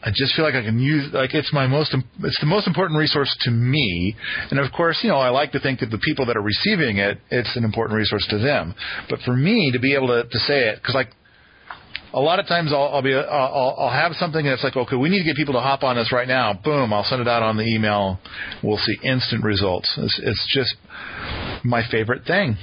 I 0.04 0.12
just 0.14 0.36
feel 0.36 0.46
like 0.46 0.54
I 0.54 0.62
can 0.62 0.80
use 0.80 1.12
like 1.12 1.34
it's 1.34 1.52
my 1.52 1.66
most 1.66 1.96
it's 2.20 2.40
the 2.40 2.46
most 2.46 2.68
important 2.68 3.00
resource 3.00 3.36
to 3.42 3.52
me. 3.52 4.16
And 4.52 4.60
of 4.60 4.72
course, 4.72 5.00
you 5.02 5.10
know, 5.10 5.18
I 5.18 5.30
like 5.30 5.52
to 5.54 5.60
think 5.60 5.80
that 5.80 5.90
the 5.90 5.98
people 5.98 6.26
that 6.28 6.38
are 6.38 6.42
receiving 6.42 6.98
it, 6.98 7.18
it's 7.32 7.56
an 7.56 7.64
important 7.64 7.98
resource 7.98 8.26
to 8.30 8.38
them. 8.38 8.76
But 9.10 9.20
for 9.26 9.36
me 9.36 9.72
to 9.72 9.80
be 9.80 9.96
able 9.96 10.08
to 10.08 10.24
to 10.24 10.40
say 10.40 10.70
it 10.70 10.76
because 10.78 10.94
like 10.94 11.10
a 12.14 12.20
lot 12.20 12.40
of 12.40 12.48
times 12.48 12.72
I'll, 12.72 12.90
I'll 12.94 13.02
be 13.02 13.14
I'll, 13.14 13.76
I'll 13.78 13.92
have 13.92 14.14
something 14.14 14.46
that's 14.46 14.64
like 14.64 14.76
okay 14.76 14.96
we 14.96 15.10
need 15.10 15.20
to 15.20 15.26
get 15.26 15.36
people 15.36 15.56
to 15.56 15.62
hop 15.62 15.84
on 15.84 15.96
this 15.96 16.12
right 16.12 16.28
now. 16.28 16.54
Boom 16.54 16.94
I'll 16.94 17.04
send 17.04 17.22
it 17.22 17.28
out 17.28 17.42
on 17.42 17.58
the 17.58 17.64
email. 17.64 18.20
We'll 18.64 18.78
see 18.78 18.98
instant 19.04 19.44
results. 19.44 19.92
It's, 19.98 20.22
it's 20.24 20.54
just 20.54 20.76
my 21.64 21.82
favorite 21.90 22.24
thing. 22.26 22.56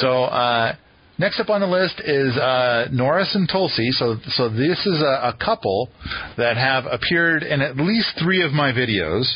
So 0.00 0.24
uh, 0.24 0.76
next 1.20 1.38
up 1.38 1.50
on 1.50 1.60
the 1.60 1.66
list 1.66 2.00
is 2.00 2.36
uh, 2.36 2.88
Norris 2.90 3.34
and 3.34 3.48
Tulsi. 3.48 3.90
So 3.92 4.16
so 4.30 4.48
this 4.48 4.84
is 4.86 5.02
a, 5.02 5.34
a 5.34 5.36
couple 5.38 5.90
that 6.36 6.56
have 6.56 6.86
appeared 6.86 7.42
in 7.42 7.60
at 7.60 7.76
least 7.76 8.18
three 8.20 8.42
of 8.42 8.52
my 8.52 8.72
videos, 8.72 9.26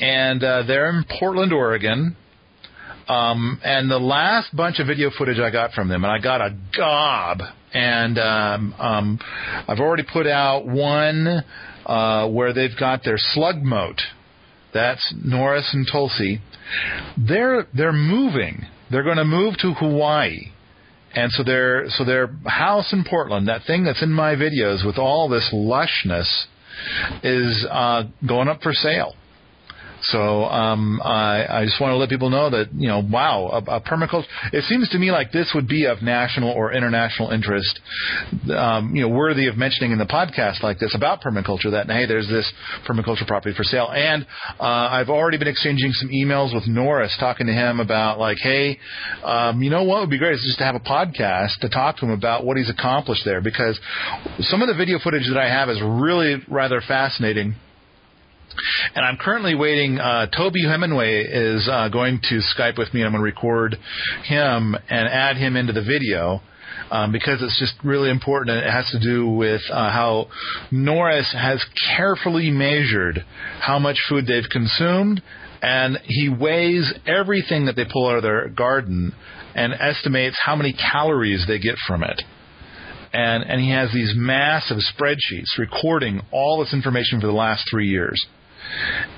and 0.00 0.42
uh, 0.42 0.62
they're 0.66 0.88
in 0.88 1.04
Portland, 1.20 1.52
Oregon. 1.52 2.16
Um, 3.08 3.60
and 3.64 3.90
the 3.90 3.98
last 3.98 4.56
bunch 4.56 4.78
of 4.78 4.86
video 4.86 5.10
footage 5.16 5.38
I 5.38 5.50
got 5.50 5.72
from 5.72 5.88
them, 5.88 6.04
and 6.04 6.12
I 6.12 6.18
got 6.18 6.40
a 6.40 6.56
gob, 6.74 7.40
and 7.74 8.16
um, 8.16 8.74
um, 8.78 9.18
I've 9.68 9.80
already 9.80 10.04
put 10.10 10.26
out 10.26 10.66
one 10.66 11.42
uh, 11.84 12.28
where 12.28 12.54
they've 12.54 12.76
got 12.78 13.04
their 13.04 13.18
slug 13.18 13.56
moat. 13.56 14.00
That's 14.72 15.14
Norris 15.22 15.68
and 15.74 15.86
Tulsi. 15.90 16.40
They're 17.18 17.66
they're 17.74 17.92
moving. 17.92 18.64
They're 18.90 19.02
going 19.02 19.16
to 19.16 19.24
move 19.24 19.56
to 19.58 19.74
Hawaii. 19.74 20.52
And 21.14 21.30
so 21.32 21.42
their 21.42 21.88
so 21.90 22.04
their 22.04 22.28
house 22.46 22.92
in 22.92 23.04
Portland, 23.04 23.48
that 23.48 23.62
thing 23.66 23.84
that's 23.84 24.02
in 24.02 24.10
my 24.10 24.34
videos 24.34 24.84
with 24.84 24.98
all 24.98 25.28
this 25.28 25.48
lushness, 25.52 26.46
is 27.22 27.66
uh, 27.70 28.04
going 28.26 28.48
up 28.48 28.62
for 28.62 28.72
sale. 28.72 29.14
So 30.02 30.44
um, 30.44 31.00
I, 31.02 31.46
I 31.48 31.64
just 31.64 31.80
want 31.80 31.92
to 31.92 31.96
let 31.96 32.08
people 32.08 32.30
know 32.30 32.50
that 32.50 32.72
you 32.74 32.88
know, 32.88 33.02
wow, 33.08 33.62
a, 33.66 33.76
a 33.76 33.80
permaculture. 33.80 34.26
It 34.52 34.64
seems 34.64 34.88
to 34.90 34.98
me 34.98 35.10
like 35.10 35.32
this 35.32 35.52
would 35.54 35.68
be 35.68 35.86
of 35.86 36.02
national 36.02 36.50
or 36.50 36.72
international 36.72 37.30
interest, 37.30 37.80
um, 38.50 38.94
you 38.94 39.02
know, 39.02 39.08
worthy 39.08 39.46
of 39.46 39.56
mentioning 39.56 39.92
in 39.92 39.98
the 39.98 40.06
podcast 40.06 40.62
like 40.62 40.78
this 40.78 40.94
about 40.94 41.22
permaculture. 41.22 41.70
That 41.70 41.86
hey, 41.86 42.06
there's 42.06 42.28
this 42.28 42.50
permaculture 42.88 43.26
property 43.26 43.54
for 43.56 43.64
sale, 43.64 43.90
and 43.92 44.26
uh, 44.58 44.64
I've 44.64 45.08
already 45.08 45.38
been 45.38 45.48
exchanging 45.48 45.92
some 45.92 46.08
emails 46.10 46.54
with 46.54 46.66
Norris, 46.66 47.16
talking 47.20 47.46
to 47.46 47.52
him 47.52 47.80
about 47.80 48.18
like, 48.18 48.38
hey, 48.38 48.78
um, 49.24 49.62
you 49.62 49.70
know 49.70 49.84
what 49.84 50.00
would 50.00 50.10
be 50.10 50.18
great 50.18 50.34
is 50.34 50.44
just 50.46 50.58
to 50.58 50.64
have 50.64 50.74
a 50.74 50.80
podcast 50.80 51.58
to 51.60 51.68
talk 51.68 51.98
to 51.98 52.06
him 52.06 52.12
about 52.12 52.44
what 52.44 52.56
he's 52.56 52.70
accomplished 52.70 53.22
there, 53.24 53.40
because 53.40 53.78
some 54.40 54.62
of 54.62 54.68
the 54.68 54.74
video 54.74 54.98
footage 54.98 55.28
that 55.28 55.38
I 55.38 55.48
have 55.48 55.68
is 55.68 55.80
really 55.80 56.42
rather 56.48 56.80
fascinating. 56.86 57.54
And 58.94 59.04
I'm 59.04 59.16
currently 59.16 59.54
waiting. 59.54 59.98
Uh, 59.98 60.26
Toby 60.26 60.64
Hemenway 60.64 61.26
is 61.28 61.68
uh, 61.70 61.88
going 61.88 62.20
to 62.28 62.40
Skype 62.56 62.78
with 62.78 62.92
me. 62.94 63.00
and 63.00 63.06
I'm 63.06 63.12
going 63.12 63.20
to 63.20 63.24
record 63.24 63.76
him 64.24 64.74
and 64.88 65.08
add 65.08 65.36
him 65.36 65.56
into 65.56 65.72
the 65.72 65.82
video 65.82 66.40
um, 66.90 67.12
because 67.12 67.42
it's 67.42 67.58
just 67.58 67.74
really 67.84 68.10
important. 68.10 68.56
And 68.56 68.66
it 68.66 68.70
has 68.70 68.90
to 68.90 69.00
do 69.00 69.28
with 69.28 69.62
uh, 69.70 69.90
how 69.90 70.28
Norris 70.70 71.34
has 71.38 71.64
carefully 71.96 72.50
measured 72.50 73.24
how 73.60 73.78
much 73.78 73.96
food 74.08 74.26
they've 74.26 74.48
consumed, 74.50 75.22
and 75.62 75.98
he 76.04 76.28
weighs 76.28 76.92
everything 77.06 77.66
that 77.66 77.76
they 77.76 77.84
pull 77.90 78.08
out 78.08 78.16
of 78.16 78.22
their 78.22 78.48
garden 78.48 79.12
and 79.54 79.74
estimates 79.74 80.36
how 80.42 80.56
many 80.56 80.72
calories 80.72 81.44
they 81.46 81.58
get 81.58 81.76
from 81.86 82.02
it 82.02 82.22
and 83.12 83.44
and 83.44 83.60
he 83.60 83.70
has 83.70 83.92
these 83.92 84.12
massive 84.16 84.78
spreadsheets 84.78 85.58
recording 85.58 86.22
all 86.30 86.60
this 86.60 86.72
information 86.72 87.20
for 87.20 87.26
the 87.26 87.32
last 87.32 87.64
three 87.70 87.88
years. 87.88 88.24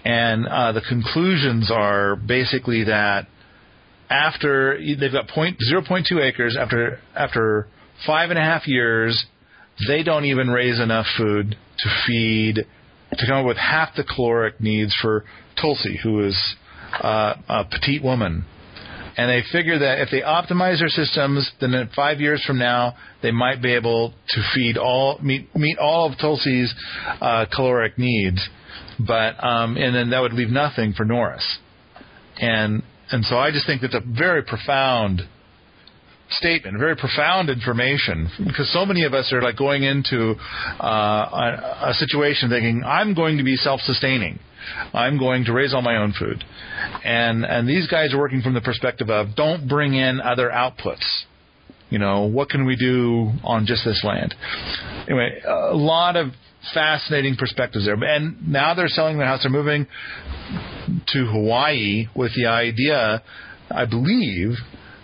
And 0.05 0.47
uh, 0.47 0.73
the 0.73 0.83
conclusions 0.89 1.71
are 1.71 2.17
basically 2.17 2.85
that 2.85 3.27
after 4.11 4.79
they've 4.79 5.13
got 5.13 5.29
point 5.29 5.57
zero 5.69 5.83
point 5.87 6.07
two 6.09 6.21
acres, 6.21 6.57
after 6.59 7.01
after 7.15 7.69
five 8.07 8.31
and 8.31 8.39
a 8.39 8.43
half 8.43 8.67
years, 8.67 9.27
they 9.89 10.03
don't 10.03 10.25
even 10.25 10.51
raise 10.51 10.81
enough 10.81 11.07
food 11.17 11.57
to 11.79 11.89
feed 12.07 12.67
to 13.13 13.27
come 13.27 13.39
up 13.39 13.47
with 13.47 13.57
half 13.57 13.95
the 13.97 14.05
caloric 14.05 14.61
needs 14.61 14.95
for 15.01 15.25
Tulsi, 15.61 15.99
who 16.03 16.27
is 16.27 16.57
uh, 17.01 17.35
a 17.49 17.65
petite 17.65 18.03
woman. 18.03 18.45
And 19.17 19.31
they 19.31 19.43
figure 19.53 19.79
that 19.79 20.01
if 20.01 20.09
they 20.11 20.23
optimize 20.23 20.81
their 20.81 20.89
systems, 20.89 21.49
then 21.61 21.73
in 21.73 21.89
five 21.95 22.21
years 22.21 22.43
from 22.45 22.59
now, 22.59 22.95
they 23.23 23.31
might 23.31 23.63
be 23.63 23.73
able 23.73 24.13
to 24.31 24.43
feed 24.55 24.77
all 24.77 25.19
meet 25.23 25.55
meet 25.55 25.79
all 25.79 26.11
of 26.11 26.19
Tulsi's 26.19 26.75
uh, 27.21 27.47
caloric 27.55 27.97
needs, 27.97 28.49
but 28.99 29.43
um, 29.43 29.77
and 29.77 29.95
then 29.95 30.11
that 30.11 30.21
would 30.21 30.33
leave 30.33 30.51
nothing 30.51 30.93
for 30.93 31.05
Norris, 31.05 31.59
and 32.41 32.83
and 33.11 33.25
so 33.25 33.37
I 33.37 33.51
just 33.51 33.67
think 33.67 33.83
that's 33.83 33.95
a 33.95 34.03
very 34.07 34.43
profound 34.43 35.23
statement, 36.31 36.79
very 36.79 36.97
profound 36.97 37.51
information, 37.51 38.29
because 38.47 38.73
so 38.73 38.87
many 38.87 39.05
of 39.05 39.13
us 39.13 39.33
are 39.33 39.43
like 39.43 39.57
going 39.57 39.83
into 39.83 40.35
uh, 40.81 40.87
a, 40.87 41.89
a 41.91 41.95
situation 41.95 42.49
thinking, 42.49 42.83
I'm 42.85 43.15
going 43.15 43.37
to 43.37 43.45
be 43.45 43.57
self-sustaining. 43.57 44.39
I'm 44.95 45.19
going 45.19 45.45
to 45.45 45.53
raise 45.53 45.75
all 45.75 45.83
my 45.83 45.97
own 45.97 46.15
food. 46.19 46.43
And 47.05 47.45
and 47.45 47.69
these 47.69 47.87
guys 47.89 48.15
are 48.15 48.19
working 48.19 48.41
from 48.41 48.55
the 48.55 48.63
perspective 48.63 49.11
of 49.11 49.37
don't 49.37 49.69
bring 49.69 49.95
in 49.95 50.21
other 50.21 50.49
outputs. 50.49 51.05
You 51.91 51.99
know, 51.99 52.23
what 52.23 52.49
can 52.49 52.65
we 52.65 52.75
do 52.75 53.31
on 53.45 53.67
just 53.67 53.85
this 53.85 54.03
land? 54.03 54.35
Anyway, 55.07 55.41
a 55.47 55.77
lot 55.77 56.17
of 56.17 56.29
fascinating 56.73 57.37
perspectives 57.37 57.85
there. 57.85 57.95
And 57.95 58.49
now 58.49 58.75
they're 58.75 58.89
selling 58.89 59.19
their 59.19 59.27
house. 59.27 59.43
They're 59.43 59.51
moving 59.51 59.87
to 61.09 61.27
Hawaii 61.27 62.07
with 62.15 62.33
the 62.35 62.47
idea, 62.47 63.23
I 63.71 63.85
believe, 63.87 64.57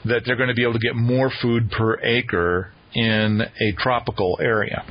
that 0.05 0.23
they're 0.25 0.37
going 0.37 0.49
to 0.49 0.55
be 0.55 0.63
able 0.63 0.75
to 0.75 0.79
get 0.79 0.97
more 0.97 1.31
food 1.43 1.71
per 1.71 2.01
acre 2.01 2.73
in 2.95 3.43
a 3.43 3.73
tropical 3.79 4.39
area. 4.41 4.85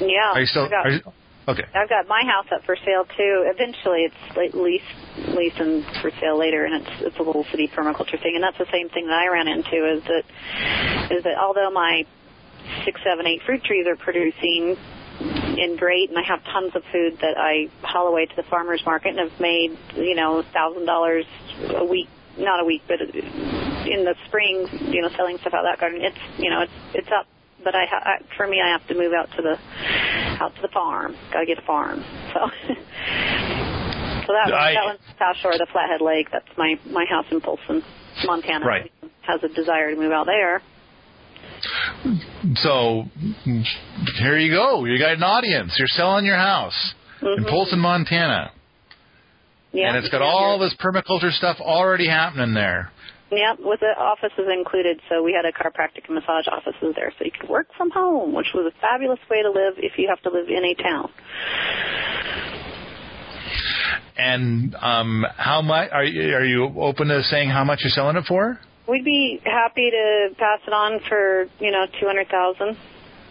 Yeah. 0.00 0.32
Are 0.34 0.40
you 0.40 0.46
still? 0.46 0.68
Got, 0.68 0.86
Are 0.86 0.90
you, 0.90 1.00
okay. 1.48 1.62
I've 1.74 1.88
got 1.88 2.08
my 2.08 2.22
house 2.26 2.46
up 2.52 2.64
for 2.64 2.76
sale 2.84 3.04
too. 3.16 3.46
Eventually, 3.46 4.02
it's 4.02 4.36
like 4.36 4.54
lease 4.54 4.82
lease 5.36 5.54
and 5.58 5.84
for 6.02 6.10
sale 6.20 6.38
later, 6.38 6.64
and 6.64 6.82
it's 6.82 6.90
it's 7.00 7.18
a 7.18 7.22
little 7.22 7.44
city 7.50 7.70
permaculture 7.74 8.20
thing, 8.20 8.34
and 8.34 8.42
that's 8.42 8.58
the 8.58 8.66
same 8.72 8.88
thing 8.88 9.06
that 9.06 9.14
I 9.14 9.28
ran 9.28 9.46
into. 9.46 9.96
Is 9.96 10.02
that 10.04 10.24
is 11.16 11.24
that 11.24 11.38
although 11.38 11.70
my 11.70 12.04
six, 12.84 13.00
seven, 13.04 13.26
eight 13.26 13.42
fruit 13.46 13.62
trees 13.64 13.86
are 13.86 13.96
producing 13.96 14.76
in 15.58 15.76
great, 15.78 16.08
and 16.10 16.18
I 16.18 16.22
have 16.26 16.42
tons 16.44 16.74
of 16.74 16.82
food 16.90 17.18
that 17.20 17.36
I 17.38 17.68
haul 17.82 18.08
away 18.08 18.26
to 18.26 18.36
the 18.36 18.42
farmers 18.44 18.82
market, 18.84 19.16
and 19.16 19.30
have 19.30 19.40
made 19.40 19.76
you 19.94 20.14
know 20.14 20.42
thousand 20.52 20.86
dollars 20.86 21.24
a 21.70 21.84
week, 21.84 22.08
not 22.38 22.60
a 22.60 22.64
week, 22.64 22.82
but 22.88 23.00
in 23.00 24.04
the 24.04 24.14
spring, 24.26 24.66
you 24.92 25.02
know, 25.02 25.08
selling 25.16 25.38
stuff 25.38 25.54
out 25.54 25.64
of 25.64 25.70
that 25.72 25.80
garden. 25.80 26.00
It's 26.02 26.18
you 26.38 26.50
know 26.50 26.62
it's 26.62 26.72
it's 26.94 27.08
up, 27.08 27.26
but 27.62 27.74
I, 27.74 27.84
ha- 27.88 28.02
I 28.04 28.36
for 28.36 28.46
me, 28.48 28.60
I 28.60 28.72
have 28.72 28.86
to 28.88 28.94
move 28.94 29.12
out 29.12 29.30
to 29.36 29.42
the 29.42 29.56
out 30.42 30.54
to 30.56 30.62
the 30.62 30.68
farm. 30.68 31.14
Got 31.32 31.40
to 31.40 31.46
get 31.46 31.58
a 31.58 31.62
farm. 31.66 32.02
So, 32.32 32.40
so 34.26 34.32
that 34.32 34.50
one, 34.50 34.54
I- 34.54 34.74
that 34.74 34.84
one's 34.84 35.00
South 35.18 35.36
Shore 35.36 35.52
of 35.52 35.58
the 35.58 35.66
Flathead 35.70 36.00
Lake. 36.00 36.28
That's 36.32 36.48
my 36.58 36.74
my 36.90 37.04
house 37.08 37.26
in 37.30 37.40
Polson, 37.40 37.82
Montana. 38.24 38.66
Right. 38.66 38.92
Has 39.22 39.42
a 39.42 39.48
desire 39.48 39.90
to 39.94 39.96
move 39.96 40.12
out 40.12 40.26
there. 40.26 40.60
So 42.56 43.04
here 44.18 44.38
you 44.38 44.52
go. 44.52 44.84
You 44.84 44.98
got 44.98 45.12
an 45.12 45.22
audience. 45.22 45.74
You're 45.78 45.88
selling 45.88 46.24
your 46.24 46.36
house 46.36 46.94
in 47.20 47.44
Mhm. 47.44 47.48
Polson, 47.48 47.78
Montana, 47.78 48.50
Yeah, 49.72 49.88
and 49.88 49.96
it's 49.96 50.08
got 50.08 50.22
all 50.22 50.58
this 50.58 50.74
permaculture 50.74 51.32
stuff 51.32 51.60
already 51.60 52.06
happening 52.06 52.54
there. 52.54 52.90
Yeah, 53.30 53.54
with 53.58 53.80
the 53.80 53.96
offices 53.98 54.46
included. 54.52 55.00
So 55.08 55.22
we 55.22 55.32
had 55.32 55.44
a 55.44 55.52
chiropractic 55.52 56.06
and 56.06 56.14
massage 56.14 56.46
offices 56.46 56.94
there, 56.94 57.12
so 57.18 57.24
you 57.24 57.32
could 57.32 57.48
work 57.48 57.68
from 57.76 57.90
home, 57.90 58.32
which 58.32 58.52
was 58.54 58.66
a 58.66 58.80
fabulous 58.80 59.18
way 59.28 59.42
to 59.42 59.50
live 59.50 59.74
if 59.78 59.98
you 59.98 60.08
have 60.08 60.20
to 60.22 60.30
live 60.30 60.48
in 60.48 60.64
a 60.64 60.74
town. 60.74 61.10
And 64.16 64.74
um, 64.76 65.26
how 65.36 65.62
much 65.62 65.90
are 65.90 66.04
you, 66.04 66.34
are 66.34 66.44
you 66.44 66.80
open 66.80 67.08
to 67.08 67.22
saying 67.24 67.50
how 67.50 67.64
much 67.64 67.80
you're 67.82 67.90
selling 67.90 68.16
it 68.16 68.24
for? 68.26 68.60
We'd 68.86 69.04
be 69.04 69.40
happy 69.44 69.90
to 69.90 70.28
pass 70.36 70.60
it 70.66 70.72
on 70.72 71.00
for 71.08 71.46
you 71.58 71.70
know 71.70 71.86
two 72.00 72.06
hundred 72.06 72.28
thousand 72.28 72.76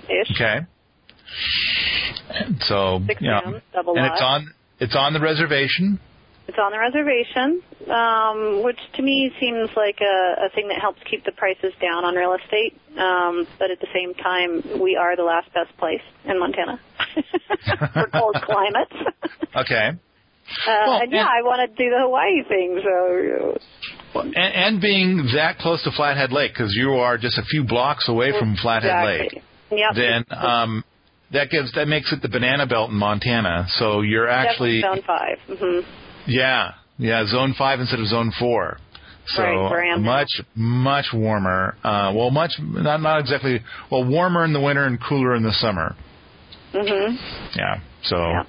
ish. 0.10 0.32
Okay. 0.32 0.60
So 2.62 3.02
Six 3.08 3.22
you 3.22 3.30
know, 3.30 3.42
rooms, 3.46 3.64
double 3.74 3.94
and 3.96 4.06
lot. 4.06 4.14
it's 4.14 4.22
on 4.22 4.54
it's 4.80 4.96
on 4.96 5.14
the 5.14 5.20
reservation. 5.20 6.00
It's 6.48 6.58
on 6.58 6.74
the 6.74 6.80
reservation, 6.80 7.62
um, 7.90 8.64
which 8.64 8.80
to 8.96 9.02
me 9.02 9.32
seems 9.40 9.70
like 9.78 10.00
a, 10.02 10.46
a 10.46 10.50
thing 10.54 10.68
that 10.68 10.80
helps 10.82 11.00
keep 11.10 11.24
the 11.24 11.32
prices 11.32 11.74
down 11.82 12.04
on 12.04 12.16
real 12.16 12.34
estate. 12.34 12.78
Um, 12.98 13.48
but 13.58 13.72
at 13.72 13.80
the 13.80 13.88
same 13.94 14.14
time, 14.14 14.82
we 14.82 14.98
are 14.98 15.16
the 15.16 15.24
last 15.24 15.54
best 15.54 15.76
place 15.78 16.02
in 16.26 16.38
Montana 16.40 16.82
for 17.94 18.08
cold 18.12 18.36
climates. 18.44 18.94
Okay. 19.56 19.92
Uh, 20.68 20.72
Well, 20.88 21.02
and 21.02 21.12
yeah, 21.12 21.20
and- 21.22 21.30
I 21.30 21.42
want 21.44 21.62
to 21.70 21.84
do 21.84 21.90
the 21.90 22.00
Hawaii 22.00 22.44
thing, 22.48 22.80
so 22.84 24.22
And, 24.22 24.36
and 24.38 24.82
being 24.82 25.30
that 25.36 25.58
close 25.58 25.82
to 25.84 25.92
Flathead 25.92 26.32
Lake, 26.32 26.52
because 26.54 26.74
you 26.76 26.94
are 26.96 27.18
just 27.18 27.38
a 27.38 27.44
few 27.44 27.64
blocks 27.64 28.08
away 28.10 28.32
from 28.38 28.56
Flathead 28.56 29.06
Lake, 29.06 29.22
exactly. 29.34 29.44
Yep. 29.80 29.96
then 29.96 30.26
um, 30.38 30.84
that 31.32 31.50
gives 31.50 31.72
that 31.74 31.88
makes 31.88 32.12
it 32.14 32.22
the 32.22 32.30
banana 32.30 32.68
belt 32.68 32.92
in 32.92 32.96
Montana. 32.96 33.66
So 33.70 34.02
you're 34.02 34.28
actually 34.30 34.82
Definitely 34.82 35.02
zone 35.02 35.58
5 35.58 35.58
Mm-hmm. 35.58 36.32
yeah 36.32 36.72
yeah 37.00 37.26
zone 37.26 37.56
five 37.58 37.80
instead 37.80 38.00
of 38.00 38.06
zone 38.08 38.32
four. 38.38 38.78
So 39.26 39.42
Right, 39.42 39.70
where 39.72 39.84
I 39.84 39.94
am 39.94 40.04
now. 40.04 40.12
much 40.18 40.30
much 40.56 41.06
warmer. 41.14 41.76
Uh, 41.84 42.12
well, 42.16 42.30
much 42.30 42.52
not 42.60 43.02
not 43.02 43.20
exactly 43.22 43.62
well 43.90 44.04
warmer 44.06 44.44
in 44.46 44.54
the 44.54 44.60
winter 44.62 44.84
and 44.84 45.00
cooler 45.02 45.34
in 45.36 45.42
the 45.42 45.54
summer. 45.54 45.96
Mhm. 46.74 47.18
Yeah. 47.56 47.80
So. 48.04 48.18
Yeah. 48.18 48.44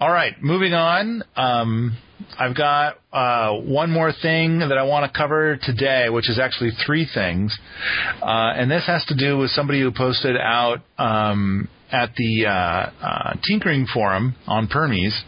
All 0.00 0.10
right, 0.10 0.34
moving 0.42 0.74
on. 0.74 1.22
Um, 1.34 1.96
I've 2.38 2.54
got 2.54 2.98
uh, 3.12 3.54
one 3.60 3.90
more 3.90 4.12
thing 4.12 4.58
that 4.58 4.76
I 4.76 4.82
want 4.82 5.10
to 5.10 5.18
cover 5.18 5.58
today, 5.62 6.08
which 6.10 6.28
is 6.28 6.38
actually 6.38 6.72
three 6.84 7.08
things, 7.12 7.56
uh, 8.20 8.52
and 8.56 8.70
this 8.70 8.86
has 8.86 9.04
to 9.06 9.16
do 9.16 9.38
with 9.38 9.50
somebody 9.50 9.80
who 9.80 9.90
posted 9.90 10.36
out 10.36 10.80
um, 10.98 11.68
at 11.90 12.14
the 12.16 12.46
uh, 12.46 12.50
uh, 12.50 13.34
Tinkering 13.48 13.86
Forum 13.92 14.34
on 14.46 14.68
Permies. 14.68 15.18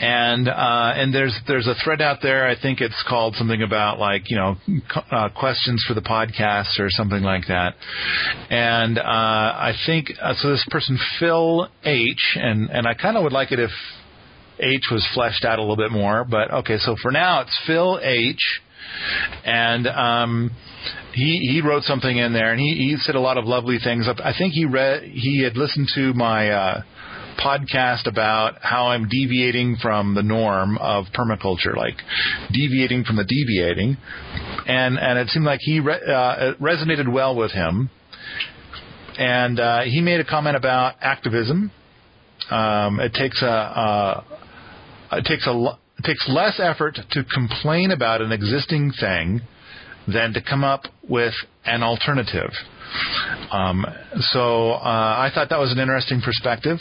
And 0.00 0.48
uh, 0.48 0.92
and 0.94 1.14
there's 1.14 1.38
there's 1.46 1.66
a 1.66 1.74
thread 1.82 2.00
out 2.00 2.18
there. 2.22 2.46
I 2.46 2.60
think 2.60 2.80
it's 2.80 3.02
called 3.08 3.34
something 3.36 3.62
about 3.62 3.98
like 3.98 4.30
you 4.30 4.36
know 4.36 4.56
uh, 5.10 5.28
questions 5.30 5.84
for 5.86 5.94
the 5.94 6.00
podcast 6.00 6.78
or 6.78 6.88
something 6.90 7.22
like 7.22 7.46
that. 7.48 7.74
And 8.50 8.98
uh, 8.98 9.02
I 9.02 9.72
think 9.86 10.12
uh, 10.20 10.34
so. 10.34 10.50
This 10.50 10.66
person 10.70 10.98
Phil 11.18 11.68
H. 11.84 12.36
and 12.36 12.70
and 12.70 12.86
I 12.86 12.94
kind 12.94 13.16
of 13.16 13.22
would 13.22 13.32
like 13.32 13.52
it 13.52 13.58
if 13.58 13.70
H 14.58 14.82
was 14.90 15.06
fleshed 15.14 15.44
out 15.44 15.58
a 15.58 15.62
little 15.62 15.76
bit 15.76 15.90
more. 15.90 16.24
But 16.24 16.52
okay, 16.52 16.78
so 16.78 16.96
for 17.00 17.10
now 17.10 17.40
it's 17.40 17.58
Phil 17.66 17.98
H. 18.02 18.60
And 19.44 19.86
um, 19.86 20.50
he 21.14 21.38
he 21.50 21.60
wrote 21.62 21.84
something 21.84 22.16
in 22.16 22.32
there, 22.32 22.52
and 22.52 22.60
he, 22.60 22.74
he 22.74 22.96
said 22.98 23.14
a 23.14 23.20
lot 23.20 23.38
of 23.38 23.46
lovely 23.46 23.78
things. 23.82 24.08
I 24.08 24.32
think 24.36 24.52
he 24.52 24.64
read 24.64 25.04
he 25.04 25.42
had 25.42 25.56
listened 25.56 25.88
to 25.94 26.12
my 26.14 26.50
uh, 26.50 26.82
podcast 27.38 28.06
about 28.06 28.56
how 28.62 28.86
I'm 28.88 29.08
deviating 29.08 29.76
from 29.80 30.14
the 30.14 30.22
norm 30.22 30.78
of 30.78 31.06
permaculture, 31.14 31.76
like 31.76 31.96
deviating 32.52 33.04
from 33.04 33.16
the 33.16 33.24
deviating, 33.24 33.96
and 34.66 34.98
and 34.98 35.18
it 35.18 35.28
seemed 35.28 35.44
like 35.44 35.60
he 35.62 35.80
re- 35.80 36.00
uh, 36.06 36.54
resonated 36.60 37.12
well 37.12 37.34
with 37.34 37.52
him. 37.52 37.90
And 39.18 39.60
uh, 39.60 39.82
he 39.82 40.00
made 40.00 40.20
a 40.20 40.24
comment 40.24 40.56
about 40.56 40.94
activism. 41.00 41.70
Um, 42.50 42.98
it 42.98 43.12
takes 43.12 43.42
a, 43.42 43.46
a 43.46 44.24
it 45.12 45.24
takes 45.24 45.46
a 45.46 45.78
it 45.98 46.04
takes 46.04 46.28
less 46.28 46.58
effort 46.58 46.98
to 47.10 47.24
complain 47.24 47.90
about 47.90 48.22
an 48.22 48.32
existing 48.32 48.92
thing 48.98 49.42
than 50.12 50.32
to 50.32 50.42
come 50.42 50.64
up 50.64 50.84
with 51.08 51.34
an 51.64 51.82
alternative. 51.82 52.50
Um, 53.50 53.86
so 54.32 54.72
uh, 54.72 54.78
I 54.82 55.30
thought 55.34 55.48
that 55.50 55.58
was 55.58 55.72
an 55.72 55.78
interesting 55.78 56.20
perspective. 56.20 56.78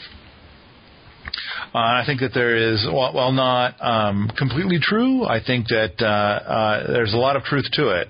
Uh, 1.73 1.77
I 1.77 2.03
think 2.05 2.19
that 2.21 2.31
there 2.33 2.55
is, 2.55 2.85
while, 2.89 3.13
while 3.13 3.31
not 3.31 3.75
um, 3.79 4.29
completely 4.37 4.79
true, 4.81 5.23
I 5.25 5.39
think 5.43 5.67
that 5.67 5.93
uh, 6.01 6.05
uh, 6.05 6.87
there's 6.91 7.13
a 7.13 7.17
lot 7.17 7.35
of 7.35 7.43
truth 7.43 7.65
to 7.73 7.89
it, 7.89 8.07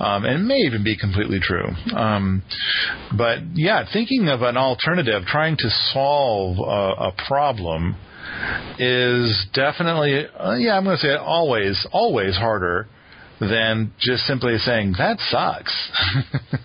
um, 0.00 0.24
and 0.24 0.42
it 0.42 0.44
may 0.44 0.58
even 0.66 0.84
be 0.84 0.96
completely 0.96 1.38
true. 1.40 1.68
Um, 1.96 2.42
but 3.16 3.38
yeah, 3.54 3.84
thinking 3.92 4.28
of 4.28 4.42
an 4.42 4.56
alternative, 4.56 5.24
trying 5.26 5.56
to 5.58 5.70
solve 5.92 6.58
a, 6.58 7.08
a 7.08 7.12
problem, 7.26 7.96
is 8.78 9.46
definitely, 9.54 10.26
uh, 10.38 10.54
yeah, 10.54 10.76
I'm 10.76 10.84
going 10.84 10.96
to 10.96 11.02
say 11.02 11.12
it 11.12 11.20
always, 11.20 11.86
always 11.92 12.36
harder 12.36 12.88
than 13.40 13.92
just 14.00 14.24
simply 14.24 14.58
saying 14.58 14.94
that 14.98 15.18
sucks. 15.30 15.90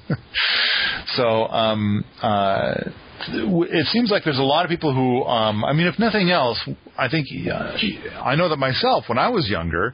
so 1.15 1.45
um, 1.47 2.03
uh, 2.21 2.73
it 3.29 3.87
seems 3.87 4.11
like 4.11 4.23
there's 4.23 4.39
a 4.39 4.43
lot 4.43 4.65
of 4.65 4.69
people 4.69 4.93
who, 4.93 5.23
um, 5.23 5.63
I 5.63 5.73
mean, 5.73 5.87
if 5.87 5.99
nothing 5.99 6.31
else, 6.31 6.59
I 6.97 7.09
think 7.09 7.27
uh, 7.51 7.77
I 8.21 8.35
know 8.35 8.49
that 8.49 8.57
myself 8.57 9.05
when 9.07 9.17
I 9.17 9.29
was 9.29 9.49
younger, 9.49 9.93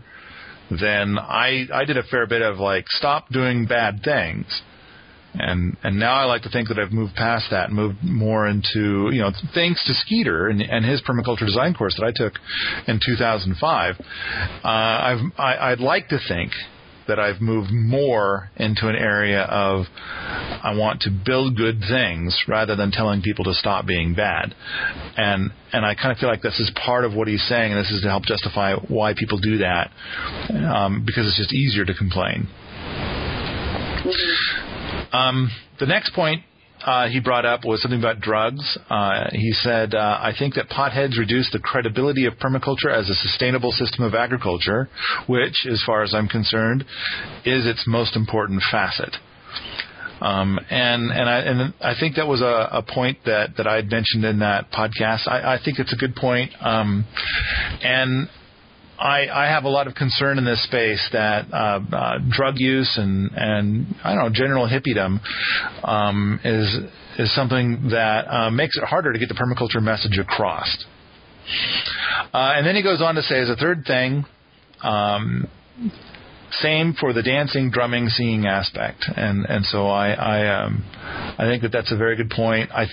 then 0.69 1.17
I 1.17 1.67
I 1.73 1.85
did 1.85 1.97
a 1.97 2.03
fair 2.03 2.27
bit 2.27 2.41
of 2.41 2.57
like 2.57 2.85
stop 2.89 3.29
doing 3.29 3.65
bad 3.65 4.01
things. 4.03 4.45
And 5.33 5.77
and 5.83 5.99
now 5.99 6.13
I 6.13 6.23
like 6.23 6.41
to 6.43 6.49
think 6.49 6.69
that 6.69 6.79
I've 6.79 6.91
moved 6.91 7.15
past 7.15 7.47
that, 7.51 7.67
and 7.67 7.75
moved 7.75 8.03
more 8.03 8.47
into 8.47 9.09
you 9.11 9.21
know 9.21 9.31
thanks 9.53 9.85
to 9.85 9.93
Skeeter 9.93 10.47
and, 10.47 10.61
and 10.61 10.83
his 10.83 11.01
permaculture 11.01 11.45
design 11.45 11.73
course 11.75 11.95
that 11.99 12.05
I 12.05 12.11
took 12.15 12.33
in 12.87 12.99
2005. 13.05 13.95
Uh, 13.99 14.67
I've 14.67 15.19
I, 15.37 15.71
I'd 15.71 15.79
like 15.79 16.09
to 16.09 16.19
think 16.27 16.51
that 17.09 17.19
I've 17.19 17.41
moved 17.41 17.71
more 17.71 18.49
into 18.55 18.87
an 18.87 18.95
area 18.95 19.41
of 19.41 19.85
I 19.91 20.73
want 20.75 21.01
to 21.01 21.09
build 21.11 21.57
good 21.57 21.81
things 21.89 22.37
rather 22.47 22.75
than 22.75 22.91
telling 22.91 23.21
people 23.21 23.45
to 23.45 23.53
stop 23.53 23.85
being 23.85 24.15
bad. 24.15 24.55
And 25.17 25.51
and 25.73 25.85
I 25.85 25.95
kind 25.95 26.11
of 26.11 26.17
feel 26.17 26.29
like 26.29 26.41
this 26.41 26.59
is 26.59 26.71
part 26.85 27.05
of 27.05 27.13
what 27.13 27.27
he's 27.27 27.45
saying, 27.47 27.73
and 27.73 27.79
this 27.79 27.91
is 27.91 28.01
to 28.01 28.07
help 28.07 28.23
justify 28.23 28.75
why 28.75 29.13
people 29.13 29.37
do 29.37 29.59
that, 29.59 29.91
um, 30.49 31.03
because 31.05 31.27
it's 31.27 31.37
just 31.37 31.53
easier 31.53 31.85
to 31.85 31.93
complain. 31.93 32.47
Um, 35.11 35.51
the 35.79 35.85
next 35.85 36.13
point 36.13 36.43
uh, 36.85 37.07
he 37.07 37.19
brought 37.19 37.45
up 37.45 37.65
was 37.65 37.81
something 37.81 37.99
about 37.99 38.19
drugs. 38.19 38.77
Uh, 38.89 39.29
he 39.31 39.51
said, 39.51 39.93
uh, 39.93 40.19
I 40.21 40.33
think 40.37 40.55
that 40.55 40.69
potheads 40.69 41.17
reduce 41.17 41.49
the 41.51 41.59
credibility 41.59 42.25
of 42.25 42.33
permaculture 42.35 42.91
as 42.91 43.09
a 43.09 43.15
sustainable 43.15 43.71
system 43.71 44.03
of 44.03 44.13
agriculture, 44.13 44.89
which, 45.27 45.65
as 45.69 45.81
far 45.85 46.03
as 46.03 46.13
I'm 46.13 46.27
concerned, 46.27 46.85
is 47.45 47.65
its 47.65 47.83
most 47.87 48.15
important 48.15 48.61
facet. 48.71 49.15
Um, 50.21 50.59
and 50.69 51.11
and 51.11 51.29
I 51.29 51.39
and 51.39 51.73
I 51.81 51.93
think 51.97 52.17
that 52.17 52.27
was 52.27 52.41
a, 52.41 52.69
a 52.71 52.81
point 52.81 53.19
that 53.25 53.55
that 53.57 53.67
I 53.67 53.75
had 53.75 53.89
mentioned 53.89 54.25
in 54.25 54.39
that 54.39 54.69
podcast. 54.71 55.27
I, 55.27 55.55
I 55.55 55.59
think 55.63 55.79
it's 55.79 55.93
a 55.93 55.95
good 55.95 56.15
point. 56.15 56.51
Um, 56.59 57.05
and 57.81 58.27
I, 58.99 59.27
I 59.29 59.45
have 59.47 59.63
a 59.63 59.69
lot 59.69 59.87
of 59.87 59.95
concern 59.95 60.37
in 60.37 60.45
this 60.45 60.61
space 60.65 61.07
that 61.13 61.45
uh, 61.53 61.79
uh, 61.91 62.19
drug 62.29 62.55
use 62.57 62.97
and, 62.97 63.31
and 63.33 63.95
I 64.03 64.13
don't 64.13 64.25
know 64.25 64.29
general 64.29 64.67
hippiedom 64.67 65.19
um, 65.83 66.39
is 66.43 66.77
is 67.17 67.33
something 67.35 67.89
that 67.91 68.27
uh, 68.27 68.49
makes 68.49 68.77
it 68.77 68.83
harder 68.83 69.13
to 69.13 69.19
get 69.19 69.29
the 69.29 69.35
permaculture 69.35 69.81
message 69.81 70.17
across. 70.17 70.85
Uh, 72.33 72.53
and 72.55 72.65
then 72.65 72.75
he 72.75 72.83
goes 72.83 73.01
on 73.01 73.15
to 73.15 73.21
say, 73.21 73.39
as 73.41 73.49
a 73.49 73.55
third 73.55 73.83
thing, 73.85 74.25
um, 74.83 75.47
same 76.61 76.93
for 76.93 77.13
the 77.13 77.23
dancing, 77.23 77.71
drumming, 77.71 78.07
singing 78.09 78.45
aspect, 78.45 79.05
and 79.15 79.45
and 79.45 79.65
so 79.65 79.87
I 79.87 80.11
I 80.11 80.63
um, 80.63 80.83
I 81.37 81.45
think 81.45 81.61
that 81.63 81.71
that's 81.71 81.91
a 81.91 81.97
very 81.97 82.15
good 82.15 82.29
point. 82.29 82.71
I 82.71 82.87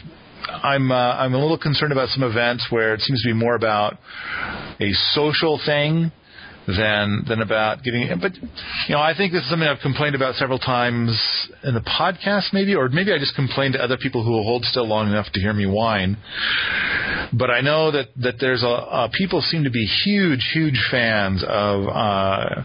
I'm 0.49 0.91
uh, 0.91 0.95
I'm 0.95 1.35
a 1.35 1.39
little 1.39 1.59
concerned 1.59 1.93
about 1.93 2.09
some 2.11 2.23
events 2.23 2.67
where 2.71 2.95
it 2.95 3.01
seems 3.01 3.23
to 3.23 3.29
be 3.29 3.35
more 3.35 3.55
about 3.55 3.99
a 4.81 4.93
social 5.13 5.61
thing 5.65 6.13
than 6.67 7.25
than 7.29 7.41
about 7.41 7.83
getting. 7.83 8.09
But 8.21 8.35
you 8.35 8.95
know, 8.95 9.01
I 9.01 9.15
think 9.17 9.33
this 9.33 9.43
is 9.43 9.51
something 9.51 9.69
I've 9.69 9.81
complained 9.81 10.15
about 10.15 10.35
several 10.35 10.59
times 10.59 11.11
in 11.63 11.75
the 11.75 11.81
podcast, 11.81 12.53
maybe, 12.53 12.75
or 12.75 12.89
maybe 12.89 13.13
I 13.13 13.19
just 13.19 13.35
complained 13.35 13.75
to 13.75 13.83
other 13.83 13.97
people 13.97 14.25
who 14.25 14.33
will 14.33 14.45
hold 14.45 14.65
still 14.65 14.87
long 14.87 15.09
enough 15.09 15.27
to 15.35 15.41
hear 15.41 15.53
me 15.53 15.67
whine. 15.67 16.17
But 17.33 17.51
I 17.51 17.61
know 17.61 17.91
that 17.93 18.09
that 18.17 18.35
there's 18.41 18.63
a, 18.63 18.67
a 18.67 19.11
people 19.17 19.43
seem 19.43 19.65
to 19.65 19.71
be 19.71 19.85
huge, 20.05 20.51
huge 20.53 20.81
fans 20.91 21.45
of. 21.47 21.87
Uh, 21.89 22.63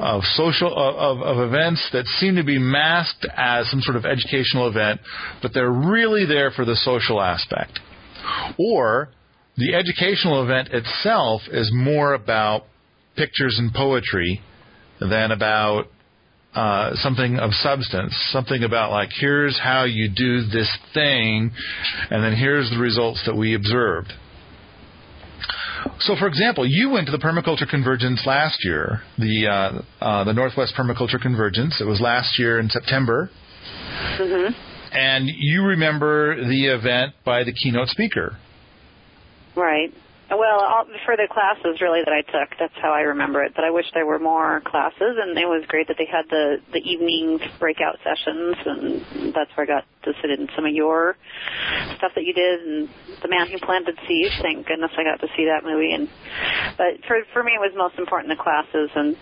of 0.00 0.22
social 0.34 0.72
of, 0.72 1.20
of 1.20 1.48
events 1.48 1.88
that 1.92 2.06
seem 2.18 2.36
to 2.36 2.44
be 2.44 2.58
masked 2.58 3.26
as 3.36 3.70
some 3.70 3.80
sort 3.80 3.96
of 3.96 4.04
educational 4.04 4.68
event, 4.68 5.00
but 5.42 5.52
they're 5.54 5.70
really 5.70 6.26
there 6.26 6.50
for 6.50 6.64
the 6.64 6.76
social 6.76 7.20
aspect. 7.20 7.78
Or 8.58 9.10
the 9.56 9.74
educational 9.74 10.42
event 10.42 10.68
itself 10.72 11.42
is 11.50 11.70
more 11.72 12.14
about 12.14 12.64
pictures 13.16 13.56
and 13.58 13.72
poetry 13.72 14.40
than 15.00 15.30
about 15.30 15.86
uh, 16.54 16.90
something 16.96 17.38
of 17.38 17.50
substance, 17.52 18.14
something 18.30 18.62
about 18.62 18.90
like 18.90 19.08
here's 19.18 19.58
how 19.58 19.84
you 19.84 20.08
do 20.08 20.42
this 20.48 20.70
thing, 20.92 21.50
and 22.10 22.22
then 22.22 22.36
here's 22.36 22.70
the 22.70 22.78
results 22.78 23.22
that 23.26 23.34
we 23.34 23.54
observed. 23.54 24.12
So, 26.00 26.16
for 26.16 26.26
example, 26.26 26.64
you 26.66 26.90
went 26.90 27.06
to 27.06 27.12
the 27.12 27.18
permaculture 27.18 27.68
convergence 27.68 28.22
last 28.26 28.64
year, 28.64 29.02
the 29.18 29.46
uh, 29.46 30.04
uh, 30.04 30.24
the 30.24 30.32
Northwest 30.32 30.74
Permaculture 30.76 31.20
Convergence. 31.20 31.80
It 31.80 31.84
was 31.84 32.00
last 32.00 32.38
year 32.38 32.58
in 32.58 32.68
September, 32.68 33.30
Mhm. 34.18 34.54
and 34.92 35.28
you 35.28 35.62
remember 35.64 36.44
the 36.44 36.66
event 36.66 37.14
by 37.24 37.44
the 37.44 37.52
keynote 37.52 37.88
speaker. 37.88 38.36
Right. 39.54 39.92
Well, 40.32 40.60
all, 40.60 40.86
for 41.04 41.16
the 41.16 41.28
classes 41.30 41.80
really 41.80 42.00
that 42.04 42.12
I 42.12 42.22
took, 42.22 42.56
that's 42.58 42.74
how 42.80 42.92
I 42.92 43.00
remember 43.00 43.44
it. 43.44 43.52
But 43.54 43.64
I 43.64 43.70
wish 43.70 43.86
there 43.92 44.06
were 44.06 44.18
more 44.18 44.62
classes, 44.64 45.16
and 45.20 45.36
it 45.36 45.46
was 45.46 45.64
great 45.68 45.88
that 45.88 45.96
they 45.98 46.06
had 46.06 46.28
the 46.30 46.56
the 46.72 46.78
evening 46.78 47.38
breakout 47.58 47.98
sessions, 48.02 48.56
and 48.64 49.34
that's 49.34 49.50
where 49.56 49.64
I 49.64 49.80
got 49.80 49.84
to 50.04 50.12
sit 50.22 50.30
in 50.30 50.48
some 50.56 50.64
of 50.64 50.72
your 50.72 51.16
stuff 51.98 52.12
that 52.14 52.24
you 52.24 52.32
did, 52.32 52.60
and 52.60 52.88
the 53.20 53.28
man 53.28 53.48
who 53.48 53.58
planted 53.58 53.98
seeds. 54.08 54.34
Thank 54.40 54.66
goodness 54.66 54.90
I 54.96 55.04
got 55.04 55.20
to 55.20 55.28
see 55.36 55.46
that 55.46 55.64
movie. 55.64 55.92
And 55.92 56.08
but 56.78 57.04
for 57.06 57.20
for 57.32 57.42
me, 57.42 57.52
it 57.52 57.60
was 57.60 57.72
most 57.76 57.98
important 57.98 58.36
the 58.36 58.42
classes, 58.42 58.90
and 58.94 59.16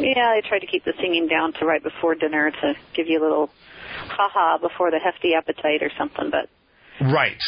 yeah, 0.00 0.32
I 0.32 0.40
tried 0.48 0.60
to 0.60 0.66
keep 0.66 0.84
the 0.84 0.94
singing 1.00 1.28
down 1.28 1.52
to 1.54 1.66
right 1.66 1.82
before 1.82 2.14
dinner 2.14 2.50
to 2.50 2.74
give 2.94 3.06
you 3.06 3.20
a 3.20 3.22
little 3.22 3.50
ha 3.90 4.28
ha 4.32 4.58
before 4.58 4.90
the 4.90 4.98
hefty 4.98 5.34
appetite 5.34 5.82
or 5.82 5.90
something. 5.98 6.30
But 6.30 6.48
Right. 7.00 7.40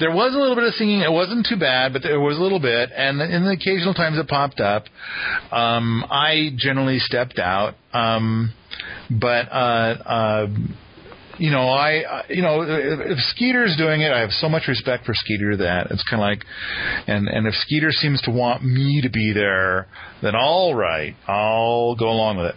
There 0.00 0.10
was 0.10 0.34
a 0.34 0.38
little 0.38 0.54
bit 0.54 0.64
of 0.64 0.74
singing. 0.74 1.00
It 1.00 1.10
wasn't 1.12 1.46
too 1.48 1.56
bad, 1.58 1.92
but 1.92 2.02
there 2.02 2.20
was 2.20 2.36
a 2.38 2.40
little 2.40 2.60
bit. 2.60 2.90
And 2.94 3.20
in 3.20 3.44
the 3.44 3.52
occasional 3.52 3.94
times 3.94 4.18
it 4.18 4.28
popped 4.28 4.60
up, 4.60 4.84
um, 5.50 6.04
I 6.10 6.50
generally 6.56 6.98
stepped 6.98 7.38
out. 7.38 7.74
Um, 7.92 8.52
but, 9.10 9.48
uh, 9.50 9.96
uh, 10.06 10.46
you 11.38 11.50
know, 11.50 11.68
I, 11.68 12.02
I- 12.02 12.24
you 12.28 12.42
know, 12.42 12.62
if, 12.62 13.00
if 13.12 13.18
Skeeter's 13.30 13.76
doing 13.76 14.00
it, 14.00 14.10
I 14.12 14.20
have 14.20 14.30
so 14.32 14.48
much 14.48 14.66
respect 14.68 15.04
for 15.06 15.14
Skeeter 15.14 15.56
that 15.58 15.88
it's 15.90 16.02
kind 16.08 16.20
of 16.22 16.28
like, 16.28 16.44
and 17.06 17.28
and 17.28 17.46
if 17.46 17.54
Skeeter 17.54 17.90
seems 17.92 18.20
to 18.22 18.30
want 18.32 18.64
me 18.64 19.00
to 19.02 19.08
be 19.08 19.32
there, 19.32 19.86
then 20.20 20.34
all 20.34 20.74
right, 20.74 21.14
I'll 21.28 21.94
go 21.94 22.08
along 22.08 22.38
with 22.38 22.46
it. 22.46 22.54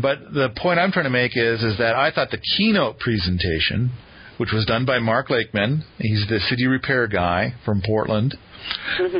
But 0.00 0.32
the 0.32 0.48
point 0.56 0.78
I'm 0.78 0.92
trying 0.92 1.04
to 1.04 1.10
make 1.10 1.32
is, 1.36 1.62
is 1.62 1.76
that 1.78 1.94
I 1.94 2.10
thought 2.10 2.30
the 2.30 2.40
keynote 2.56 2.98
presentation, 2.98 3.92
which 4.38 4.50
was 4.52 4.64
done 4.66 4.84
by 4.84 4.98
Mark 4.98 5.30
Lakeman, 5.30 5.84
he's 5.98 6.26
the 6.28 6.40
city 6.48 6.66
repair 6.66 7.06
guy 7.06 7.54
from 7.64 7.82
Portland. 7.84 8.36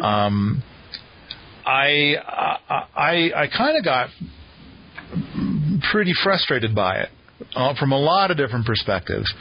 Um, 0.02 0.62
I 1.64 2.14
I 2.16 2.84
I, 2.94 3.30
I 3.34 3.46
kind 3.56 3.76
of 3.76 3.84
got 3.84 4.10
pretty 5.90 6.12
frustrated 6.22 6.74
by 6.74 6.96
it 6.98 7.08
uh, 7.54 7.74
from 7.78 7.92
a 7.92 7.98
lot 7.98 8.30
of 8.30 8.36
different 8.36 8.66
perspectives. 8.66 9.32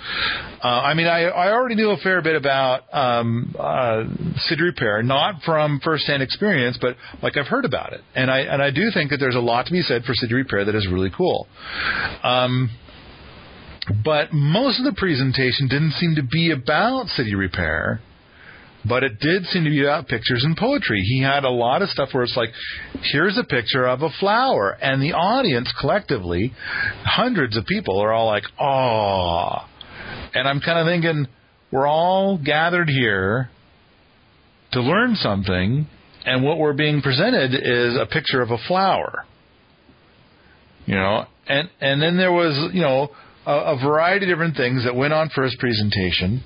Uh, 0.64 0.68
I 0.68 0.94
mean, 0.94 1.08
I, 1.08 1.24
I 1.24 1.52
already 1.52 1.76
knew 1.76 1.92
a 1.92 1.98
fair 1.98 2.22
bit 2.22 2.36
about 2.36 2.94
um, 2.94 3.56
uh, 3.58 4.04
city 4.48 4.64
repair, 4.64 5.04
not 5.04 5.42
from 5.44 5.80
firsthand 5.84 6.22
experience, 6.24 6.78
but 6.80 6.96
like 7.22 7.38
I've 7.38 7.48
heard 7.48 7.66
about 7.66 7.94
it, 7.94 8.02
and 8.16 8.30
I 8.30 8.40
and 8.40 8.62
I 8.62 8.72
do 8.72 8.90
think 8.94 9.12
that 9.12 9.18
there's 9.18 9.36
a 9.36 9.40
lot 9.40 9.66
to 9.68 9.72
be 9.72 9.82
said 9.82 10.04
for 10.04 10.14
city 10.14 10.34
repair 10.34 10.66
that 10.66 10.76
is 10.76 10.88
really 10.92 11.12
cool. 11.16 11.48
Um, 12.24 12.70
but 14.04 14.34
most 14.34 14.80
of 14.80 14.86
the 14.86 14.98
presentation 14.98 15.68
didn't 15.68 15.94
seem 15.94 16.16
to 16.16 16.24
be 16.24 16.52
about 16.52 17.08
city 17.08 17.36
repair 17.36 18.02
but 18.88 19.04
it 19.04 19.20
did 19.20 19.46
seem 19.48 19.64
to 19.64 19.70
be 19.70 19.82
about 19.82 20.08
pictures 20.08 20.44
and 20.44 20.56
poetry. 20.56 21.02
He 21.02 21.22
had 21.22 21.44
a 21.44 21.50
lot 21.50 21.82
of 21.82 21.90
stuff 21.90 22.10
where 22.12 22.24
it's 22.24 22.38
like, 22.38 22.50
here's 23.12 23.38
a 23.38 23.44
picture 23.44 23.86
of 23.86 24.02
a 24.02 24.10
flower, 24.20 24.78
and 24.80 25.02
the 25.02 25.14
audience 25.14 25.74
collectively, 25.80 26.54
hundreds 27.04 27.58
of 27.58 27.66
people 27.66 28.00
are 28.00 28.14
all 28.14 28.28
like, 28.28 28.44
oh. 28.60 29.68
And 30.34 30.48
I'm 30.48 30.60
kind 30.60 30.80
of 30.80 30.86
thinking, 30.86 31.28
we're 31.72 31.88
all 31.88 32.38
gathered 32.38 32.90
here 32.90 33.50
to 34.74 34.82
learn 34.82 35.16
something, 35.16 35.88
and 36.26 36.44
what 36.44 36.60
we're 36.60 36.74
being 36.74 37.02
presented 37.02 37.54
is 37.54 37.98
a 38.00 38.06
picture 38.06 38.42
of 38.42 38.52
a 38.52 38.58
flower. 38.68 39.26
You 40.86 40.96
know, 40.96 41.26
and 41.48 41.70
and 41.82 42.00
then 42.00 42.18
there 42.18 42.32
was, 42.32 42.72
you 42.74 42.82
know, 42.82 43.10
a, 43.46 43.52
a 43.52 43.80
variety 43.84 44.26
of 44.26 44.30
different 44.30 44.56
things 44.56 44.84
that 44.86 44.96
went 44.96 45.14
on 45.14 45.30
for 45.30 45.44
his 45.44 45.56
presentation 45.60 46.44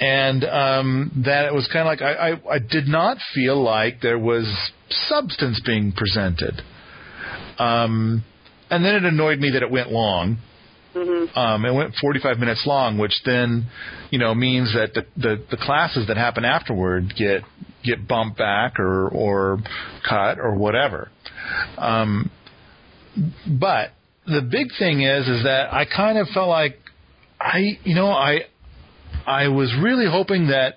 and 0.00 0.44
um, 0.44 1.22
that 1.26 1.44
it 1.44 1.54
was 1.54 1.68
kind 1.72 1.80
of 1.80 1.86
like 1.86 2.00
I, 2.02 2.30
I, 2.30 2.54
I 2.54 2.58
did 2.58 2.88
not 2.88 3.18
feel 3.34 3.62
like 3.62 4.00
there 4.00 4.18
was 4.18 4.46
substance 4.88 5.60
being 5.64 5.92
presented. 5.92 6.62
Um, 7.58 8.24
and 8.70 8.84
then 8.84 8.94
it 8.94 9.04
annoyed 9.04 9.38
me 9.38 9.50
that 9.50 9.62
it 9.62 9.70
went 9.70 9.92
long. 9.92 10.38
hmm 10.94 11.38
Um, 11.38 11.64
it 11.66 11.74
went 11.74 11.94
45 12.00 12.38
minutes 12.38 12.64
long, 12.66 12.96
which 12.96 13.12
then, 13.26 13.66
you 14.10 14.18
know, 14.18 14.34
means 14.34 14.72
that 14.74 14.94
the, 14.94 15.04
the, 15.16 15.44
the 15.50 15.56
classes 15.58 16.06
that 16.08 16.16
happen 16.16 16.44
afterward 16.44 17.14
get 17.16 17.42
get 17.82 18.06
bumped 18.06 18.36
back 18.38 18.78
or 18.78 19.08
or 19.08 19.58
cut 20.08 20.38
or 20.38 20.54
whatever. 20.54 21.10
Um, 21.78 22.30
but 23.46 23.90
the 24.26 24.42
big 24.42 24.68
thing 24.78 25.02
is, 25.02 25.26
is 25.28 25.44
that 25.44 25.72
I 25.72 25.84
kind 25.84 26.18
of 26.18 26.28
felt 26.28 26.48
like 26.48 26.78
I, 27.40 27.78
you 27.84 27.94
know, 27.94 28.10
I 28.10 28.40
I 29.26 29.48
was 29.48 29.74
really 29.82 30.06
hoping 30.10 30.48
that 30.48 30.74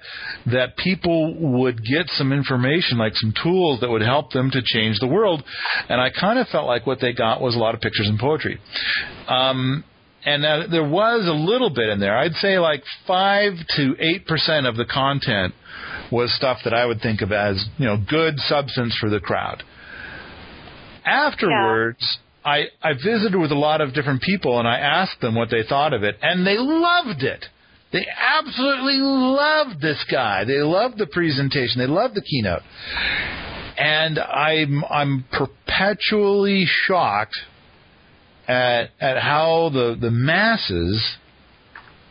that 0.48 0.78
people 0.78 1.36
would 1.60 1.78
get 1.84 2.08
some 2.10 2.32
information, 2.32 2.98
like 2.98 3.14
some 3.16 3.34
tools 3.42 3.80
that 3.82 3.90
would 3.90 4.02
help 4.02 4.32
them 4.32 4.52
to 4.52 4.62
change 4.64 5.00
the 5.00 5.08
world, 5.08 5.44
and 5.90 6.00
I 6.00 6.10
kind 6.10 6.40
of 6.40 6.48
felt 6.48 6.68
like 6.68 6.86
what 6.86 7.00
they 7.00 7.14
got 7.14 7.42
was 7.42 7.56
a 7.56 7.60
lot 7.60 7.76
of 7.76 7.82
pictures 7.82 8.08
and 8.08 8.20
poetry. 8.20 8.60
Um, 9.28 9.84
and 10.26 10.46
uh, 10.46 10.68
there 10.72 10.88
was 10.88 11.28
a 11.28 11.34
little 11.34 11.70
bit 11.70 11.90
in 11.90 12.00
there. 12.00 12.18
I'd 12.18 12.36
say 12.36 12.60
like 12.60 12.84
five 13.06 13.54
to 13.76 13.96
eight 14.00 14.26
percent 14.26 14.68
of 14.68 14.78
the 14.78 14.86
content 14.86 15.54
was 16.12 16.34
stuff 16.36 16.60
that 16.64 16.74
I 16.74 16.86
would 16.86 17.02
think 17.02 17.22
of 17.22 17.32
as 17.32 17.64
you 17.78 17.86
know 17.86 17.98
good 17.98 18.40
substance 18.40 18.96
for 19.00 19.10
the 19.10 19.20
crowd. 19.20 19.64
Afterwards, 21.06 22.20
I 22.46 22.66
I 22.82 22.94
visited 22.94 23.36
with 23.36 23.52
a 23.52 23.56
lot 23.56 23.82
of 23.82 23.94
different 23.94 24.22
people 24.22 24.60
and 24.60 24.68
I 24.68 24.80
asked 24.80 25.22
them 25.22 25.36
what 25.36 25.50
they 25.50 25.64
thought 25.64 25.94
of 25.94 26.04
it, 26.04 26.18
and 26.22 26.46
they 26.46 26.58
loved 26.58 27.24
it. 27.24 27.46
They 27.94 28.06
absolutely 28.10 28.98
loved 28.98 29.80
this 29.80 30.04
guy. 30.10 30.46
They 30.46 30.58
loved 30.58 30.98
the 30.98 31.06
presentation. 31.06 31.80
They 31.80 31.88
loved 31.88 32.16
the 32.16 32.24
keynote. 32.24 32.64
And 33.78 34.18
I'm 34.18 34.84
I'm 34.90 35.26
perpetually 35.32 36.66
shocked 36.66 37.38
at 38.48 38.90
at 39.00 39.22
how 39.22 39.70
the 39.72 39.96
the 40.00 40.12
masses 40.12 41.18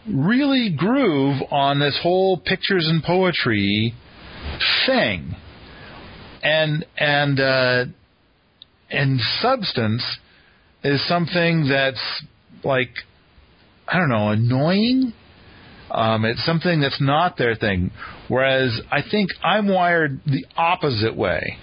really 0.09 0.75
groove 0.77 1.43
on 1.51 1.81
this 1.81 1.99
whole 2.03 2.39
pictures 2.39 2.87
and 2.89 3.03
poetry 3.03 3.95
thing. 4.87 5.35
And 6.43 6.85
and 6.97 7.41
uh, 7.41 7.85
and 8.91 9.21
substance 9.41 10.19
is 10.85 11.07
something 11.09 11.69
that's 11.69 12.01
like 12.65 12.91
I 13.89 13.99
don't 13.99 14.09
know 14.09 14.29
annoying. 14.31 15.13
Um, 15.91 16.25
it's 16.25 16.45
something 16.47 16.81
that's 16.81 17.01
not 17.01 17.37
their 17.37 17.55
thing. 17.55 17.91
Whereas 18.29 18.81
I 18.91 19.01
think 19.09 19.31
I'm 19.45 19.69
wired 19.69 20.21
the 20.25 20.47
opposite 20.57 21.15
way. 21.17 21.59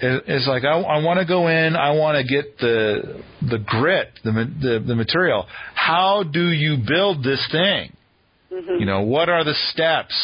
It- 0.00 0.24
It's 0.26 0.46
like 0.48 0.64
I, 0.64 0.72
I 0.80 0.98
want 1.02 1.20
to 1.20 1.26
go 1.26 1.46
in. 1.48 1.76
I 1.76 1.90
want 1.92 2.16
to 2.18 2.24
get 2.24 2.58
the 2.58 3.22
the 3.48 3.58
grit, 3.58 4.10
the, 4.24 4.32
the 4.32 4.84
the 4.86 4.94
material. 4.96 5.46
How 5.74 6.22
do 6.24 6.50
you 6.50 6.78
build 6.86 7.22
this 7.22 7.46
thing? 7.52 7.92
You 8.80 8.86
know, 8.86 9.02
what 9.02 9.28
are 9.28 9.44
the 9.44 9.54
steps, 9.72 10.14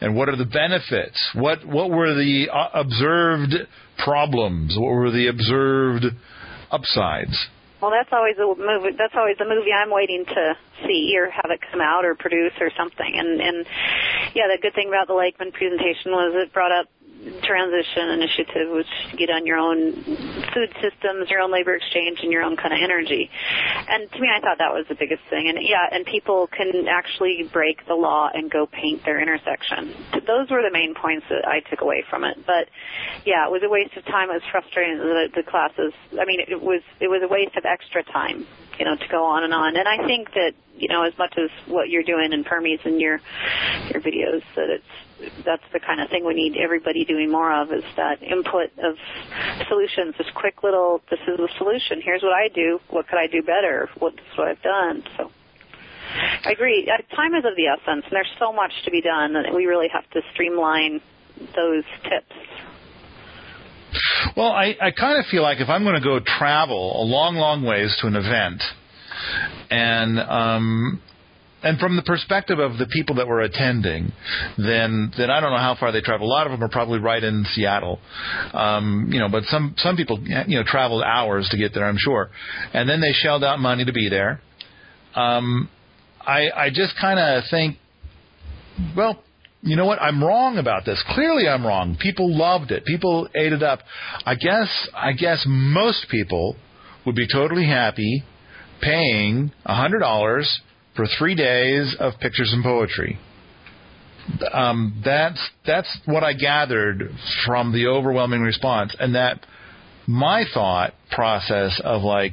and 0.00 0.14
what 0.16 0.28
are 0.28 0.36
the 0.36 0.44
benefits? 0.44 1.18
What 1.34 1.64
what 1.64 1.90
were 1.90 2.14
the 2.14 2.48
uh, 2.52 2.68
observed 2.74 3.54
problems? 3.98 4.76
What 4.76 4.90
were 4.92 5.10
the 5.10 5.28
observed 5.28 6.04
upsides? 6.70 7.48
Well, 7.80 7.92
that's 7.92 8.10
always 8.10 8.36
a 8.38 8.46
movie. 8.46 8.96
That's 8.98 9.14
always 9.14 9.38
the 9.38 9.44
movie 9.44 9.70
I'm 9.70 9.90
waiting 9.90 10.24
to 10.26 10.54
see 10.82 11.14
or 11.16 11.30
have 11.30 11.50
it 11.50 11.60
come 11.70 11.80
out 11.80 12.04
or 12.04 12.14
produce 12.16 12.52
or 12.60 12.70
something. 12.76 13.12
And 13.14 13.40
and 13.40 13.66
yeah, 14.34 14.50
the 14.50 14.58
good 14.60 14.74
thing 14.74 14.88
about 14.88 15.06
the 15.06 15.14
Lakeman 15.14 15.52
presentation 15.52 16.10
was 16.10 16.34
it 16.34 16.52
brought 16.52 16.72
up 16.72 16.90
transition 17.42 18.08
initiative 18.10 18.70
which 18.70 18.86
get 19.16 19.30
on 19.30 19.46
your 19.46 19.58
own 19.58 19.92
food 20.54 20.72
systems, 20.80 21.28
your 21.30 21.40
own 21.40 21.52
labor 21.52 21.74
exchange, 21.74 22.20
and 22.22 22.32
your 22.32 22.42
own 22.42 22.56
kind 22.56 22.72
of 22.72 22.80
energy. 22.82 23.30
And 23.88 24.10
to 24.10 24.20
me, 24.20 24.28
I 24.34 24.40
thought 24.40 24.58
that 24.58 24.72
was 24.72 24.86
the 24.88 24.94
biggest 24.94 25.22
thing. 25.30 25.48
And 25.48 25.58
yeah, 25.60 25.86
and 25.90 26.06
people 26.06 26.46
can 26.46 26.86
actually 26.88 27.48
break 27.52 27.86
the 27.86 27.94
law 27.94 28.30
and 28.32 28.50
go 28.50 28.66
paint 28.66 29.04
their 29.04 29.20
intersection. 29.20 29.94
Those 30.26 30.50
were 30.50 30.62
the 30.62 30.72
main 30.72 30.94
points 30.94 31.26
that 31.30 31.46
I 31.46 31.60
took 31.60 31.80
away 31.80 32.04
from 32.08 32.24
it. 32.24 32.38
But 32.46 32.68
yeah, 33.24 33.46
it 33.46 33.50
was 33.50 33.62
a 33.64 33.68
waste 33.68 33.96
of 33.96 34.04
time. 34.04 34.30
It 34.30 34.34
was 34.34 34.42
frustrating. 34.50 34.98
The, 34.98 35.28
the 35.34 35.42
classes. 35.42 35.92
I 36.12 36.24
mean, 36.24 36.40
it 36.40 36.60
was 36.60 36.82
it 37.00 37.08
was 37.08 37.22
a 37.22 37.28
waste 37.28 37.56
of 37.56 37.64
extra 37.64 38.02
time 38.02 38.46
you 38.78 38.84
know, 38.84 38.94
to 38.94 39.08
go 39.08 39.24
on 39.24 39.42
and 39.42 39.52
on. 39.52 39.76
And 39.76 39.88
I 39.88 40.06
think 40.06 40.32
that, 40.34 40.52
you 40.76 40.88
know, 40.88 41.02
as 41.02 41.16
much 41.18 41.34
as 41.36 41.50
what 41.66 41.88
you're 41.88 42.04
doing 42.04 42.32
in 42.32 42.44
Permies 42.44 42.84
and 42.84 43.00
your 43.00 43.20
your 43.90 44.00
videos, 44.00 44.42
that 44.54 44.70
it's 44.70 44.84
that's 45.44 45.64
the 45.72 45.80
kind 45.80 46.00
of 46.00 46.08
thing 46.10 46.24
we 46.24 46.34
need 46.34 46.56
everybody 46.56 47.04
doing 47.04 47.30
more 47.30 47.52
of 47.52 47.72
is 47.72 47.84
that 47.96 48.22
input 48.22 48.70
of 48.78 48.94
solutions, 49.68 50.14
this 50.18 50.26
quick 50.34 50.62
little 50.62 51.00
this 51.10 51.20
is 51.26 51.36
the 51.36 51.48
solution. 51.58 52.00
Here's 52.02 52.22
what 52.22 52.32
I 52.32 52.48
do. 52.48 52.78
What 52.90 53.08
could 53.08 53.18
I 53.18 53.26
do 53.26 53.42
better? 53.42 53.88
What's 53.98 54.18
what 54.36 54.48
I've 54.48 54.62
done? 54.62 55.02
So 55.16 55.30
I 56.44 56.52
agree. 56.52 56.88
Uh, 56.88 57.02
time 57.14 57.34
is 57.34 57.44
of 57.44 57.56
the 57.56 57.66
essence, 57.66 58.04
and 58.04 58.12
there's 58.12 58.32
so 58.38 58.52
much 58.52 58.72
to 58.84 58.90
be 58.90 59.02
done 59.02 59.34
that 59.34 59.54
we 59.54 59.66
really 59.66 59.88
have 59.92 60.08
to 60.10 60.20
streamline 60.32 61.00
those 61.54 61.84
tips 62.04 62.34
well, 64.36 64.52
I, 64.52 64.76
I 64.80 64.90
kind 64.90 65.18
of 65.18 65.26
feel 65.26 65.42
like 65.42 65.60
if 65.60 65.68
I'm 65.68 65.82
going 65.82 65.94
to 65.96 66.04
go 66.04 66.20
travel 66.20 67.02
a 67.02 67.04
long, 67.04 67.36
long 67.36 67.64
ways 67.64 67.96
to 68.00 68.06
an 68.06 68.16
event, 68.16 68.62
and 69.70 70.20
um, 70.20 71.02
and 71.62 71.78
from 71.78 71.96
the 71.96 72.02
perspective 72.02 72.58
of 72.58 72.78
the 72.78 72.86
people 72.86 73.16
that 73.16 73.26
were 73.26 73.40
attending, 73.40 74.12
then 74.56 75.12
then 75.16 75.30
I 75.30 75.40
don't 75.40 75.50
know 75.50 75.58
how 75.58 75.76
far 75.78 75.90
they 75.90 76.00
travel. 76.00 76.26
A 76.26 76.30
lot 76.30 76.46
of 76.46 76.52
them 76.52 76.62
are 76.62 76.68
probably 76.68 77.00
right 77.00 77.22
in 77.22 77.44
Seattle, 77.52 77.98
um, 78.52 79.08
you 79.12 79.18
know. 79.18 79.28
But 79.28 79.44
some 79.44 79.74
some 79.78 79.96
people 79.96 80.20
you 80.20 80.56
know 80.56 80.64
traveled 80.64 81.02
hours 81.02 81.48
to 81.50 81.56
get 81.58 81.74
there, 81.74 81.84
I'm 81.84 81.98
sure, 81.98 82.30
and 82.72 82.88
then 82.88 83.00
they 83.00 83.12
shelled 83.12 83.42
out 83.42 83.58
money 83.58 83.84
to 83.84 83.92
be 83.92 84.08
there. 84.08 84.40
Um, 85.14 85.68
I 86.20 86.48
I 86.54 86.70
just 86.70 86.94
kind 87.00 87.18
of 87.18 87.44
think, 87.50 87.76
well, 88.96 89.20
you 89.62 89.74
know 89.74 89.86
what? 89.86 90.00
I'm 90.00 90.22
wrong 90.22 90.58
about 90.58 90.84
this. 90.84 91.02
Clearly, 91.10 91.48
I'm 91.48 91.66
wrong. 91.66 91.96
People 92.00 92.36
loved 92.36 92.70
it. 92.70 92.84
People 92.84 93.28
ate 93.34 93.52
it 93.52 93.64
up. 93.64 93.80
I 94.24 94.36
guess. 94.36 94.88
I 94.94 95.12
guess 95.12 95.44
most 95.46 96.06
people 96.08 96.54
would 97.04 97.16
be 97.16 97.26
totally 97.26 97.66
happy 97.66 98.22
paying 98.80 99.50
a 99.66 99.74
hundred 99.74 99.98
dollars 99.98 100.60
for 100.98 101.06
three 101.16 101.36
days 101.36 101.94
of 102.00 102.14
pictures 102.20 102.50
and 102.52 102.64
poetry. 102.64 103.20
Um, 104.52 105.00
that's 105.04 105.38
that's 105.64 105.98
what 106.06 106.24
I 106.24 106.32
gathered 106.32 107.08
from 107.46 107.72
the 107.72 107.86
overwhelming 107.86 108.42
response, 108.42 108.94
and 108.98 109.14
that 109.14 109.46
my 110.08 110.44
thought 110.52 110.92
process 111.12 111.80
of 111.84 112.02
like 112.02 112.32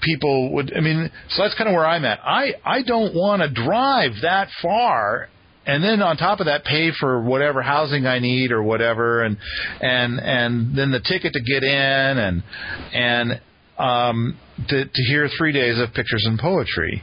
people 0.00 0.54
would. 0.54 0.72
I 0.74 0.80
mean, 0.80 1.10
so 1.28 1.42
that's 1.42 1.54
kind 1.56 1.68
of 1.68 1.74
where 1.74 1.86
I'm 1.86 2.06
at. 2.06 2.20
I 2.24 2.54
I 2.64 2.82
don't 2.82 3.14
want 3.14 3.42
to 3.42 3.50
drive 3.52 4.22
that 4.22 4.48
far 4.62 5.28
and 5.66 5.82
then 5.82 6.02
on 6.02 6.16
top 6.16 6.40
of 6.40 6.46
that 6.46 6.64
pay 6.64 6.90
for 6.98 7.22
whatever 7.22 7.62
housing 7.62 8.06
I 8.06 8.18
need 8.18 8.50
or 8.52 8.62
whatever 8.62 9.22
and 9.22 9.36
and 9.80 10.20
and 10.20 10.76
then 10.76 10.90
the 10.90 11.00
ticket 11.00 11.32
to 11.34 11.40
get 11.40 11.62
in 11.62 12.18
and 12.18 12.42
and 12.92 13.40
um 13.78 14.38
to 14.68 14.84
to 14.84 15.02
hear 15.08 15.28
3 15.28 15.52
days 15.52 15.78
of 15.80 15.92
pictures 15.94 16.24
and 16.26 16.38
poetry. 16.38 17.02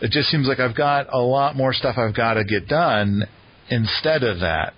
It 0.00 0.10
just 0.10 0.28
seems 0.30 0.46
like 0.46 0.60
I've 0.60 0.76
got 0.76 1.12
a 1.12 1.18
lot 1.18 1.56
more 1.56 1.72
stuff 1.72 1.96
I've 1.98 2.14
got 2.14 2.34
to 2.34 2.44
get 2.44 2.68
done 2.68 3.24
instead 3.68 4.22
of 4.22 4.40
that. 4.40 4.74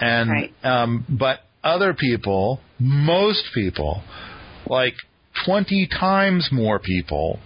And 0.00 0.30
right. 0.30 0.54
um 0.62 1.04
but 1.08 1.40
other 1.62 1.94
people 1.94 2.60
most 2.78 3.44
people 3.54 4.02
like 4.66 4.94
20 5.44 5.88
times 5.88 6.48
more 6.52 6.78
people 6.78 7.38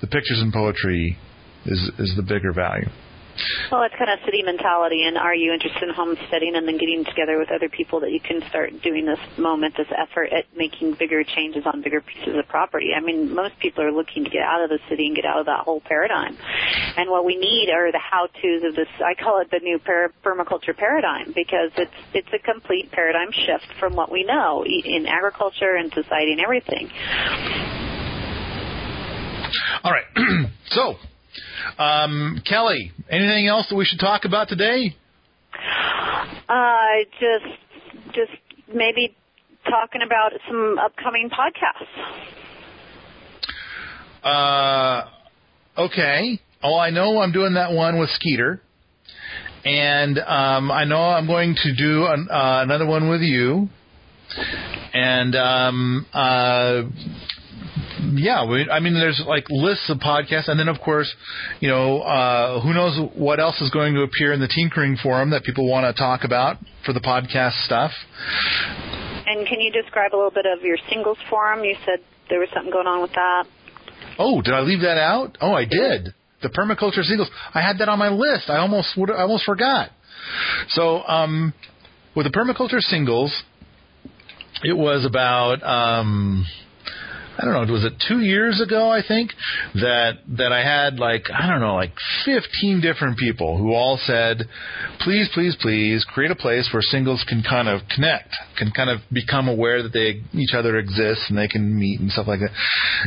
the 0.00 0.06
pictures 0.06 0.40
and 0.40 0.52
poetry 0.52 1.18
is 1.64 1.90
is 1.98 2.14
the 2.16 2.22
bigger 2.22 2.52
value 2.52 2.88
well, 3.70 3.82
it's 3.82 3.94
kind 3.98 4.10
of 4.10 4.18
city 4.24 4.42
mentality, 4.42 5.04
and 5.04 5.18
are 5.18 5.34
you 5.34 5.52
interested 5.52 5.82
in 5.82 5.94
homesteading 5.94 6.54
and 6.56 6.66
then 6.66 6.78
getting 6.78 7.04
together 7.04 7.38
with 7.38 7.50
other 7.50 7.68
people 7.68 8.00
that 8.00 8.10
you 8.10 8.20
can 8.20 8.42
start 8.48 8.70
doing 8.82 9.06
this 9.06 9.18
moment, 9.38 9.76
this 9.76 9.90
effort 9.96 10.32
at 10.32 10.44
making 10.56 10.94
bigger 10.98 11.24
changes 11.24 11.64
on 11.66 11.82
bigger 11.82 12.00
pieces 12.00 12.36
of 12.36 12.46
property? 12.48 12.90
I 12.96 13.00
mean, 13.00 13.34
most 13.34 13.58
people 13.58 13.84
are 13.84 13.92
looking 13.92 14.24
to 14.24 14.30
get 14.30 14.42
out 14.42 14.62
of 14.62 14.70
the 14.70 14.78
city 14.88 15.06
and 15.06 15.16
get 15.16 15.24
out 15.24 15.40
of 15.40 15.46
that 15.46 15.60
whole 15.64 15.80
paradigm. 15.80 16.36
And 16.96 17.10
what 17.10 17.24
we 17.24 17.36
need 17.36 17.68
are 17.70 17.92
the 17.92 18.00
how-tos 18.00 18.62
of 18.64 18.74
this. 18.74 18.88
I 19.04 19.14
call 19.14 19.40
it 19.40 19.50
the 19.50 19.60
new 19.60 19.78
per- 19.78 20.12
permaculture 20.24 20.76
paradigm 20.76 21.32
because 21.34 21.70
it's 21.76 21.92
it's 22.14 22.28
a 22.32 22.38
complete 22.38 22.90
paradigm 22.90 23.32
shift 23.32 23.66
from 23.78 23.94
what 23.94 24.10
we 24.10 24.24
know 24.24 24.64
in 24.64 25.06
agriculture 25.06 25.74
and 25.74 25.92
society 25.92 26.32
and 26.32 26.40
everything. 26.40 26.90
All 29.84 29.92
right. 29.92 30.06
so 30.70 30.96
um, 31.78 32.42
Kelly, 32.48 32.92
anything 33.10 33.46
else 33.46 33.66
that 33.68 33.76
we 33.76 33.84
should 33.84 34.00
talk 34.00 34.24
about 34.24 34.48
today? 34.48 34.96
Uh, 36.48 37.04
just, 37.20 38.14
just 38.14 38.32
maybe 38.72 39.14
talking 39.68 40.02
about 40.04 40.32
some 40.48 40.78
upcoming 40.78 41.30
podcasts. 41.30 41.86
Uh, 44.22 45.08
okay. 45.78 46.40
Oh, 46.62 46.76
I 46.76 46.90
know 46.90 47.20
I'm 47.20 47.32
doing 47.32 47.54
that 47.54 47.72
one 47.72 47.98
with 47.98 48.10
Skeeter, 48.10 48.60
and 49.64 50.18
um, 50.18 50.70
I 50.70 50.84
know 50.84 51.00
I'm 51.00 51.26
going 51.26 51.54
to 51.62 51.74
do 51.76 52.06
an, 52.06 52.28
uh, 52.30 52.62
another 52.64 52.86
one 52.86 53.08
with 53.08 53.20
you, 53.20 53.68
and 54.94 55.36
um, 55.36 56.06
uh, 56.12 56.82
yeah, 58.14 58.44
we, 58.44 58.68
I 58.70 58.80
mean, 58.80 58.94
there's 58.94 59.22
like 59.26 59.46
lists 59.48 59.88
of 59.88 59.98
podcasts, 59.98 60.48
and 60.48 60.58
then 60.58 60.68
of 60.68 60.80
course, 60.80 61.12
you 61.60 61.68
know, 61.68 62.00
uh, 62.00 62.60
who 62.60 62.72
knows 62.74 63.10
what 63.14 63.40
else 63.40 63.60
is 63.60 63.70
going 63.70 63.94
to 63.94 64.02
appear 64.02 64.32
in 64.32 64.40
the 64.40 64.48
Tinkering 64.48 64.96
Forum 65.02 65.30
that 65.30 65.44
people 65.44 65.68
want 65.68 65.84
to 65.84 65.98
talk 65.98 66.24
about 66.24 66.56
for 66.84 66.92
the 66.92 67.00
podcast 67.00 67.64
stuff. 67.64 67.90
And 69.26 69.46
can 69.46 69.60
you 69.60 69.72
describe 69.72 70.14
a 70.14 70.16
little 70.16 70.30
bit 70.30 70.46
of 70.46 70.62
your 70.62 70.76
singles 70.90 71.18
forum? 71.28 71.64
You 71.64 71.76
said 71.84 72.00
there 72.28 72.38
was 72.38 72.48
something 72.54 72.72
going 72.72 72.86
on 72.86 73.02
with 73.02 73.12
that. 73.12 73.46
Oh, 74.18 74.40
did 74.42 74.54
I 74.54 74.60
leave 74.60 74.80
that 74.80 74.98
out? 74.98 75.36
Oh, 75.40 75.52
I 75.52 75.64
did. 75.64 76.14
The 76.42 76.48
permaculture 76.48 77.02
singles. 77.02 77.28
I 77.54 77.60
had 77.60 77.78
that 77.78 77.88
on 77.88 77.98
my 77.98 78.08
list. 78.08 78.48
I 78.48 78.58
almost 78.58 78.88
would. 78.96 79.10
I 79.10 79.22
almost 79.22 79.44
forgot. 79.44 79.90
So, 80.68 81.02
um, 81.02 81.54
with 82.14 82.26
the 82.26 82.30
permaculture 82.30 82.80
singles, 82.80 83.32
it 84.62 84.76
was 84.76 85.04
about. 85.04 85.62
Um, 85.62 86.46
I 87.38 87.44
don't 87.44 87.66
know, 87.66 87.72
was 87.72 87.84
it 87.84 87.92
two 88.08 88.20
years 88.20 88.60
ago? 88.60 88.90
I 88.90 89.02
think 89.06 89.32
that 89.74 90.18
that 90.38 90.52
I 90.52 90.62
had 90.62 90.98
like 90.98 91.24
I 91.32 91.48
don't 91.48 91.60
know, 91.60 91.74
like 91.74 91.92
fifteen 92.24 92.80
different 92.80 93.18
people 93.18 93.58
who 93.58 93.74
all 93.74 93.98
said, 94.04 94.42
"Please, 95.00 95.28
please, 95.34 95.56
please, 95.60 96.04
create 96.04 96.30
a 96.30 96.36
place 96.36 96.68
where 96.72 96.82
singles 96.82 97.24
can 97.28 97.42
kind 97.42 97.68
of 97.68 97.82
connect, 97.94 98.30
can 98.56 98.70
kind 98.70 98.88
of 98.88 99.00
become 99.12 99.48
aware 99.48 99.82
that 99.82 99.92
they 99.92 100.22
each 100.32 100.54
other 100.54 100.78
exists 100.78 101.26
and 101.28 101.36
they 101.36 101.48
can 101.48 101.78
meet 101.78 102.00
and 102.00 102.10
stuff 102.10 102.26
like 102.26 102.40
that." 102.40 102.50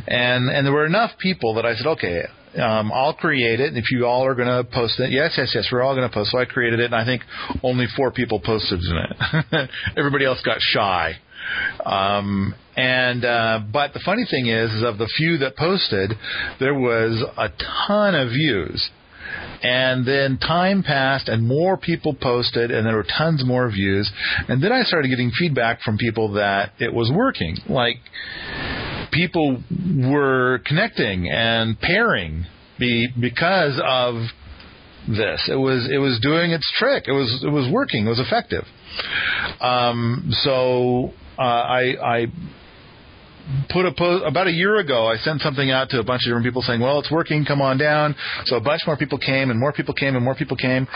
And 0.07 0.49
and 0.49 0.65
there 0.65 0.73
were 0.73 0.86
enough 0.86 1.11
people 1.17 1.55
that 1.55 1.65
I 1.65 1.75
said, 1.75 1.88
"Okay, 1.88 2.23
um, 2.57 2.91
I'll 2.91 3.13
create 3.13 3.59
it. 3.59 3.69
And 3.69 3.77
if 3.77 3.86
you 3.91 4.05
all 4.05 4.25
are 4.25 4.36
going 4.36 4.47
to 4.47 4.63
post 4.71 4.99
it, 4.99 5.11
yes, 5.11 5.34
yes, 5.38 5.51
yes, 5.53 5.67
we're 5.71 5.82
all 5.82 5.95
going 5.95 6.07
to 6.07 6.13
post. 6.13 6.32
So 6.32 6.39
I 6.39 6.45
created 6.45 6.80
it, 6.80 6.86
and 6.86 6.95
I 6.95 7.05
think 7.05 7.21
only 7.63 7.86
four 7.95 8.11
people 8.11 8.39
posted 8.39 8.80
in 8.80 8.97
it. 8.97 9.69
Everybody 9.97 10.25
else 10.25 10.41
got 10.43 10.57
shy. 10.59 11.15
Um, 11.85 12.55
and 12.75 13.25
uh, 13.25 13.59
but 13.71 13.93
the 13.93 14.01
funny 14.05 14.25
thing 14.29 14.47
is, 14.47 14.71
is 14.71 14.83
of 14.83 14.97
the 14.97 15.09
few 15.17 15.37
that 15.39 15.57
posted, 15.57 16.13
there 16.59 16.73
was 16.73 17.23
a 17.37 17.49
ton 17.87 18.15
of 18.15 18.29
views. 18.29 18.89
And 19.61 20.07
then 20.07 20.37
time 20.37 20.83
passed 20.83 21.27
and 21.27 21.45
more 21.45 21.77
people 21.77 22.15
posted 22.19 22.71
and 22.71 22.85
there 22.85 22.95
were 22.95 23.05
tons 23.17 23.43
more 23.45 23.69
views. 23.69 24.09
And 24.47 24.63
then 24.63 24.71
I 24.71 24.83
started 24.83 25.09
getting 25.09 25.31
feedback 25.31 25.81
from 25.81 25.97
people 25.97 26.33
that 26.33 26.71
it 26.79 26.93
was 26.93 27.11
working. 27.13 27.57
Like 27.67 27.97
people 29.11 29.61
were 30.09 30.61
connecting 30.65 31.29
and 31.29 31.79
pairing 31.79 32.45
be, 32.79 33.07
because 33.19 33.79
of 33.83 34.15
this. 35.07 35.49
It 35.51 35.55
was 35.55 35.89
it 35.91 35.97
was 35.97 36.19
doing 36.21 36.51
its 36.51 36.69
trick. 36.77 37.05
It 37.07 37.11
was 37.11 37.43
it 37.43 37.49
was 37.49 37.69
working. 37.71 38.05
It 38.05 38.09
was 38.09 38.19
effective. 38.19 38.65
Um, 39.61 40.29
so 40.43 41.13
Uh, 41.39 41.43
I, 41.43 41.81
I 42.21 42.27
put 43.69 43.85
a 43.85 43.91
post 43.91 44.23
about 44.25 44.47
a 44.47 44.51
year 44.51 44.77
ago. 44.77 45.07
I 45.07 45.17
sent 45.17 45.41
something 45.41 45.71
out 45.71 45.89
to 45.89 45.99
a 45.99 46.03
bunch 46.03 46.23
of 46.23 46.29
different 46.29 46.45
people 46.45 46.61
saying, 46.61 46.81
"Well, 46.81 46.99
it's 46.99 47.11
working. 47.11 47.45
Come 47.45 47.61
on 47.61 47.77
down." 47.77 48.15
So 48.45 48.55
a 48.55 48.61
bunch 48.61 48.81
more 48.85 48.97
people 48.97 49.17
came, 49.17 49.49
and 49.49 49.59
more 49.59 49.73
people 49.73 49.93
came, 49.93 50.15
and 50.15 50.23
more 50.23 50.35
people 50.35 50.57
came, 50.57 50.87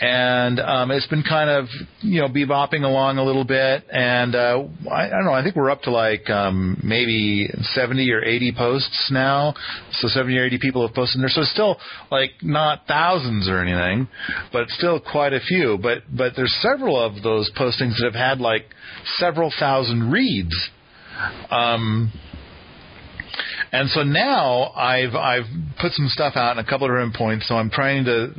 and 0.00 0.60
um, 0.60 0.90
it's 0.90 1.06
been 1.06 1.22
kind 1.22 1.50
of 1.50 1.66
you 2.00 2.20
know 2.20 2.28
bebopping 2.28 2.84
along 2.84 3.18
a 3.18 3.24
little 3.24 3.44
bit. 3.44 3.84
And 3.90 4.34
uh, 4.34 4.64
I, 4.90 5.06
I 5.06 5.10
don't 5.10 5.24
know. 5.24 5.32
I 5.32 5.42
think 5.42 5.56
we're 5.56 5.70
up 5.70 5.82
to 5.82 5.90
like 5.90 6.28
um, 6.30 6.80
maybe 6.82 7.48
seventy 7.74 8.10
or 8.12 8.22
eighty 8.22 8.52
posts 8.56 9.10
now. 9.12 9.54
So 9.92 10.08
seventy 10.08 10.38
or 10.38 10.44
eighty 10.44 10.58
people 10.60 10.86
have 10.86 10.94
posted 10.94 11.22
there. 11.22 11.28
So 11.28 11.42
it's 11.42 11.52
still 11.52 11.76
like 12.10 12.30
not 12.42 12.86
thousands 12.86 13.48
or 13.48 13.58
anything, 13.58 14.08
but 14.52 14.68
still 14.68 15.00
quite 15.00 15.32
a 15.32 15.40
few. 15.40 15.78
But 15.80 16.02
but 16.14 16.32
there's 16.36 16.54
several 16.60 17.00
of 17.00 17.22
those 17.22 17.50
postings 17.58 17.96
that 17.98 18.10
have 18.12 18.14
had 18.14 18.40
like 18.40 18.66
several 19.18 19.52
thousand 19.58 20.10
reads. 20.10 20.70
Um, 21.50 22.12
and 23.72 23.88
so 23.90 24.02
now 24.02 24.72
I've 24.74 25.14
I've 25.14 25.44
put 25.80 25.92
some 25.92 26.08
stuff 26.08 26.34
out 26.36 26.58
in 26.58 26.64
a 26.64 26.68
couple 26.68 26.86
of 26.86 26.90
different 26.90 27.14
points. 27.14 27.46
So 27.46 27.54
I'm 27.54 27.70
trying 27.70 28.04
to 28.04 28.34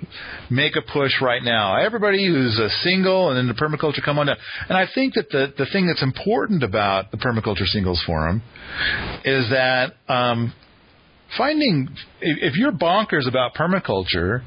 make 0.49 0.75
a 0.75 0.81
push 0.81 1.13
right 1.21 1.41
now. 1.41 1.77
Everybody 1.77 2.27
who's 2.27 2.59
a 2.59 2.69
single 2.83 3.29
and 3.29 3.39
into 3.39 3.53
permaculture, 3.53 4.03
come 4.03 4.19
on 4.19 4.27
down. 4.27 4.37
And 4.67 4.77
I 4.77 4.87
think 4.93 5.13
that 5.13 5.29
the 5.29 5.53
the 5.57 5.65
thing 5.71 5.87
that's 5.87 6.03
important 6.03 6.63
about 6.63 7.11
the 7.11 7.17
permaculture 7.17 7.65
singles 7.65 8.03
forum 8.05 8.41
is 9.23 9.49
that 9.51 9.93
um, 10.09 10.53
finding 11.37 11.87
if, 12.19 12.53
if 12.53 12.57
you're 12.57 12.73
bonkers 12.73 13.27
about 13.27 13.53
permaculture, 13.55 14.43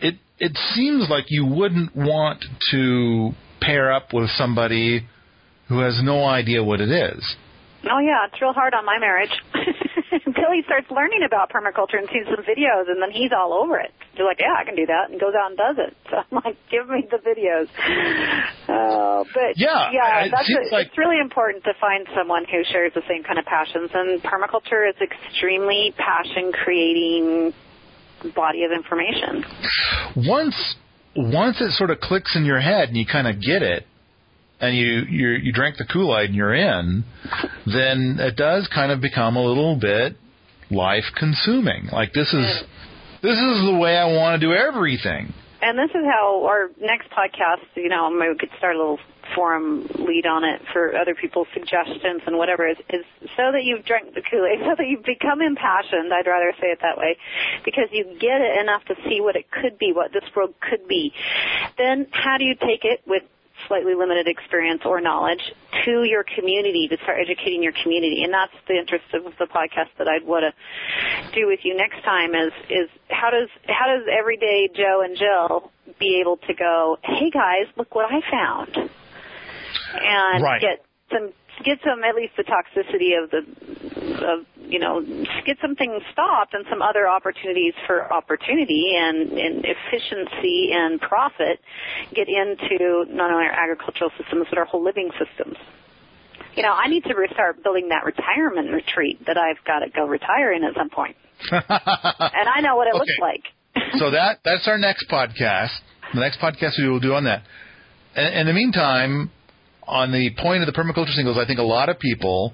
it 0.00 0.14
it 0.38 0.56
seems 0.74 1.10
like 1.10 1.26
you 1.28 1.44
wouldn't 1.44 1.94
want 1.94 2.42
to 2.70 3.32
pair 3.60 3.92
up 3.92 4.14
with 4.14 4.30
somebody 4.30 5.06
who 5.68 5.80
has 5.80 6.00
no 6.02 6.24
idea 6.24 6.62
what 6.62 6.80
it 6.80 6.90
is. 6.90 7.36
Oh 7.88 8.00
yeah, 8.00 8.26
it's 8.26 8.40
real 8.42 8.52
hard 8.52 8.74
on 8.74 8.84
my 8.84 8.98
marriage. 8.98 9.30
Until 10.26 10.50
he 10.52 10.62
starts 10.66 10.90
learning 10.90 11.22
about 11.26 11.50
permaculture 11.50 11.98
and 11.98 12.08
sees 12.10 12.26
some 12.26 12.42
videos, 12.44 12.90
and 12.90 13.00
then 13.00 13.10
he's 13.10 13.30
all 13.36 13.54
over 13.54 13.78
it. 13.78 13.92
He's 14.12 14.24
like, 14.26 14.38
"Yeah, 14.40 14.54
I 14.58 14.64
can 14.64 14.74
do 14.74 14.86
that," 14.86 15.10
and 15.10 15.20
goes 15.20 15.34
out 15.38 15.50
and 15.50 15.58
does 15.58 15.76
it. 15.78 15.96
So 16.10 16.16
I'm 16.18 16.42
like, 16.44 16.56
"Give 16.70 16.88
me 16.88 17.06
the 17.10 17.18
videos." 17.22 17.68
Uh, 18.68 19.24
but 19.34 19.54
Yeah, 19.56 19.90
yeah, 19.92 20.24
it 20.26 20.30
that's 20.34 20.46
seems 20.46 20.70
a, 20.70 20.74
like- 20.74 20.86
it's 20.88 20.98
really 20.98 21.20
important 21.20 21.64
to 21.64 21.72
find 21.80 22.06
someone 22.16 22.44
who 22.44 22.62
shares 22.70 22.92
the 22.94 23.02
same 23.08 23.22
kind 23.22 23.38
of 23.38 23.44
passions. 23.46 23.90
And 23.94 24.22
permaculture 24.22 24.88
is 24.88 24.96
extremely 25.00 25.94
passion-creating 25.96 27.52
body 28.34 28.64
of 28.64 28.72
information. 28.72 29.44
once 30.26 30.74
once 31.14 31.60
it 31.60 31.72
sort 31.72 31.90
of 31.90 32.00
clicks 32.00 32.34
in 32.36 32.44
your 32.44 32.60
head 32.60 32.88
and 32.88 32.96
you 32.96 33.06
kind 33.06 33.26
of 33.26 33.40
get 33.40 33.62
it 33.62 33.86
and 34.60 34.76
you 34.76 35.02
you 35.08 35.28
you 35.30 35.52
drink 35.52 35.76
the 35.76 35.84
Kool-Aid 35.84 36.30
and 36.30 36.34
you're 36.34 36.54
in, 36.54 37.04
then 37.66 38.16
it 38.18 38.36
does 38.36 38.68
kind 38.74 38.92
of 38.92 39.00
become 39.00 39.36
a 39.36 39.44
little 39.44 39.76
bit 39.76 40.16
life 40.70 41.04
consuming. 41.16 41.88
Like 41.92 42.12
this 42.12 42.32
is 42.32 42.64
this 43.22 43.38
is 43.38 43.64
the 43.64 43.78
way 43.80 43.96
I 43.96 44.06
want 44.06 44.40
to 44.40 44.46
do 44.46 44.52
everything. 44.52 45.32
And 45.62 45.78
this 45.78 45.90
is 45.90 46.04
how 46.04 46.44
our 46.44 46.68
next 46.80 47.08
podcast, 47.10 47.64
you 47.74 47.88
know, 47.88 48.10
maybe 48.10 48.32
we 48.32 48.38
could 48.38 48.50
start 48.58 48.76
a 48.76 48.78
little 48.78 48.98
forum 49.34 49.88
lead 49.98 50.26
on 50.26 50.44
it 50.44 50.60
for 50.72 50.94
other 50.94 51.14
people's 51.14 51.48
suggestions 51.54 52.22
and 52.26 52.36
whatever 52.36 52.68
is, 52.68 52.76
is 52.90 53.04
so 53.36 53.50
that 53.50 53.64
you've 53.64 53.84
drank 53.84 54.14
the 54.14 54.22
Kool-Aid, 54.22 54.60
so 54.64 54.74
that 54.76 54.86
you've 54.86 55.04
become 55.04 55.40
impassioned, 55.40 56.12
I'd 56.12 56.26
rather 56.26 56.52
say 56.60 56.68
it 56.68 56.78
that 56.82 56.98
way, 56.98 57.16
because 57.64 57.88
you 57.90 58.04
get 58.20 58.40
it 58.40 58.60
enough 58.60 58.84
to 58.84 58.94
see 59.08 59.20
what 59.20 59.34
it 59.34 59.50
could 59.50 59.78
be, 59.78 59.92
what 59.92 60.12
this 60.12 60.24
world 60.36 60.54
could 60.60 60.86
be. 60.86 61.12
Then 61.78 62.06
how 62.12 62.36
do 62.38 62.44
you 62.44 62.54
take 62.54 62.84
it 62.84 63.00
with 63.06 63.22
slightly 63.68 63.94
limited 63.94 64.28
experience 64.28 64.82
or 64.84 65.00
knowledge 65.00 65.40
to 65.84 66.04
your 66.04 66.24
community 66.36 66.88
to 66.88 66.96
start 67.02 67.18
educating 67.20 67.62
your 67.62 67.72
community 67.82 68.22
and 68.22 68.32
that's 68.32 68.52
the 68.68 68.74
interest 68.74 69.04
of 69.14 69.24
the 69.38 69.46
podcast 69.46 69.88
that 69.98 70.08
I'd 70.08 70.26
want 70.26 70.44
to 70.44 71.32
do 71.34 71.46
with 71.46 71.60
you 71.62 71.76
next 71.76 72.02
time 72.04 72.34
is 72.34 72.52
is 72.70 72.88
how 73.08 73.30
does 73.30 73.48
how 73.68 73.86
does 73.86 74.06
everyday 74.10 74.68
Joe 74.74 75.02
and 75.04 75.16
Jill 75.16 75.70
be 75.98 76.20
able 76.20 76.36
to 76.48 76.54
go 76.54 76.98
hey 77.02 77.30
guys 77.30 77.66
look 77.76 77.94
what 77.94 78.06
I 78.12 78.20
found 78.30 78.76
and 79.94 80.42
Right. 80.42 80.60
get 80.60 80.84
some 81.12 81.32
get 81.64 81.78
some 81.84 82.04
at 82.04 82.14
least 82.14 82.34
the 82.36 82.44
toxicity 82.44 83.16
of 83.16 83.30
the 83.30 83.40
of 84.26 84.46
you 84.56 84.78
know 84.78 85.00
get 85.44 85.56
some 85.60 85.74
things 85.74 86.02
stopped 86.12 86.54
and 86.54 86.64
some 86.68 86.82
other 86.82 87.08
opportunities 87.08 87.74
for 87.86 88.12
opportunity 88.12 88.94
and, 88.96 89.32
and 89.32 89.64
efficiency 89.64 90.70
and 90.72 91.00
profit 91.00 91.60
get 92.14 92.28
into 92.28 93.04
not 93.10 93.30
only 93.30 93.46
our 93.46 93.52
agricultural 93.52 94.10
systems 94.18 94.46
but 94.50 94.58
our 94.58 94.64
whole 94.64 94.84
living 94.84 95.10
systems. 95.18 95.56
You 96.54 96.62
know, 96.62 96.72
I 96.72 96.88
need 96.88 97.04
to 97.04 97.14
start 97.34 97.62
building 97.62 97.90
that 97.90 98.06
retirement 98.06 98.72
retreat 98.72 99.26
that 99.26 99.36
I've 99.36 99.62
got 99.66 99.80
to 99.80 99.90
go 99.90 100.06
retire 100.06 100.52
in 100.52 100.64
at 100.64 100.74
some 100.74 100.88
point. 100.88 101.16
point, 101.50 101.64
and 101.68 102.48
I 102.48 102.60
know 102.62 102.76
what 102.76 102.88
it 102.88 102.94
looks 102.94 103.18
like. 103.20 103.42
so 103.98 104.10
that 104.10 104.38
that's 104.42 104.66
our 104.66 104.78
next 104.78 105.06
podcast. 105.10 105.76
The 106.14 106.20
next 106.20 106.40
podcast 106.40 106.78
we 106.78 106.88
will 106.88 107.00
do 107.00 107.12
on 107.12 107.24
that. 107.24 107.42
And 108.14 108.34
in 108.34 108.46
the 108.46 108.54
meantime, 108.54 109.30
on 109.86 110.12
the 110.12 110.30
point 110.42 110.62
of 110.62 110.66
the 110.66 110.72
permaculture 110.72 111.14
singles, 111.14 111.38
I 111.38 111.46
think 111.46 111.58
a 111.58 111.64
lot 111.64 111.88
of 111.88 111.98
people 111.98 112.52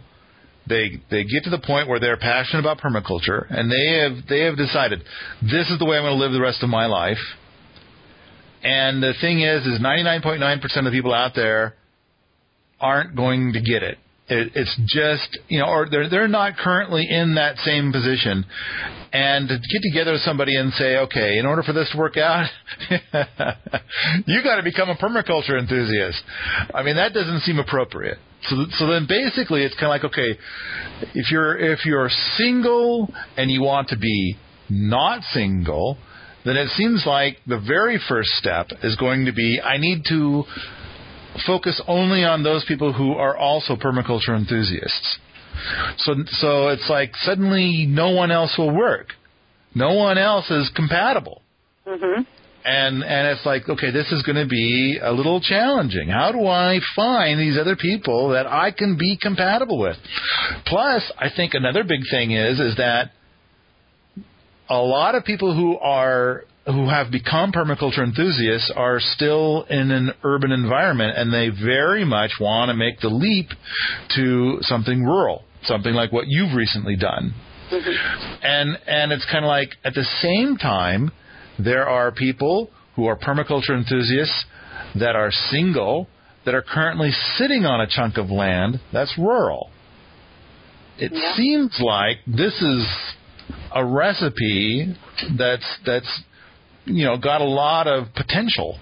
they 0.66 1.00
they 1.10 1.24
get 1.24 1.44
to 1.44 1.50
the 1.50 1.58
point 1.58 1.88
where 1.88 1.98
they're 1.98 2.16
passionate 2.16 2.60
about 2.60 2.78
permaculture 2.78 3.46
and 3.50 3.70
they 3.70 3.98
have 4.00 4.26
they 4.28 4.40
have 4.40 4.56
decided 4.56 5.02
this 5.42 5.68
is 5.70 5.78
the 5.78 5.84
way 5.84 5.96
I'm 5.96 6.04
going 6.04 6.16
to 6.16 6.20
live 6.20 6.32
the 6.32 6.40
rest 6.40 6.62
of 6.62 6.68
my 6.68 6.86
life. 6.86 7.18
And 8.62 9.02
the 9.02 9.12
thing 9.20 9.40
is, 9.40 9.66
is 9.66 9.80
99.9% 9.80 10.62
of 10.78 10.84
the 10.84 10.90
people 10.92 11.12
out 11.12 11.34
there 11.34 11.74
aren't 12.80 13.16
going 13.16 13.54
to 13.54 13.60
get 13.60 13.82
it. 13.82 13.98
It. 14.32 14.52
It's 14.54 14.76
just 14.86 15.38
you 15.48 15.58
know, 15.60 15.66
or 15.66 15.88
they're 15.90 16.08
they're 16.08 16.28
not 16.28 16.56
currently 16.56 17.06
in 17.08 17.34
that 17.36 17.56
same 17.58 17.92
position. 17.92 18.44
And 19.12 19.48
to 19.48 19.56
get 19.56 19.82
together 19.82 20.12
with 20.12 20.22
somebody 20.22 20.56
and 20.56 20.72
say, 20.72 20.96
okay, 20.96 21.38
in 21.38 21.44
order 21.44 21.62
for 21.62 21.72
this 21.74 21.90
to 21.92 21.98
work 21.98 22.16
out, 22.16 22.46
you 24.26 24.42
got 24.42 24.56
to 24.56 24.62
become 24.62 24.88
a 24.88 24.94
permaculture 24.94 25.58
enthusiast. 25.58 26.22
I 26.74 26.82
mean, 26.82 26.96
that 26.96 27.12
doesn't 27.12 27.40
seem 27.40 27.58
appropriate. 27.58 28.18
So, 28.48 28.56
so 28.72 28.86
then 28.86 29.06
basically, 29.06 29.62
it's 29.62 29.74
kind 29.74 29.86
of 29.86 29.90
like, 29.90 30.04
okay, 30.04 30.38
if 31.14 31.30
you're 31.30 31.56
if 31.56 31.84
you're 31.84 32.08
single 32.36 33.12
and 33.36 33.50
you 33.50 33.62
want 33.62 33.88
to 33.88 33.98
be 33.98 34.36
not 34.70 35.22
single, 35.32 35.98
then 36.44 36.56
it 36.56 36.68
seems 36.70 37.04
like 37.06 37.38
the 37.46 37.60
very 37.60 38.00
first 38.08 38.30
step 38.30 38.68
is 38.82 38.96
going 38.96 39.26
to 39.26 39.32
be 39.32 39.60
I 39.60 39.76
need 39.76 40.02
to 40.08 40.44
focus 41.46 41.80
only 41.86 42.24
on 42.24 42.42
those 42.42 42.64
people 42.66 42.92
who 42.92 43.12
are 43.12 43.36
also 43.36 43.76
permaculture 43.76 44.36
enthusiasts. 44.36 45.18
So 45.98 46.14
so 46.26 46.68
it's 46.68 46.88
like 46.88 47.12
suddenly 47.16 47.86
no 47.88 48.10
one 48.10 48.30
else 48.30 48.54
will 48.56 48.74
work. 48.74 49.08
No 49.74 49.94
one 49.94 50.18
else 50.18 50.50
is 50.50 50.70
compatible. 50.74 51.42
Mhm. 51.86 52.26
And 52.64 53.02
and 53.02 53.26
it's 53.28 53.44
like 53.44 53.68
okay, 53.68 53.90
this 53.90 54.10
is 54.12 54.22
going 54.22 54.36
to 54.36 54.46
be 54.46 54.98
a 55.02 55.12
little 55.12 55.40
challenging. 55.40 56.08
How 56.08 56.32
do 56.32 56.46
I 56.46 56.80
find 56.94 57.40
these 57.40 57.58
other 57.58 57.76
people 57.76 58.30
that 58.30 58.46
I 58.46 58.70
can 58.70 58.96
be 58.96 59.18
compatible 59.20 59.78
with? 59.78 59.96
Plus, 60.66 61.02
I 61.18 61.28
think 61.34 61.54
another 61.54 61.82
big 61.84 62.00
thing 62.10 62.32
is 62.32 62.60
is 62.60 62.76
that 62.76 63.10
a 64.68 64.78
lot 64.78 65.14
of 65.14 65.24
people 65.24 65.54
who 65.54 65.78
are 65.78 66.44
who 66.66 66.88
have 66.88 67.10
become 67.10 67.50
permaculture 67.52 68.04
enthusiasts 68.04 68.70
are 68.76 69.00
still 69.00 69.64
in 69.68 69.90
an 69.90 70.12
urban 70.22 70.52
environment 70.52 71.16
and 71.16 71.32
they 71.32 71.48
very 71.48 72.04
much 72.04 72.32
want 72.40 72.68
to 72.68 72.74
make 72.74 73.00
the 73.00 73.08
leap 73.08 73.48
to 74.14 74.58
something 74.62 75.02
rural, 75.02 75.42
something 75.64 75.92
like 75.92 76.12
what 76.12 76.26
you've 76.28 76.54
recently 76.54 76.96
done. 76.96 77.34
Mm-hmm. 77.70 78.44
And 78.44 78.78
and 78.86 79.12
it's 79.12 79.26
kind 79.30 79.44
of 79.44 79.48
like 79.48 79.70
at 79.84 79.94
the 79.94 80.04
same 80.20 80.56
time 80.56 81.10
there 81.58 81.88
are 81.88 82.12
people 82.12 82.70
who 82.94 83.06
are 83.06 83.16
permaculture 83.18 83.76
enthusiasts 83.76 84.44
that 85.00 85.16
are 85.16 85.30
single 85.50 86.06
that 86.44 86.54
are 86.54 86.62
currently 86.62 87.10
sitting 87.38 87.64
on 87.64 87.80
a 87.80 87.86
chunk 87.88 88.18
of 88.18 88.30
land 88.30 88.80
that's 88.92 89.16
rural. 89.18 89.70
It 90.98 91.12
Yeah. 91.12 91.34
seems 91.34 91.80
like 91.80 92.18
this 92.26 92.60
is 92.62 92.86
a 93.74 93.84
recipe 93.84 94.94
that's 95.36 95.78
that's 95.86 96.22
you 96.84 97.04
know 97.04 97.16
got 97.16 97.40
a 97.40 97.44
lot 97.44 97.86
of 97.86 98.14
potential. 98.14 98.78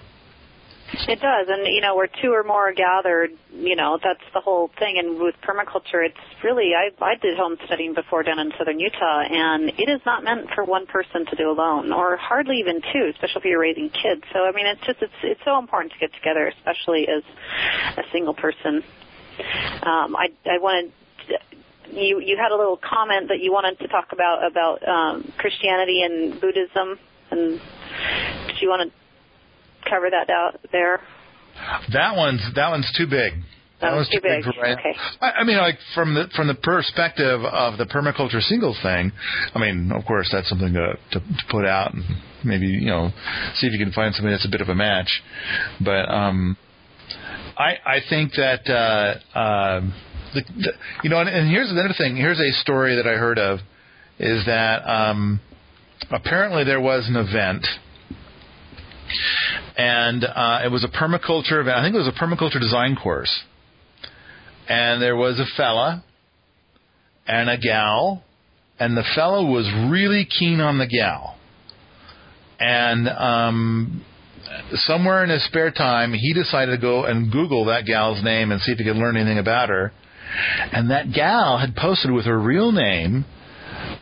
It 0.93 1.21
does, 1.21 1.47
and 1.47 1.65
you 1.67 1.79
know, 1.79 1.95
where 1.95 2.09
two 2.21 2.33
or 2.33 2.43
more 2.43 2.69
are 2.69 2.73
gathered, 2.73 3.31
you 3.53 3.77
know, 3.77 3.97
that's 4.03 4.23
the 4.33 4.41
whole 4.41 4.69
thing. 4.77 4.97
And 4.97 5.21
with 5.21 5.35
permaculture, 5.41 6.05
it's 6.05 6.19
really 6.43 6.71
I 6.75 6.91
I 7.01 7.15
did 7.15 7.37
homesteading 7.37 7.93
before 7.93 8.23
down 8.23 8.39
in 8.39 8.51
southern 8.57 8.77
Utah, 8.77 9.23
and 9.23 9.69
it 9.69 9.89
is 9.89 10.01
not 10.05 10.25
meant 10.25 10.49
for 10.53 10.65
one 10.65 10.87
person 10.87 11.25
to 11.27 11.35
do 11.37 11.49
alone, 11.49 11.93
or 11.93 12.17
hardly 12.17 12.57
even 12.57 12.81
two, 12.81 13.09
especially 13.13 13.39
if 13.39 13.45
you're 13.45 13.61
raising 13.61 13.89
kids. 13.89 14.23
So 14.33 14.43
I 14.43 14.51
mean, 14.51 14.65
it's 14.65 14.81
just 14.85 15.01
it's 15.01 15.13
it's 15.23 15.41
so 15.45 15.57
important 15.59 15.93
to 15.93 15.99
get 15.99 16.13
together, 16.13 16.51
especially 16.59 17.07
as 17.07 17.23
a 17.97 18.03
single 18.11 18.33
person. 18.33 18.83
Um, 19.83 20.15
I 20.15 20.27
I 20.45 20.57
wanted. 20.59 20.91
You 21.89 22.19
you 22.19 22.35
had 22.35 22.51
a 22.51 22.57
little 22.57 22.77
comment 22.77 23.29
that 23.29 23.39
you 23.39 23.53
wanted 23.53 23.79
to 23.79 23.87
talk 23.87 24.11
about 24.11 24.45
about 24.45 24.85
um, 24.87 25.33
Christianity 25.37 26.03
and 26.03 26.39
Buddhism, 26.39 26.99
and 27.31 27.59
did 28.47 28.61
you 28.61 28.69
want 28.69 28.89
to 28.89 29.89
cover 29.89 30.09
that 30.09 30.29
out 30.29 30.59
there? 30.71 31.01
That 31.93 32.15
one's 32.15 32.41
that 32.55 32.69
one's 32.69 32.91
too 32.97 33.07
big. 33.07 33.33
That, 33.81 33.95
was, 33.95 34.07
too 34.09 34.21
big. 34.21 34.45
Okay. 34.45 34.95
I, 35.21 35.31
I 35.41 35.43
mean, 35.43 35.57
like 35.57 35.75
from 35.95 36.13
the 36.13 36.29
from 36.35 36.47
the 36.47 36.53
perspective 36.53 37.41
of 37.43 37.79
the 37.79 37.85
permaculture 37.85 38.41
singles 38.41 38.77
thing. 38.83 39.11
I 39.55 39.59
mean, 39.59 39.91
of 39.91 40.05
course, 40.05 40.29
that's 40.31 40.47
something 40.49 40.73
to, 40.73 40.93
to 41.13 41.19
to 41.19 41.43
put 41.49 41.65
out 41.65 41.93
and 41.93 42.03
maybe 42.43 42.67
you 42.67 42.85
know 42.87 43.09
see 43.55 43.67
if 43.67 43.73
you 43.73 43.83
can 43.83 43.91
find 43.91 44.13
something 44.13 44.31
that's 44.31 44.45
a 44.45 44.51
bit 44.51 44.61
of 44.61 44.69
a 44.69 44.75
match. 44.75 45.09
But 45.83 46.05
um, 46.11 46.57
I 47.57 47.77
I 47.83 47.99
think 48.07 48.33
that 48.33 48.69
uh, 48.69 49.37
uh, 49.37 49.81
the, 50.35 50.41
the 50.41 50.71
you 51.03 51.09
know, 51.09 51.19
and, 51.19 51.29
and 51.29 51.49
here's 51.49 51.71
another 51.71 51.93
thing. 51.97 52.15
Here's 52.15 52.39
a 52.39 52.51
story 52.61 52.97
that 52.97 53.07
I 53.07 53.13
heard 53.13 53.39
of 53.39 53.59
is 54.19 54.45
that 54.45 54.87
um, 54.87 55.41
apparently 56.09 56.63
there 56.63 56.81
was 56.81 57.07
an 57.07 57.15
event 57.15 57.65
and 59.77 60.23
uh, 60.23 60.59
it 60.63 60.71
was 60.71 60.83
a 60.83 60.87
permaculture 60.87 61.61
event. 61.61 61.77
I 61.77 61.83
think 61.83 61.95
it 61.95 61.99
was 61.99 62.07
a 62.07 62.11
permaculture 62.11 62.59
design 62.59 62.95
course, 63.01 63.31
and 64.67 65.01
there 65.01 65.15
was 65.15 65.39
a 65.39 65.45
fella 65.57 66.03
and 67.27 67.49
a 67.49 67.57
gal, 67.57 68.23
and 68.79 68.97
the 68.97 69.03
fella 69.15 69.45
was 69.45 69.65
really 69.91 70.25
keen 70.25 70.59
on 70.59 70.77
the 70.77 70.87
gal, 70.87 71.37
and 72.59 73.07
um, 73.09 74.05
somewhere 74.73 75.23
in 75.23 75.29
his 75.29 75.45
spare 75.45 75.71
time, 75.71 76.13
he 76.13 76.33
decided 76.33 76.71
to 76.71 76.81
go 76.81 77.05
and 77.05 77.31
Google 77.31 77.65
that 77.65 77.85
gal's 77.85 78.23
name 78.23 78.51
and 78.51 78.61
see 78.61 78.71
if 78.71 78.77
he 78.77 78.83
could 78.83 78.97
learn 78.97 79.15
anything 79.15 79.39
about 79.39 79.69
her, 79.69 79.91
and 80.71 80.91
that 80.91 81.11
gal 81.13 81.57
had 81.57 81.75
posted 81.75 82.11
with 82.11 82.25
her 82.25 82.39
real 82.39 82.71
name 82.71 83.25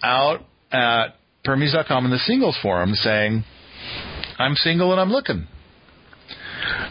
out 0.04 0.42
at 0.72 1.19
Permies.com 1.50 2.06
in 2.06 2.12
the 2.12 2.20
singles 2.20 2.56
forum 2.62 2.94
saying, 2.94 3.44
I'm 4.38 4.54
single 4.54 4.92
and 4.92 5.02
I'm 5.02 5.10
looking. 5.10 5.48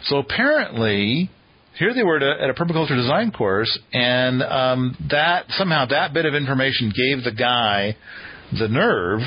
So 0.07 0.17
apparently, 0.17 1.31
here 1.79 1.95
they 1.95 2.03
were 2.03 2.17
at 2.17 2.23
a, 2.25 2.51
a 2.51 2.55
permaculture 2.55 2.97
design 2.97 3.31
course, 3.31 3.79
and 3.93 4.43
um, 4.43 4.97
that 5.11 5.45
somehow 5.51 5.87
that 5.87 6.13
bit 6.13 6.27
of 6.27 6.35
information 6.35 6.89
gave 6.89 7.23
the 7.23 7.31
guy 7.31 7.97
the 8.59 8.67
nerve 8.67 9.21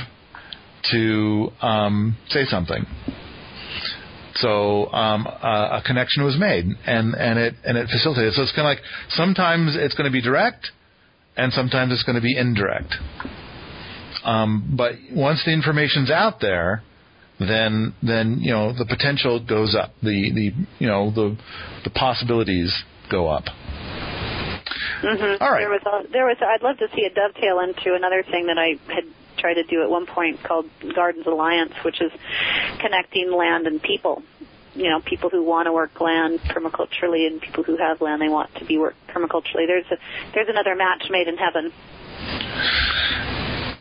to 0.91 1.49
um, 1.61 2.17
say 2.27 2.43
something. 2.43 2.85
So 4.35 4.91
um, 4.91 5.25
uh, 5.27 5.79
a 5.79 5.83
connection 5.85 6.25
was 6.25 6.37
made, 6.37 6.65
and 6.85 7.13
and 7.15 7.39
it 7.39 7.53
and 7.63 7.77
it 7.77 7.87
facilitated. 7.89 8.33
So 8.33 8.41
it's 8.41 8.51
kind 8.51 8.67
of 8.67 8.75
like 8.75 8.83
sometimes 9.11 9.77
it's 9.77 9.95
going 9.95 10.09
to 10.09 10.11
be 10.11 10.21
direct, 10.21 10.71
and 11.37 11.53
sometimes 11.53 11.93
it's 11.93 12.03
going 12.03 12.17
to 12.17 12.21
be 12.21 12.37
indirect. 12.37 12.95
Um, 14.23 14.73
but 14.77 14.93
once 15.11 15.43
the 15.45 15.51
information's 15.51 16.11
out 16.11 16.39
there, 16.41 16.83
then 17.39 17.93
then 18.03 18.39
you 18.39 18.51
know 18.51 18.73
the 18.73 18.85
potential 18.85 19.43
goes 19.43 19.75
up. 19.75 19.93
The 20.01 20.31
the 20.33 20.51
you 20.79 20.87
know 20.87 21.11
the 21.11 21.37
the 21.83 21.89
possibilities 21.89 22.73
go 23.09 23.27
up. 23.27 23.45
Mm-hmm. 25.03 25.43
All 25.43 25.51
right. 25.51 25.61
There 25.61 25.69
was 25.69 25.81
a, 25.85 26.11
there 26.11 26.25
was. 26.25 26.37
I'd 26.39 26.61
love 26.61 26.77
to 26.77 26.87
see 26.95 27.03
a 27.05 27.13
dovetail 27.13 27.59
into 27.59 27.95
another 27.95 28.23
thing 28.23 28.47
that 28.47 28.57
I 28.57 28.77
had 28.93 29.05
tried 29.39 29.55
to 29.55 29.63
do 29.63 29.81
at 29.81 29.89
one 29.89 30.05
point 30.05 30.39
called 30.43 30.65
Gardens 30.93 31.25
Alliance, 31.25 31.73
which 31.83 32.01
is 32.01 32.11
connecting 32.79 33.31
land 33.31 33.65
and 33.65 33.81
people. 33.81 34.23
You 34.73 34.89
know, 34.89 35.01
people 35.01 35.29
who 35.29 35.43
want 35.43 35.65
to 35.65 35.73
work 35.73 35.99
land 35.99 36.39
permaculturally 36.47 37.27
and 37.27 37.41
people 37.41 37.63
who 37.63 37.75
have 37.77 37.99
land 37.99 38.21
they 38.21 38.29
want 38.29 38.53
to 38.55 38.65
be 38.65 38.77
worked 38.77 38.97
permaculturally. 39.09 39.67
There's 39.67 39.85
a 39.91 39.97
there's 40.33 40.47
another 40.47 40.75
match 40.75 41.03
made 41.09 41.27
in 41.27 41.37
heaven. 41.37 41.73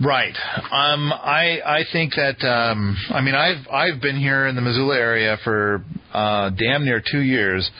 Right. 0.02 0.34
Um, 0.72 1.12
I 1.12 1.60
I 1.64 1.84
think 1.92 2.14
that 2.14 2.42
um, 2.46 2.96
I 3.10 3.20
mean 3.20 3.34
I've 3.34 3.68
I've 3.70 4.00
been 4.00 4.16
here 4.16 4.46
in 4.46 4.54
the 4.54 4.62
Missoula 4.62 4.96
area 4.96 5.36
for 5.44 5.84
uh, 6.14 6.50
damn 6.50 6.86
near 6.86 7.02
two 7.04 7.20
years, 7.20 7.70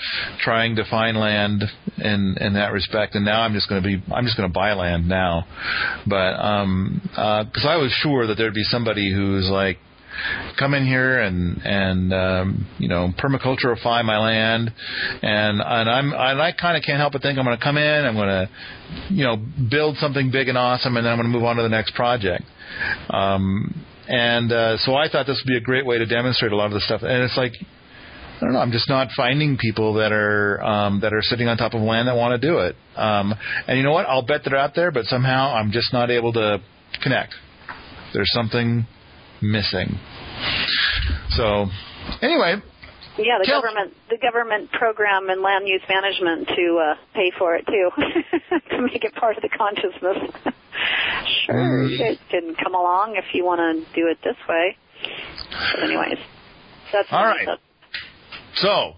trying 0.40 0.76
to 0.76 0.84
find 0.90 1.16
land 1.16 1.64
in 1.96 2.36
in 2.38 2.52
that 2.54 2.72
respect, 2.72 3.14
and 3.14 3.24
now 3.24 3.40
I'm 3.40 3.54
just 3.54 3.70
going 3.70 3.82
to 3.82 3.88
be 3.88 4.02
I'm 4.12 4.24
just 4.24 4.36
going 4.36 4.48
to 4.48 4.52
buy 4.52 4.74
land 4.74 5.08
now, 5.08 5.46
but 6.06 6.34
um, 6.38 7.00
because 7.04 7.64
uh, 7.64 7.68
I 7.68 7.76
was 7.76 7.90
sure 8.02 8.26
that 8.26 8.34
there'd 8.36 8.52
be 8.52 8.64
somebody 8.64 9.10
who's 9.10 9.48
like 9.48 9.78
come 10.58 10.74
in 10.74 10.86
here 10.86 11.20
and 11.20 11.60
and 11.64 12.12
um, 12.12 12.66
you 12.78 12.88
know 12.88 13.12
permaculturify 13.18 14.04
my 14.04 14.18
land, 14.18 14.72
and 15.22 15.60
and 15.60 15.90
I'm 15.90 16.12
and 16.12 16.42
I 16.42 16.52
kind 16.52 16.76
of 16.76 16.82
can't 16.82 16.98
help 16.98 17.12
but 17.12 17.22
think 17.22 17.38
I'm 17.38 17.44
going 17.44 17.56
to 17.56 17.62
come 17.62 17.76
in, 17.76 18.04
I'm 18.04 18.14
going 18.14 18.28
to 18.28 18.48
you 19.10 19.24
know 19.24 19.36
build 19.70 19.96
something 19.98 20.30
big 20.30 20.48
and 20.48 20.58
awesome, 20.58 20.96
and 20.96 21.04
then 21.04 21.12
I'm 21.12 21.18
going 21.18 21.30
to 21.30 21.36
move 21.36 21.44
on 21.44 21.56
to 21.56 21.62
the 21.62 21.68
next 21.68 21.94
project. 21.94 22.44
Um, 23.08 23.84
and 24.08 24.52
uh, 24.52 24.76
so 24.78 24.94
I 24.94 25.08
thought 25.08 25.26
this 25.26 25.40
would 25.44 25.50
be 25.50 25.56
a 25.56 25.60
great 25.60 25.86
way 25.86 25.98
to 25.98 26.06
demonstrate 26.06 26.52
a 26.52 26.56
lot 26.56 26.66
of 26.66 26.72
the 26.72 26.80
stuff, 26.80 27.02
and 27.02 27.22
it's 27.22 27.36
like. 27.36 27.52
I 28.32 28.44
don't 28.44 28.54
know. 28.54 28.60
I'm 28.60 28.72
just 28.72 28.88
not 28.88 29.08
finding 29.14 29.58
people 29.58 29.92
that 29.96 30.12
are 30.12 30.62
um, 30.62 31.00
that 31.00 31.12
are 31.12 31.20
sitting 31.20 31.46
on 31.46 31.58
top 31.58 31.74
of 31.74 31.82
land 31.82 32.08
that 32.08 32.16
want 32.16 32.40
to 32.40 32.48
do 32.48 32.60
it. 32.60 32.74
Um, 32.96 33.34
and 33.68 33.76
you 33.76 33.84
know 33.84 33.92
what? 33.92 34.06
I'll 34.06 34.24
bet 34.24 34.40
they're 34.46 34.56
out 34.56 34.74
there, 34.74 34.90
but 34.90 35.04
somehow 35.04 35.52
I'm 35.54 35.72
just 35.72 35.92
not 35.92 36.10
able 36.10 36.32
to 36.32 36.62
connect. 37.02 37.34
There's 38.14 38.30
something 38.32 38.86
missing. 39.42 39.98
So, 41.30 41.66
anyway. 42.22 42.56
Yeah, 43.18 43.38
the 43.40 43.44
Kel- 43.46 43.60
government 43.60 43.94
the 44.08 44.16
government 44.18 44.70
program 44.72 45.28
and 45.28 45.42
land 45.42 45.66
use 45.68 45.82
management 45.88 46.48
to 46.48 46.78
uh, 46.78 46.94
pay 47.14 47.30
for 47.38 47.54
it 47.56 47.66
too, 47.66 47.90
to 48.70 48.82
make 48.82 49.04
it 49.04 49.14
part 49.14 49.36
of 49.36 49.42
the 49.42 49.48
consciousness. 49.48 50.30
sure, 51.46 51.54
Mm. 51.54 51.90
you 51.90 52.16
can 52.30 52.54
come 52.54 52.74
along 52.74 53.16
if 53.16 53.24
you 53.34 53.44
want 53.44 53.58
to 53.60 53.94
do 54.00 54.06
it 54.08 54.18
this 54.24 54.36
way. 54.48 54.76
But 55.74 55.84
anyways, 55.84 56.18
that's 56.92 57.08
All 57.10 57.24
right. 57.24 57.42
stuff. 57.42 57.58
So, 58.56 58.92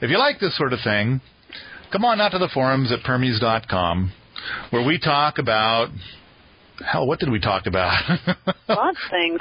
if 0.00 0.10
you 0.10 0.18
like 0.18 0.40
this 0.40 0.56
sort 0.56 0.72
of 0.72 0.80
thing, 0.82 1.20
come 1.92 2.04
on 2.04 2.20
out 2.20 2.32
to 2.32 2.38
the 2.38 2.48
forums 2.52 2.90
at 2.92 3.00
Permies.com, 3.00 4.12
where 4.70 4.84
we 4.84 4.98
talk 4.98 5.38
about. 5.38 5.88
Hell, 6.84 7.06
what 7.06 7.18
did 7.18 7.30
we 7.30 7.40
talk 7.40 7.66
about? 7.66 7.92
Lots 8.68 8.98
of 9.04 9.10
things. 9.10 9.40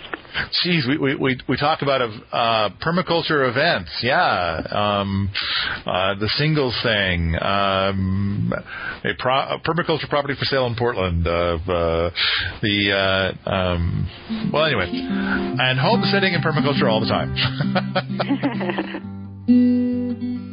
Jeez, 0.66 0.88
we, 0.88 0.98
we, 0.98 1.16
we, 1.16 1.40
we 1.48 1.58
talk 1.58 1.82
about 1.82 2.02
uh, 2.02 2.70
permaculture 2.84 3.50
events, 3.50 3.92
yeah, 4.04 4.62
um, 4.70 5.32
uh, 5.86 6.16
the 6.16 6.30
singles 6.38 6.78
thing, 6.84 7.36
um, 7.42 8.54
a, 9.04 9.14
pro- 9.18 9.56
a 9.56 9.60
permaculture 9.60 10.10
property 10.10 10.34
for 10.36 10.46
sale 10.46 10.68
in 10.68 10.76
Portland, 10.76 11.26
uh, 11.28 11.32
uh, 11.32 12.12
the 12.62 12.92
uh, 13.46 13.50
um, 13.50 14.10
well, 14.52 14.66
anyway, 14.66 14.90
and 14.92 15.80
homesteading 15.80 16.36
and 16.36 16.44
permaculture 16.44 16.90
all 16.90 17.00
the 17.00 17.08
time. 17.08 17.36